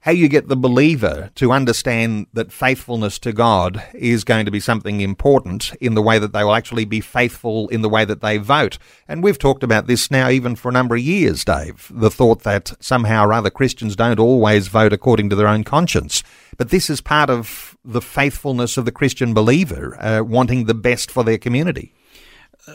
how 0.00 0.12
you 0.12 0.28
get 0.28 0.48
the 0.48 0.56
believer 0.56 1.30
to 1.34 1.52
understand 1.52 2.26
that 2.32 2.50
faithfulness 2.50 3.18
to 3.18 3.32
God 3.32 3.82
is 3.92 4.24
going 4.24 4.46
to 4.46 4.50
be 4.50 4.60
something 4.60 5.02
important 5.02 5.74
in 5.74 5.94
the 5.94 6.00
way 6.00 6.18
that 6.18 6.32
they 6.32 6.42
will 6.42 6.54
actually 6.54 6.86
be 6.86 7.00
faithful 7.00 7.68
in 7.68 7.82
the 7.82 7.88
way 7.88 8.06
that 8.06 8.22
they 8.22 8.38
vote. 8.38 8.78
And 9.06 9.22
we've 9.22 9.38
talked 9.38 9.62
about 9.62 9.86
this 9.86 10.10
now 10.10 10.30
even 10.30 10.56
for 10.56 10.70
a 10.70 10.72
number 10.72 10.94
of 10.94 11.02
years, 11.02 11.44
Dave. 11.44 11.92
The 11.94 12.10
thought 12.10 12.44
that 12.44 12.72
somehow 12.80 13.26
or 13.26 13.34
other 13.34 13.50
Christians 13.50 13.94
don't 13.94 14.18
always 14.18 14.68
vote 14.68 14.94
according 14.94 15.28
to 15.30 15.36
their 15.36 15.48
own 15.48 15.64
conscience. 15.64 16.22
But 16.56 16.70
this 16.70 16.88
is 16.88 17.02
part 17.02 17.28
of 17.28 17.76
the 17.84 18.00
faithfulness 18.00 18.78
of 18.78 18.86
the 18.86 18.92
Christian 18.92 19.34
believer, 19.34 19.96
uh, 20.00 20.22
wanting 20.24 20.64
the 20.64 20.74
best 20.74 21.10
for 21.10 21.24
their 21.24 21.38
community. 21.38 21.92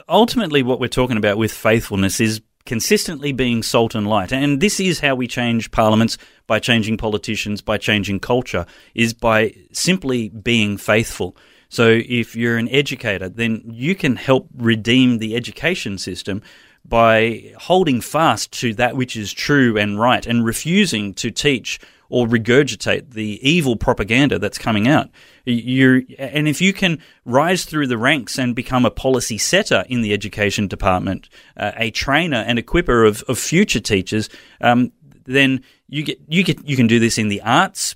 Ultimately, 0.09 0.61
what 0.63 0.79
we're 0.79 0.87
talking 0.87 1.17
about 1.17 1.37
with 1.37 1.51
faithfulness 1.51 2.19
is 2.19 2.41
consistently 2.65 3.31
being 3.31 3.61
salt 3.63 3.95
and 3.95 4.07
light. 4.07 4.31
And 4.33 4.59
this 4.59 4.79
is 4.79 4.99
how 4.99 5.15
we 5.15 5.27
change 5.27 5.71
parliaments 5.71 6.17
by 6.47 6.59
changing 6.59 6.97
politicians, 6.97 7.61
by 7.61 7.77
changing 7.77 8.19
culture, 8.19 8.65
is 8.93 9.13
by 9.13 9.55
simply 9.71 10.29
being 10.29 10.77
faithful. 10.77 11.35
So 11.69 12.01
if 12.07 12.35
you're 12.35 12.57
an 12.57 12.69
educator, 12.69 13.29
then 13.29 13.61
you 13.65 13.95
can 13.95 14.15
help 14.15 14.49
redeem 14.55 15.17
the 15.17 15.35
education 15.35 15.97
system 15.97 16.41
by 16.87 17.53
holding 17.57 18.01
fast 18.01 18.51
to 18.53 18.73
that 18.75 18.95
which 18.95 19.15
is 19.15 19.33
true 19.33 19.77
and 19.77 19.99
right 19.99 20.25
and 20.25 20.45
refusing 20.45 21.13
to 21.15 21.31
teach 21.31 21.79
or 22.09 22.27
regurgitate 22.27 23.11
the 23.11 23.39
evil 23.47 23.75
propaganda 23.75 24.37
that's 24.37 24.59
coming 24.59 24.87
out. 24.87 25.09
You're, 25.45 26.01
and 26.17 26.47
if 26.47 26.59
you 26.59 26.73
can 26.73 26.99
rise 27.23 27.65
through 27.65 27.87
the 27.87 27.97
ranks 27.97 28.39
and 28.39 28.55
become 28.55 28.83
a 28.83 28.91
policy 28.91 29.37
setter 29.37 29.85
in 29.87 30.01
the 30.01 30.11
education 30.11 30.67
department, 30.67 31.29
uh, 31.55 31.71
a 31.75 31.91
trainer 31.91 32.37
and 32.37 32.57
equiper 32.57 33.07
of, 33.07 33.21
of 33.27 33.37
future 33.37 33.79
teachers, 33.79 34.27
um, 34.61 34.91
then 35.25 35.63
you 35.87 36.03
get 36.03 36.19
you 36.27 36.43
get 36.43 36.67
you 36.67 36.75
can 36.75 36.87
do 36.87 36.99
this 36.99 37.17
in 37.17 37.27
the 37.27 37.41
arts 37.41 37.95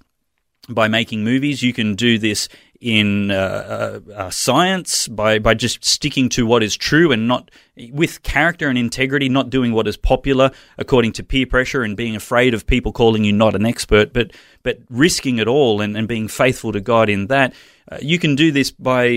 by 0.67 0.87
making 0.87 1.23
movies. 1.23 1.63
You 1.63 1.73
can 1.73 1.95
do 1.95 2.19
this 2.19 2.49
in 2.81 3.29
uh, 3.29 3.99
uh, 4.07 4.13
uh, 4.13 4.29
science 4.29 5.07
by, 5.09 5.37
by 5.37 5.53
just 5.53 5.83
sticking 5.83 6.29
to 6.29 6.45
what 6.45 6.63
is 6.63 6.77
true 6.77 7.11
and 7.11 7.27
not 7.27 7.51
with 7.91 8.23
character 8.23 8.69
and 8.69 8.77
integrity, 8.77 9.27
not 9.27 9.49
doing 9.49 9.73
what 9.73 9.87
is 9.87 9.97
popular 9.97 10.51
according 10.77 11.11
to 11.11 11.23
peer 11.23 11.45
pressure 11.45 11.83
and 11.83 11.97
being 11.97 12.15
afraid 12.15 12.53
of 12.53 12.65
people 12.65 12.91
calling 12.91 13.23
you 13.25 13.33
not 13.33 13.55
an 13.55 13.65
expert, 13.65 14.13
but 14.13 14.31
but 14.63 14.79
risking 14.89 15.39
it 15.39 15.47
all 15.47 15.81
and, 15.81 15.97
and 15.97 16.07
being 16.07 16.27
faithful 16.27 16.71
to 16.71 16.79
God 16.79 17.09
in 17.09 17.27
that. 17.27 17.53
Uh, 17.91 17.97
you 18.01 18.19
can 18.19 18.35
do 18.35 18.51
this 18.51 18.71
by 18.71 19.07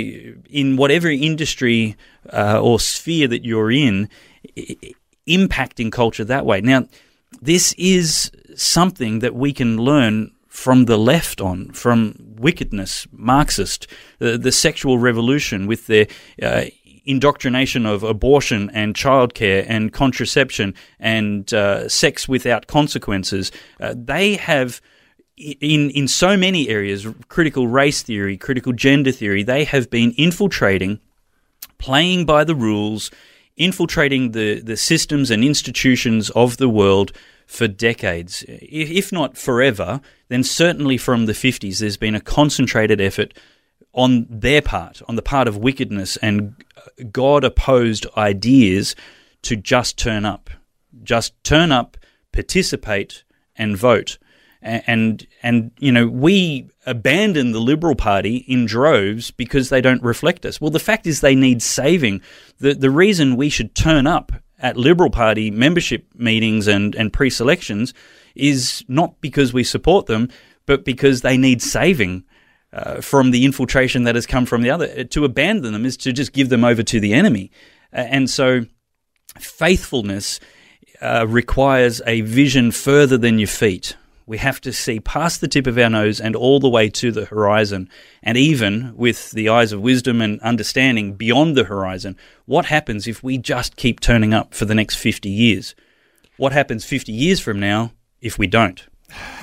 in 0.48 0.76
whatever 0.76 1.08
industry 1.08 1.96
uh, 2.32 2.60
or 2.60 2.80
sphere 2.80 3.28
that 3.28 3.44
you're 3.44 3.70
in, 3.70 4.08
I- 4.56 4.94
impacting 5.28 5.92
culture 5.92 6.24
that 6.24 6.46
way. 6.46 6.60
Now, 6.60 6.88
this 7.40 7.74
is 7.78 8.30
something 8.56 9.20
that 9.20 9.34
we 9.34 9.52
can 9.52 9.76
learn 9.78 10.32
from 10.48 10.84
the 10.84 10.98
left 10.98 11.40
on, 11.40 11.70
from 11.70 12.14
wickedness, 12.42 13.06
Marxist, 13.12 13.86
the, 14.18 14.36
the 14.36 14.52
sexual 14.52 14.98
revolution 14.98 15.66
with 15.66 15.86
their 15.86 16.06
uh, 16.42 16.64
indoctrination 17.04 17.86
of 17.86 18.02
abortion 18.02 18.70
and 18.70 18.94
childcare 18.94 19.64
and 19.68 19.92
contraception 19.92 20.74
and 21.00 21.52
uh, 21.54 21.88
sex 21.88 22.28
without 22.28 22.66
consequences. 22.66 23.50
Uh, 23.80 23.94
they 23.96 24.36
have. 24.36 24.80
In, 25.38 25.90
in 25.90 26.06
so 26.06 26.36
many 26.36 26.68
areas, 26.68 27.06
critical 27.28 27.66
race 27.66 28.02
theory, 28.02 28.36
critical 28.36 28.72
gender 28.72 29.10
theory, 29.10 29.42
they 29.42 29.64
have 29.64 29.90
been 29.90 30.12
infiltrating, 30.16 31.00
playing 31.78 32.26
by 32.26 32.44
the 32.44 32.54
rules, 32.54 33.10
infiltrating 33.56 34.32
the, 34.32 34.60
the 34.60 34.76
systems 34.76 35.30
and 35.30 35.42
institutions 35.42 36.30
of 36.30 36.58
the 36.58 36.68
world 36.68 37.12
for 37.46 37.68
decades. 37.68 38.44
If 38.48 39.12
not 39.12 39.36
forever, 39.36 40.00
then 40.28 40.42
certainly 40.42 40.96
from 40.96 41.26
the 41.26 41.32
50s, 41.32 41.78
there's 41.78 41.96
been 41.96 42.14
a 42.14 42.20
concentrated 42.20 43.00
effort 43.00 43.34
on 43.94 44.26
their 44.28 44.62
part, 44.62 45.02
on 45.08 45.16
the 45.16 45.22
part 45.22 45.48
of 45.48 45.56
wickedness 45.56 46.16
and 46.18 46.54
God 47.10 47.44
opposed 47.44 48.06
ideas 48.16 48.96
to 49.42 49.56
just 49.56 49.98
turn 49.98 50.24
up. 50.24 50.50
Just 51.02 51.32
turn 51.44 51.72
up, 51.72 51.96
participate, 52.32 53.24
and 53.56 53.76
vote. 53.76 54.18
And, 54.64 55.26
and, 55.42 55.72
you 55.78 55.90
know, 55.90 56.06
we 56.06 56.68
abandon 56.86 57.50
the 57.50 57.60
Liberal 57.60 57.96
Party 57.96 58.36
in 58.36 58.64
droves 58.64 59.32
because 59.32 59.68
they 59.68 59.80
don't 59.80 60.02
reflect 60.02 60.46
us. 60.46 60.60
Well, 60.60 60.70
the 60.70 60.78
fact 60.78 61.06
is 61.06 61.20
they 61.20 61.34
need 61.34 61.62
saving. 61.62 62.20
The, 62.58 62.74
the 62.74 62.90
reason 62.90 63.36
we 63.36 63.48
should 63.48 63.74
turn 63.74 64.06
up 64.06 64.32
at 64.62 64.76
Liberal 64.76 65.10
Party 65.10 65.50
membership 65.50 66.06
meetings 66.14 66.68
and, 66.68 66.94
and 66.94 67.12
pre 67.12 67.28
selections 67.28 67.92
is 68.34 68.84
not 68.88 69.20
because 69.20 69.52
we 69.52 69.64
support 69.64 70.06
them, 70.06 70.28
but 70.64 70.84
because 70.84 71.20
they 71.20 71.36
need 71.36 71.60
saving. 71.60 72.24
Uh, 72.74 73.02
from 73.02 73.32
the 73.32 73.44
infiltration 73.44 74.04
that 74.04 74.14
has 74.14 74.24
come 74.24 74.46
from 74.46 74.62
the 74.62 74.70
other. 74.70 75.04
To 75.04 75.26
abandon 75.26 75.74
them 75.74 75.84
is 75.84 75.94
to 75.98 76.10
just 76.10 76.32
give 76.32 76.48
them 76.48 76.64
over 76.64 76.82
to 76.82 77.00
the 77.00 77.12
enemy. 77.12 77.50
Uh, 77.92 77.96
and 77.98 78.30
so 78.30 78.62
faithfulness 79.38 80.40
uh, 81.02 81.26
requires 81.28 82.00
a 82.06 82.22
vision 82.22 82.70
further 82.70 83.18
than 83.18 83.38
your 83.38 83.48
feet. 83.48 83.94
We 84.26 84.38
have 84.38 84.60
to 84.62 84.72
see 84.72 85.00
past 85.00 85.40
the 85.40 85.48
tip 85.48 85.66
of 85.66 85.76
our 85.78 85.90
nose 85.90 86.20
and 86.20 86.36
all 86.36 86.60
the 86.60 86.68
way 86.68 86.88
to 86.90 87.10
the 87.10 87.24
horizon, 87.24 87.88
and 88.22 88.36
even 88.38 88.92
with 88.96 89.32
the 89.32 89.48
eyes 89.48 89.72
of 89.72 89.80
wisdom 89.80 90.20
and 90.20 90.40
understanding 90.40 91.14
beyond 91.14 91.56
the 91.56 91.64
horizon. 91.64 92.16
What 92.46 92.66
happens 92.66 93.06
if 93.06 93.22
we 93.22 93.38
just 93.38 93.76
keep 93.76 94.00
turning 94.00 94.32
up 94.32 94.54
for 94.54 94.64
the 94.64 94.74
next 94.74 94.96
50 94.96 95.28
years? 95.28 95.74
What 96.36 96.52
happens 96.52 96.84
50 96.84 97.12
years 97.12 97.40
from 97.40 97.58
now 97.60 97.92
if 98.20 98.38
we 98.38 98.46
don't? 98.46 98.84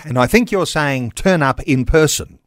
And 0.04 0.18
I 0.18 0.26
think 0.28 0.52
you're 0.52 0.66
saying 0.66 1.12
turn 1.12 1.44
up 1.44 1.62
in 1.64 1.86
person. 1.86 2.40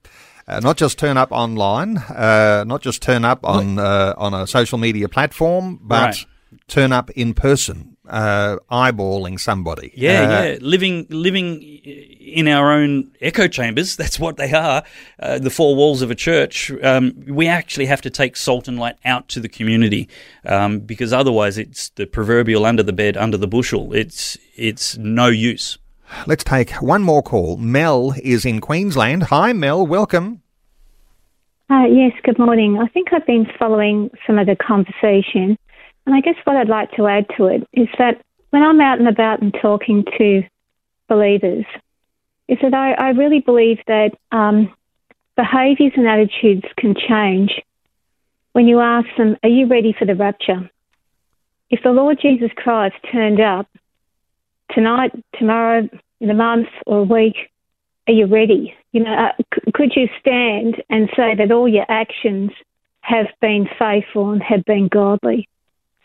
Uh, 0.48 0.58
not 0.60 0.76
just 0.76 0.98
turn 0.98 1.16
up 1.16 1.30
online, 1.30 1.98
uh, 1.98 2.64
not 2.66 2.82
just 2.82 3.00
turn 3.00 3.24
up 3.24 3.44
on 3.44 3.78
uh, 3.78 4.12
on 4.16 4.34
a 4.34 4.44
social 4.46 4.76
media 4.76 5.08
platform, 5.08 5.78
but 5.80 6.02
Right. 6.04 6.26
turn 6.66 6.90
up 6.92 7.10
in 7.10 7.32
person, 7.32 7.91
uh, 8.12 8.58
eyeballing 8.70 9.40
somebody. 9.40 9.90
Yeah, 9.96 10.22
Uh, 10.22 10.42
yeah. 10.44 10.58
Living 10.60 11.06
living 11.08 11.62
in 11.62 12.46
our 12.46 12.70
own 12.70 13.10
echo 13.20 13.48
chambers. 13.48 13.96
That's 14.00 14.20
what 14.20 14.36
they 14.36 14.52
are. 14.52 14.84
Uh, 15.18 15.38
the 15.38 15.50
four 15.50 15.74
walls 15.74 16.02
of 16.02 16.10
a 16.10 16.14
church. 16.14 16.70
Um, 16.82 17.14
we 17.26 17.48
actually 17.48 17.86
have 17.86 18.02
to 18.02 18.10
take 18.10 18.36
salt 18.36 18.68
and 18.68 18.78
light 18.78 18.96
out 19.04 19.28
to 19.28 19.40
the 19.40 19.48
community 19.48 20.08
um, 20.44 20.80
because 20.80 21.12
otherwise, 21.12 21.58
it's 21.58 21.88
the 21.90 22.06
proverbial 22.06 22.64
under 22.66 22.82
the 22.82 22.92
bed, 22.92 23.16
under 23.16 23.38
the 23.38 23.48
bushel. 23.48 23.94
It's 23.94 24.38
it's 24.54 24.96
no 24.98 25.28
use. 25.28 25.78
Let's 26.26 26.44
take 26.44 26.72
one 26.74 27.02
more 27.02 27.22
call. 27.22 27.56
Mel 27.56 28.14
is 28.22 28.44
in 28.44 28.60
Queensland. 28.60 29.24
Hi, 29.24 29.54
Mel. 29.54 29.86
Welcome. 29.86 30.42
Uh, 31.70 31.86
yes, 31.86 32.12
good 32.22 32.38
morning. 32.38 32.78
I 32.78 32.86
think 32.88 33.14
I've 33.14 33.24
been 33.26 33.46
following 33.58 34.10
some 34.26 34.38
of 34.38 34.46
the 34.46 34.54
conversation, 34.56 35.56
and 36.06 36.14
I 36.14 36.20
guess 36.20 36.34
what 36.44 36.56
I'd 36.56 36.68
like 36.68 36.92
to 36.92 37.06
add 37.06 37.26
to 37.36 37.46
it 37.46 37.66
is 37.72 37.88
that 37.98 38.22
when 38.50 38.62
I'm 38.62 38.80
out 38.80 38.98
and 38.98 39.08
about 39.08 39.40
and 39.40 39.54
talking 39.60 40.04
to 40.18 40.42
believers, 41.08 41.64
is 42.48 42.58
that 42.62 42.74
I, 42.74 42.92
I 42.92 43.08
really 43.10 43.40
believe 43.40 43.78
that 43.86 44.10
um, 44.30 44.72
behaviours 45.36 45.92
and 45.96 46.06
attitudes 46.06 46.66
can 46.76 46.94
change 46.94 47.52
when 48.52 48.66
you 48.66 48.80
ask 48.80 49.08
them, 49.16 49.36
Are 49.42 49.48
you 49.48 49.66
ready 49.66 49.94
for 49.98 50.04
the 50.04 50.14
rapture? 50.14 50.70
If 51.70 51.82
the 51.82 51.90
Lord 51.90 52.18
Jesus 52.20 52.50
Christ 52.54 52.96
turned 53.10 53.40
up 53.40 53.66
tonight, 54.72 55.12
tomorrow, 55.38 55.88
in 56.20 56.30
a 56.30 56.34
month 56.34 56.68
or 56.86 56.98
a 56.98 57.04
week, 57.04 57.36
are 58.06 58.12
you 58.12 58.26
ready? 58.26 58.74
You 58.92 59.04
know, 59.04 59.12
uh, 59.12 59.42
c- 59.54 59.72
could 59.72 59.92
you 59.96 60.08
stand 60.20 60.82
and 60.90 61.08
say 61.16 61.34
that 61.34 61.50
all 61.50 61.66
your 61.66 61.86
actions 61.88 62.50
have 63.00 63.26
been 63.40 63.68
faithful 63.78 64.32
and 64.32 64.42
have 64.42 64.64
been 64.64 64.88
godly? 64.88 65.48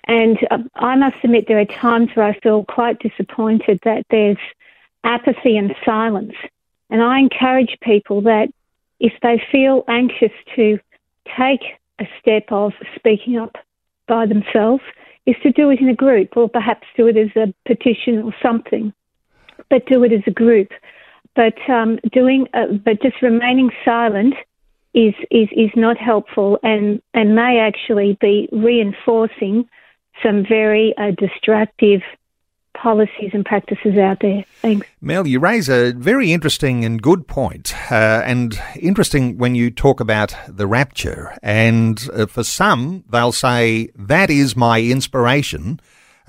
And 0.07 0.37
uh, 0.49 0.59
I 0.75 0.95
must 0.95 1.17
admit, 1.23 1.45
there 1.47 1.59
are 1.59 1.65
times 1.65 2.09
where 2.13 2.25
I 2.25 2.39
feel 2.39 2.63
quite 2.65 2.99
disappointed 2.99 3.79
that 3.83 4.05
there's 4.09 4.37
apathy 5.03 5.57
and 5.57 5.75
silence. 5.85 6.33
And 6.89 7.01
I 7.03 7.19
encourage 7.19 7.77
people 7.81 8.21
that 8.21 8.49
if 8.99 9.13
they 9.21 9.41
feel 9.51 9.83
anxious 9.87 10.31
to 10.55 10.79
take 11.37 11.61
a 11.99 12.07
step 12.19 12.45
of 12.51 12.73
speaking 12.95 13.37
up 13.37 13.57
by 14.07 14.25
themselves, 14.25 14.83
is 15.25 15.35
to 15.43 15.51
do 15.51 15.69
it 15.69 15.81
in 15.81 15.89
a 15.89 15.93
group 15.93 16.37
or 16.37 16.47
perhaps 16.47 16.87
do 16.95 17.07
it 17.07 17.17
as 17.17 17.29
a 17.35 17.53
petition 17.65 18.21
or 18.23 18.33
something, 18.41 18.93
but 19.69 19.85
do 19.85 20.03
it 20.05 20.13
as 20.13 20.21
a 20.25 20.31
group 20.31 20.71
but 21.37 21.53
um, 21.69 21.99
doing, 22.11 22.47
uh, 22.55 22.65
but 22.83 23.01
just 23.01 23.21
remaining 23.21 23.69
silent 23.85 24.33
is, 24.93 25.13
is 25.29 25.47
is 25.51 25.69
not 25.75 25.95
helpful 25.95 26.57
and 26.63 26.99
and 27.13 27.35
may 27.35 27.59
actually 27.59 28.17
be 28.19 28.49
reinforcing 28.51 29.69
some 30.23 30.45
very 30.47 30.93
uh, 30.97 31.11
destructive 31.11 32.01
policies 32.73 33.31
and 33.33 33.43
practices 33.43 33.97
out 33.97 34.19
there. 34.21 34.45
Thanks. 34.61 34.87
Mel, 35.01 35.27
you 35.27 35.39
raise 35.39 35.67
a 35.67 35.91
very 35.93 36.31
interesting 36.31 36.85
and 36.85 37.01
good 37.01 37.27
point, 37.27 37.73
uh, 37.91 38.21
and 38.23 38.59
interesting 38.79 39.37
when 39.37 39.55
you 39.55 39.71
talk 39.71 39.99
about 39.99 40.35
the 40.47 40.67
rapture. 40.67 41.37
And 41.41 42.07
uh, 42.13 42.27
for 42.27 42.43
some, 42.43 43.03
they'll 43.09 43.31
say 43.31 43.89
that 43.95 44.29
is 44.29 44.55
my 44.55 44.81
inspiration. 44.81 45.79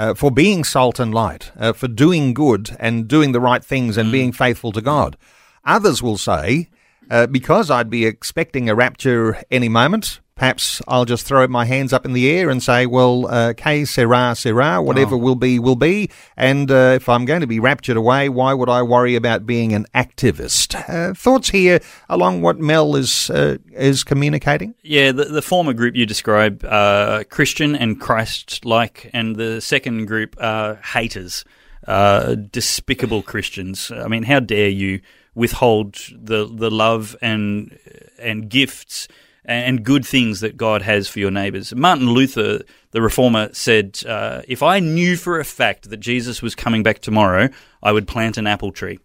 Uh, 0.01 0.15
for 0.15 0.31
being 0.31 0.63
salt 0.63 1.01
and 1.01 1.13
light, 1.13 1.51
uh, 1.59 1.73
for 1.73 1.89
doing 1.89 2.33
good 2.33 2.71
and 2.79 3.09
doing 3.09 3.33
the 3.33 3.41
right 3.41 3.65
things 3.65 3.97
and 3.97 4.13
being 4.13 4.31
faithful 4.31 4.71
to 4.71 4.81
God. 4.81 5.17
Others 5.65 6.01
will 6.05 6.17
say, 6.17 6.69
uh, 7.11 7.27
because 7.27 7.69
I'd 7.69 7.91
be 7.91 8.07
expecting 8.07 8.69
a 8.69 8.77
rapture 8.77 9.43
any 9.51 9.69
moment, 9.69 10.21
perhaps 10.39 10.81
I'll 10.87 11.05
just 11.05 11.27
throw 11.27 11.47
my 11.49 11.65
hands 11.65 11.93
up 11.93 12.05
in 12.05 12.13
the 12.13 12.31
air 12.31 12.49
and 12.49 12.63
say, 12.63 12.87
well, 12.87 13.27
uh, 13.27 13.53
que 13.55 13.85
sera, 13.85 14.35
sera, 14.37 14.81
whatever 14.81 15.17
will 15.17 15.35
be, 15.35 15.59
will 15.59 15.77
be. 15.77 16.11
And 16.37 16.71
uh, 16.71 16.93
if 16.97 17.09
I'm 17.09 17.25
going 17.25 17.41
to 17.41 17.47
be 17.47 17.59
raptured 17.59 17.97
away, 17.97 18.29
why 18.29 18.55
would 18.55 18.69
I 18.69 18.83
worry 18.83 19.17
about 19.17 19.47
being 19.47 19.73
an 19.73 19.87
activist? 19.95 20.77
Uh, 20.89 21.13
thoughts 21.13 21.51
here 21.51 21.81
along 22.09 22.43
what 22.43 22.59
Mel 22.61 22.95
is, 22.95 23.31
uh, 23.31 23.59
is 23.73 24.05
communicating? 24.05 24.75
Yeah, 24.83 25.11
the, 25.11 25.25
the 25.25 25.43
former 25.43 25.73
group 25.73 25.97
you 25.97 26.07
describe, 26.07 26.65
uh, 26.65 27.25
Christian 27.29 27.75
and 27.75 28.01
Christ-like, 28.01 29.11
and 29.13 29.35
the 29.35 29.61
second 29.61 30.07
group 30.07 30.37
are 30.41 30.77
haters, 30.77 31.45
uh, 31.89 32.37
despicable 32.37 33.23
Christians. 33.23 33.91
I 33.91 34.07
mean, 34.07 34.23
how 34.23 34.39
dare 34.39 34.69
you 34.69 35.01
withhold 35.35 35.95
the 36.13 36.51
the 36.53 36.69
love 36.71 37.15
and 37.23 37.79
and 38.19 38.49
gifts 38.49 39.07
and 39.49 39.83
good 39.83 40.05
things 40.07 40.41
that 40.41 40.57
God 40.57 40.83
has 40.83 41.09
for 41.09 41.19
your 41.19 41.31
neighbors. 41.31 41.75
Martin 41.75 42.11
Luther, 42.11 42.61
the 42.91 43.03
reformer, 43.03 43.49
said, 43.53 44.01
uh, 44.07 44.43
"If 44.47 44.63
I 44.63 44.79
knew 44.79 45.17
for 45.17 45.41
a 45.41 45.45
fact 45.45 45.91
that 45.91 45.97
Jesus 45.99 46.43
was 46.43 46.55
coming 46.55 46.83
back 46.83 47.01
tomorrow, 47.01 47.49
I 47.83 47.93
would 47.93 48.07
plant 48.07 48.37
an 48.37 48.47
apple 48.47 48.73
tree." 48.73 48.99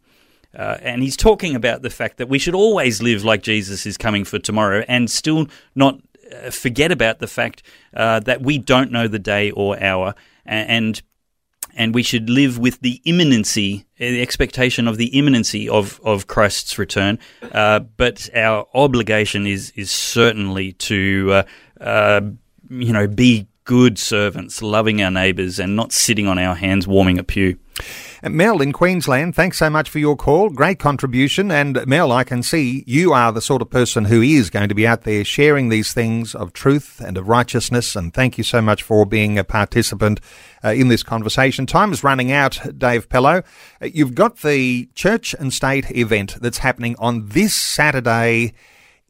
Uh, 0.56 0.78
and 0.82 1.02
he's 1.02 1.18
talking 1.18 1.56
about 1.56 1.82
the 1.82 1.90
fact 1.90 2.18
that 2.18 2.30
we 2.30 2.38
should 2.38 2.54
always 2.54 3.02
live 3.02 3.24
like 3.24 3.42
Jesus 3.42 3.86
is 3.86 3.98
coming 3.98 4.24
for 4.24 4.38
tomorrow 4.38 4.84
and 4.88 5.10
still 5.10 5.48
not 5.74 6.00
uh, 6.32 6.52
forget 6.52 6.92
about 6.92 7.20
the 7.20 7.28
fact 7.28 7.64
uh, 7.96 8.20
that 8.20 8.42
we 8.42 8.60
don't 8.60 8.92
know 8.92 9.08
the 9.08 9.20
day 9.20 9.50
or 9.52 9.82
hour 9.82 10.14
and 10.46 11.02
and 11.76 11.94
we 11.94 12.04
should 12.04 12.30
live 12.30 12.58
with 12.58 12.80
the 12.82 13.02
imminency, 13.06 13.86
uh, 14.00 14.06
the 14.06 14.22
expectation 14.22 14.88
of 14.88 14.98
the 14.98 15.08
imminency 15.08 15.68
of, 15.68 16.00
of 16.04 16.28
Christ's 16.28 16.78
return. 16.78 17.20
Uh, 17.52 17.80
but 17.80 18.30
our 18.36 18.68
obligation 18.74 19.48
is 19.48 19.72
is 19.76 19.92
certainly 19.92 20.74
to, 20.74 21.30
uh, 21.32 21.44
uh, 21.82 22.22
you 22.70 22.94
know, 22.94 23.08
be 23.08 23.48
good 23.66 23.98
servants, 23.98 24.62
loving 24.62 25.02
our 25.02 25.12
neighbours, 25.12 25.60
and 25.60 25.76
not 25.76 25.92
sitting 25.92 26.28
on 26.28 26.38
our 26.38 26.56
hands 26.56 26.88
warming 26.88 27.18
a 27.18 27.24
pew. 27.24 27.58
Mel 28.24 28.62
in 28.62 28.72
Queensland, 28.72 29.36
thanks 29.36 29.58
so 29.58 29.70
much 29.70 29.90
for 29.90 30.00
your 30.00 30.16
call. 30.16 30.50
Great 30.50 30.80
contribution. 30.80 31.52
And 31.52 31.86
Mel, 31.86 32.12
I 32.12 32.24
can 32.24 32.42
see 32.42 32.84
you 32.88 33.12
are 33.12 33.32
the 33.32 33.42
sort 33.42 33.62
of 33.62 33.70
person 33.70 34.06
who 34.06 34.22
is 34.22 34.50
going 34.50 34.70
to 34.70 34.76
be 34.76 34.88
out 34.88 35.04
there 35.04 35.26
sharing 35.26 35.70
these 35.70 35.94
things 35.94 36.34
of 36.34 36.54
truth 36.54 37.02
and 37.02 37.18
of 37.18 37.28
righteousness. 37.28 37.96
And 37.96 38.14
thank 38.14 38.38
you 38.38 38.44
so 38.44 38.62
much 38.62 38.82
for 38.82 39.06
being 39.06 39.38
a 39.38 39.44
participant 39.44 40.22
uh, 40.64 40.70
in 40.70 40.88
this 40.88 41.04
conversation. 41.04 41.66
Time 41.66 41.92
is 41.92 42.04
running 42.04 42.32
out, 42.32 42.60
Dave 42.78 43.10
Pellowe. 43.10 43.44
Uh, 43.82 43.88
you've 43.94 44.16
got 44.16 44.38
the 44.38 44.90
church 44.96 45.34
and 45.34 45.54
state 45.54 45.92
event 45.92 46.38
that's 46.42 46.60
happening 46.60 46.96
on 47.00 47.28
this 47.30 47.54
Saturday 47.54 48.54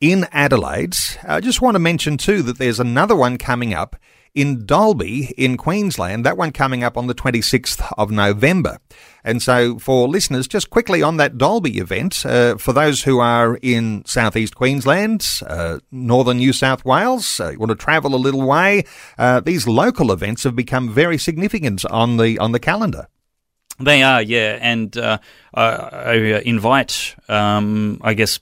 in 0.01 0.27
Adelaide. 0.31 0.97
I 1.23 1.39
just 1.39 1.61
want 1.61 1.75
to 1.75 1.79
mention 1.79 2.17
too 2.17 2.41
that 2.43 2.57
there's 2.57 2.79
another 2.79 3.15
one 3.15 3.37
coming 3.37 3.73
up 3.73 3.95
in 4.35 4.65
Dalby 4.65 5.33
in 5.37 5.57
Queensland, 5.57 6.25
that 6.25 6.37
one 6.37 6.51
coming 6.51 6.83
up 6.83 6.97
on 6.97 7.07
the 7.07 7.15
26th 7.15 7.93
of 7.97 8.11
November. 8.11 8.79
And 9.23 9.41
so, 9.41 9.79
for 9.79 10.07
listeners, 10.07 10.47
just 10.47 10.69
quickly 10.69 11.01
on 11.01 11.17
that 11.17 11.37
Dalby 11.37 11.77
event, 11.77 12.25
uh, 12.25 12.57
for 12.57 12.73
those 12.73 13.03
who 13.03 13.19
are 13.19 13.57
in 13.61 14.03
southeast 14.05 14.55
Queensland, 14.55 15.25
uh, 15.47 15.79
northern 15.91 16.37
New 16.37 16.51
South 16.51 16.83
Wales, 16.83 17.39
uh, 17.39 17.51
you 17.51 17.59
want 17.59 17.69
to 17.69 17.75
travel 17.75 18.15
a 18.15 18.17
little 18.17 18.41
way, 18.41 18.83
uh, 19.17 19.39
these 19.39 19.67
local 19.67 20.11
events 20.11 20.43
have 20.43 20.55
become 20.55 20.89
very 20.89 21.17
significant 21.17 21.85
on 21.85 22.17
the 22.17 22.37
on 22.39 22.51
the 22.51 22.59
calendar. 22.59 23.07
They 23.79 24.03
are, 24.03 24.21
yeah, 24.21 24.59
and 24.61 24.95
uh, 24.97 25.17
I, 25.53 25.63
I 25.63 26.13
invite, 26.45 27.15
um, 27.27 27.99
I 28.03 28.13
guess, 28.13 28.39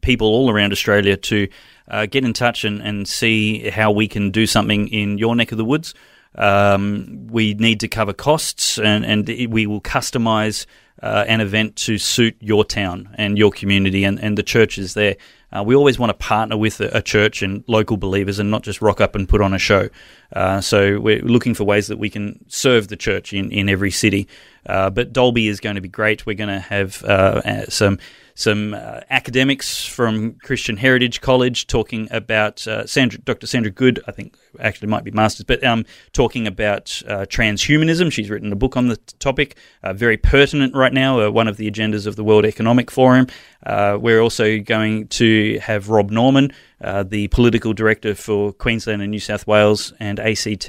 people 0.00 0.28
all 0.28 0.50
around 0.50 0.72
Australia 0.72 1.16
to 1.16 1.48
uh, 1.90 2.06
get 2.06 2.24
in 2.24 2.32
touch 2.32 2.64
and, 2.64 2.80
and 2.80 3.06
see 3.06 3.68
how 3.68 3.90
we 3.90 4.08
can 4.08 4.30
do 4.30 4.46
something 4.46 4.88
in 4.88 5.18
your 5.18 5.36
neck 5.36 5.52
of 5.52 5.58
the 5.58 5.64
woods. 5.64 5.94
Um, 6.34 7.26
we 7.28 7.54
need 7.54 7.80
to 7.80 7.88
cover 7.88 8.12
costs, 8.12 8.78
and, 8.78 9.04
and 9.04 9.28
we 9.52 9.66
will 9.66 9.80
customise 9.80 10.66
uh, 11.02 11.24
an 11.26 11.40
event 11.40 11.76
to 11.76 11.98
suit 11.98 12.36
your 12.40 12.64
town 12.64 13.14
and 13.14 13.36
your 13.36 13.50
community 13.50 14.04
and, 14.04 14.18
and 14.20 14.38
the 14.38 14.42
churches 14.42 14.94
there. 14.94 15.16
Uh, 15.52 15.64
we 15.64 15.74
always 15.74 15.98
want 15.98 16.10
to 16.10 16.14
partner 16.14 16.56
with 16.56 16.80
a, 16.80 16.98
a 16.98 17.02
church 17.02 17.42
and 17.42 17.64
local 17.66 17.96
believers 17.96 18.38
and 18.38 18.50
not 18.50 18.62
just 18.62 18.80
rock 18.80 19.00
up 19.00 19.14
and 19.14 19.28
put 19.28 19.40
on 19.40 19.52
a 19.52 19.58
show. 19.58 19.88
Uh, 20.32 20.60
so 20.60 21.00
we're 21.00 21.22
looking 21.22 21.54
for 21.54 21.64
ways 21.64 21.88
that 21.88 21.98
we 21.98 22.10
can 22.10 22.44
serve 22.48 22.88
the 22.88 22.96
church 22.96 23.32
in, 23.32 23.50
in 23.50 23.68
every 23.68 23.90
city. 23.90 24.28
Uh, 24.66 24.90
but 24.90 25.12
Dalby 25.12 25.48
is 25.48 25.60
going 25.60 25.76
to 25.76 25.80
be 25.80 25.88
great. 25.88 26.26
We're 26.26 26.36
going 26.36 26.48
to 26.48 26.60
have 26.60 27.02
uh, 27.04 27.42
uh, 27.44 27.64
some 27.68 27.98
some 28.34 28.72
uh, 28.72 29.00
academics 29.10 29.84
from 29.84 30.34
Christian 30.42 30.78
Heritage 30.78 31.20
College 31.20 31.66
talking 31.66 32.08
about 32.10 32.60
Sandra, 32.86 33.20
Dr. 33.20 33.46
Sandra 33.46 33.70
Good. 33.70 34.00
I 34.06 34.12
think 34.12 34.34
actually 34.58 34.88
might 34.88 35.04
be 35.04 35.10
masters, 35.10 35.44
but 35.44 35.62
um, 35.62 35.84
talking 36.12 36.46
about 36.46 36.86
transhumanism. 36.86 38.10
She's 38.10 38.30
written 38.30 38.50
a 38.50 38.56
book 38.56 38.78
on 38.78 38.88
the 38.88 38.96
topic, 39.18 39.56
very 39.84 40.16
pertinent 40.16 40.74
right 40.74 40.92
now. 40.92 41.28
One 41.30 41.48
of 41.48 41.58
the 41.58 41.70
agendas 41.70 42.06
of 42.06 42.16
the 42.16 42.24
World 42.24 42.46
Economic 42.46 42.90
Forum. 42.90 43.26
We're 43.66 44.20
also 44.20 44.58
going 44.58 45.08
to 45.08 45.58
have 45.58 45.90
Rob 45.90 46.10
Norman 46.10 46.50
uh, 46.80 47.02
the 47.02 47.28
political 47.28 47.72
director 47.72 48.14
for 48.14 48.52
Queensland 48.52 49.02
and 49.02 49.10
New 49.10 49.20
South 49.20 49.46
Wales 49.46 49.92
and 50.00 50.18
ACT. 50.18 50.68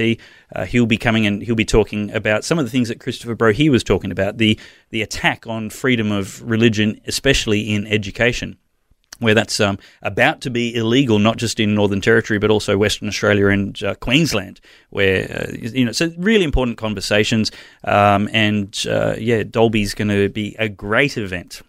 Uh, 0.55 0.65
he'll 0.65 0.85
be 0.85 0.97
coming 0.97 1.25
and 1.25 1.41
he'll 1.41 1.55
be 1.55 1.65
talking 1.65 2.11
about 2.11 2.43
some 2.43 2.59
of 2.59 2.65
the 2.65 2.71
things 2.71 2.89
that 2.89 2.99
Christopher 2.99 3.35
Brohey 3.35 3.69
was 3.69 3.83
talking 3.83 4.11
about 4.11 4.37
the 4.37 4.59
the 4.89 5.01
attack 5.01 5.47
on 5.47 5.69
freedom 5.69 6.11
of 6.11 6.41
religion, 6.41 6.99
especially 7.07 7.73
in 7.73 7.87
education 7.87 8.57
where 9.21 9.35
that's 9.35 9.59
um, 9.59 9.77
about 10.01 10.41
to 10.41 10.49
be 10.49 10.75
illegal, 10.75 11.19
not 11.19 11.37
just 11.37 11.59
in 11.59 11.75
Northern 11.75 12.01
Territory, 12.01 12.39
but 12.39 12.49
also 12.49 12.75
Western 12.75 13.07
Australia 13.07 13.47
and 13.47 13.81
uh, 13.83 13.93
Queensland, 13.95 14.59
where, 14.89 15.47
uh, 15.47 15.51
you 15.53 15.85
know, 15.85 15.91
so 15.91 16.11
really 16.17 16.43
important 16.43 16.79
conversations. 16.79 17.51
Um, 17.83 18.27
and 18.33 18.83
uh, 18.89 19.13
yeah, 19.19 19.43
Dalby's 19.43 19.93
going 19.93 20.07
to 20.07 20.27
be 20.29 20.55
a 20.57 20.67
great 20.67 21.17
event. 21.17 21.61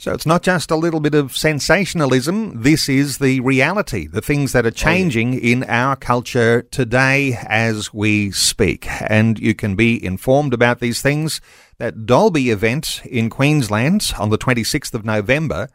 So 0.00 0.12
it's 0.12 0.26
not 0.26 0.44
just 0.44 0.70
a 0.70 0.76
little 0.76 1.00
bit 1.00 1.16
of 1.16 1.36
sensationalism. 1.36 2.62
This 2.62 2.88
is 2.88 3.18
the 3.18 3.40
reality, 3.40 4.06
the 4.06 4.20
things 4.20 4.52
that 4.52 4.64
are 4.64 4.70
changing 4.70 5.34
oh, 5.34 5.38
yeah. 5.38 5.52
in 5.52 5.64
our 5.64 5.96
culture 5.96 6.62
today 6.62 7.36
as 7.48 7.92
we 7.92 8.30
speak. 8.30 8.86
And 9.08 9.40
you 9.40 9.56
can 9.56 9.74
be 9.74 10.02
informed 10.02 10.54
about 10.54 10.78
these 10.78 11.02
things. 11.02 11.40
That 11.78 12.06
Dalby 12.06 12.50
event 12.50 13.02
in 13.04 13.28
Queensland 13.28 14.12
on 14.16 14.30
the 14.30 14.38
26th 14.38 14.94
of 14.94 15.04
November 15.04 15.68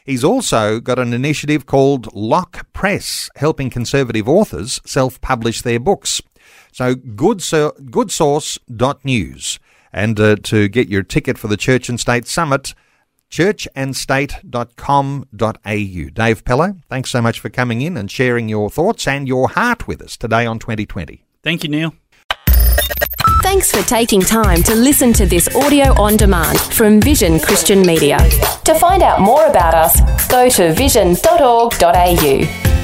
He's 0.05 0.23
also 0.23 0.81
got 0.81 0.99
an 0.99 1.15
initiative 1.15 1.65
called 1.65 2.15
Lock 2.15 2.71
Press, 2.75 3.31
helping 3.37 3.71
conservative 3.71 4.29
authors 4.29 4.83
self 4.85 5.19
publish 5.21 5.63
their 5.63 5.81
books. 5.81 6.21
So 6.73 6.95
good, 6.95 7.39
goodsauce.news. 7.39 9.59
And 9.93 10.21
uh, 10.21 10.37
to 10.43 10.69
get 10.69 10.89
your 10.89 11.05
ticket 11.05 11.39
for 11.39 11.49
the 11.49 11.57
Church 11.57 11.89
and 11.89 11.99
State 11.99 12.27
Summit, 12.27 12.75
churchandstate.com.au. 13.35 16.11
Dave 16.12 16.45
Pellowe, 16.45 16.80
thanks 16.89 17.11
so 17.11 17.20
much 17.20 17.41
for 17.41 17.49
coming 17.49 17.82
in 17.82 17.97
and 17.97 18.09
sharing 18.09 18.49
your 18.49 18.70
thoughts 18.70 19.09
and 19.09 19.26
your 19.26 19.49
heart 19.49 19.89
with 19.89 20.01
us 20.01 20.16
today 20.16 20.47
on 20.47 20.61
2020. 20.61 21.24
Thank 21.43 21.64
you, 21.64 21.68
Neil. 21.68 21.93
Thanks 23.43 23.72
for 23.72 23.82
taking 23.89 24.20
time 24.20 24.62
to 24.62 24.76
listen 24.76 25.12
to 25.14 25.26
this 25.26 25.53
audio 25.57 26.01
on 26.01 26.16
demand 26.16 26.61
from 26.61 27.01
Vision 27.01 27.41
Christian 27.41 27.82
Media. 27.82 28.18
To 28.64 28.76
find 28.76 29.03
out 29.03 29.20
more 29.20 29.47
about 29.47 29.74
us, 29.74 30.01
go 30.28 30.49
to 30.49 30.72
vision.org.au. 30.72 32.84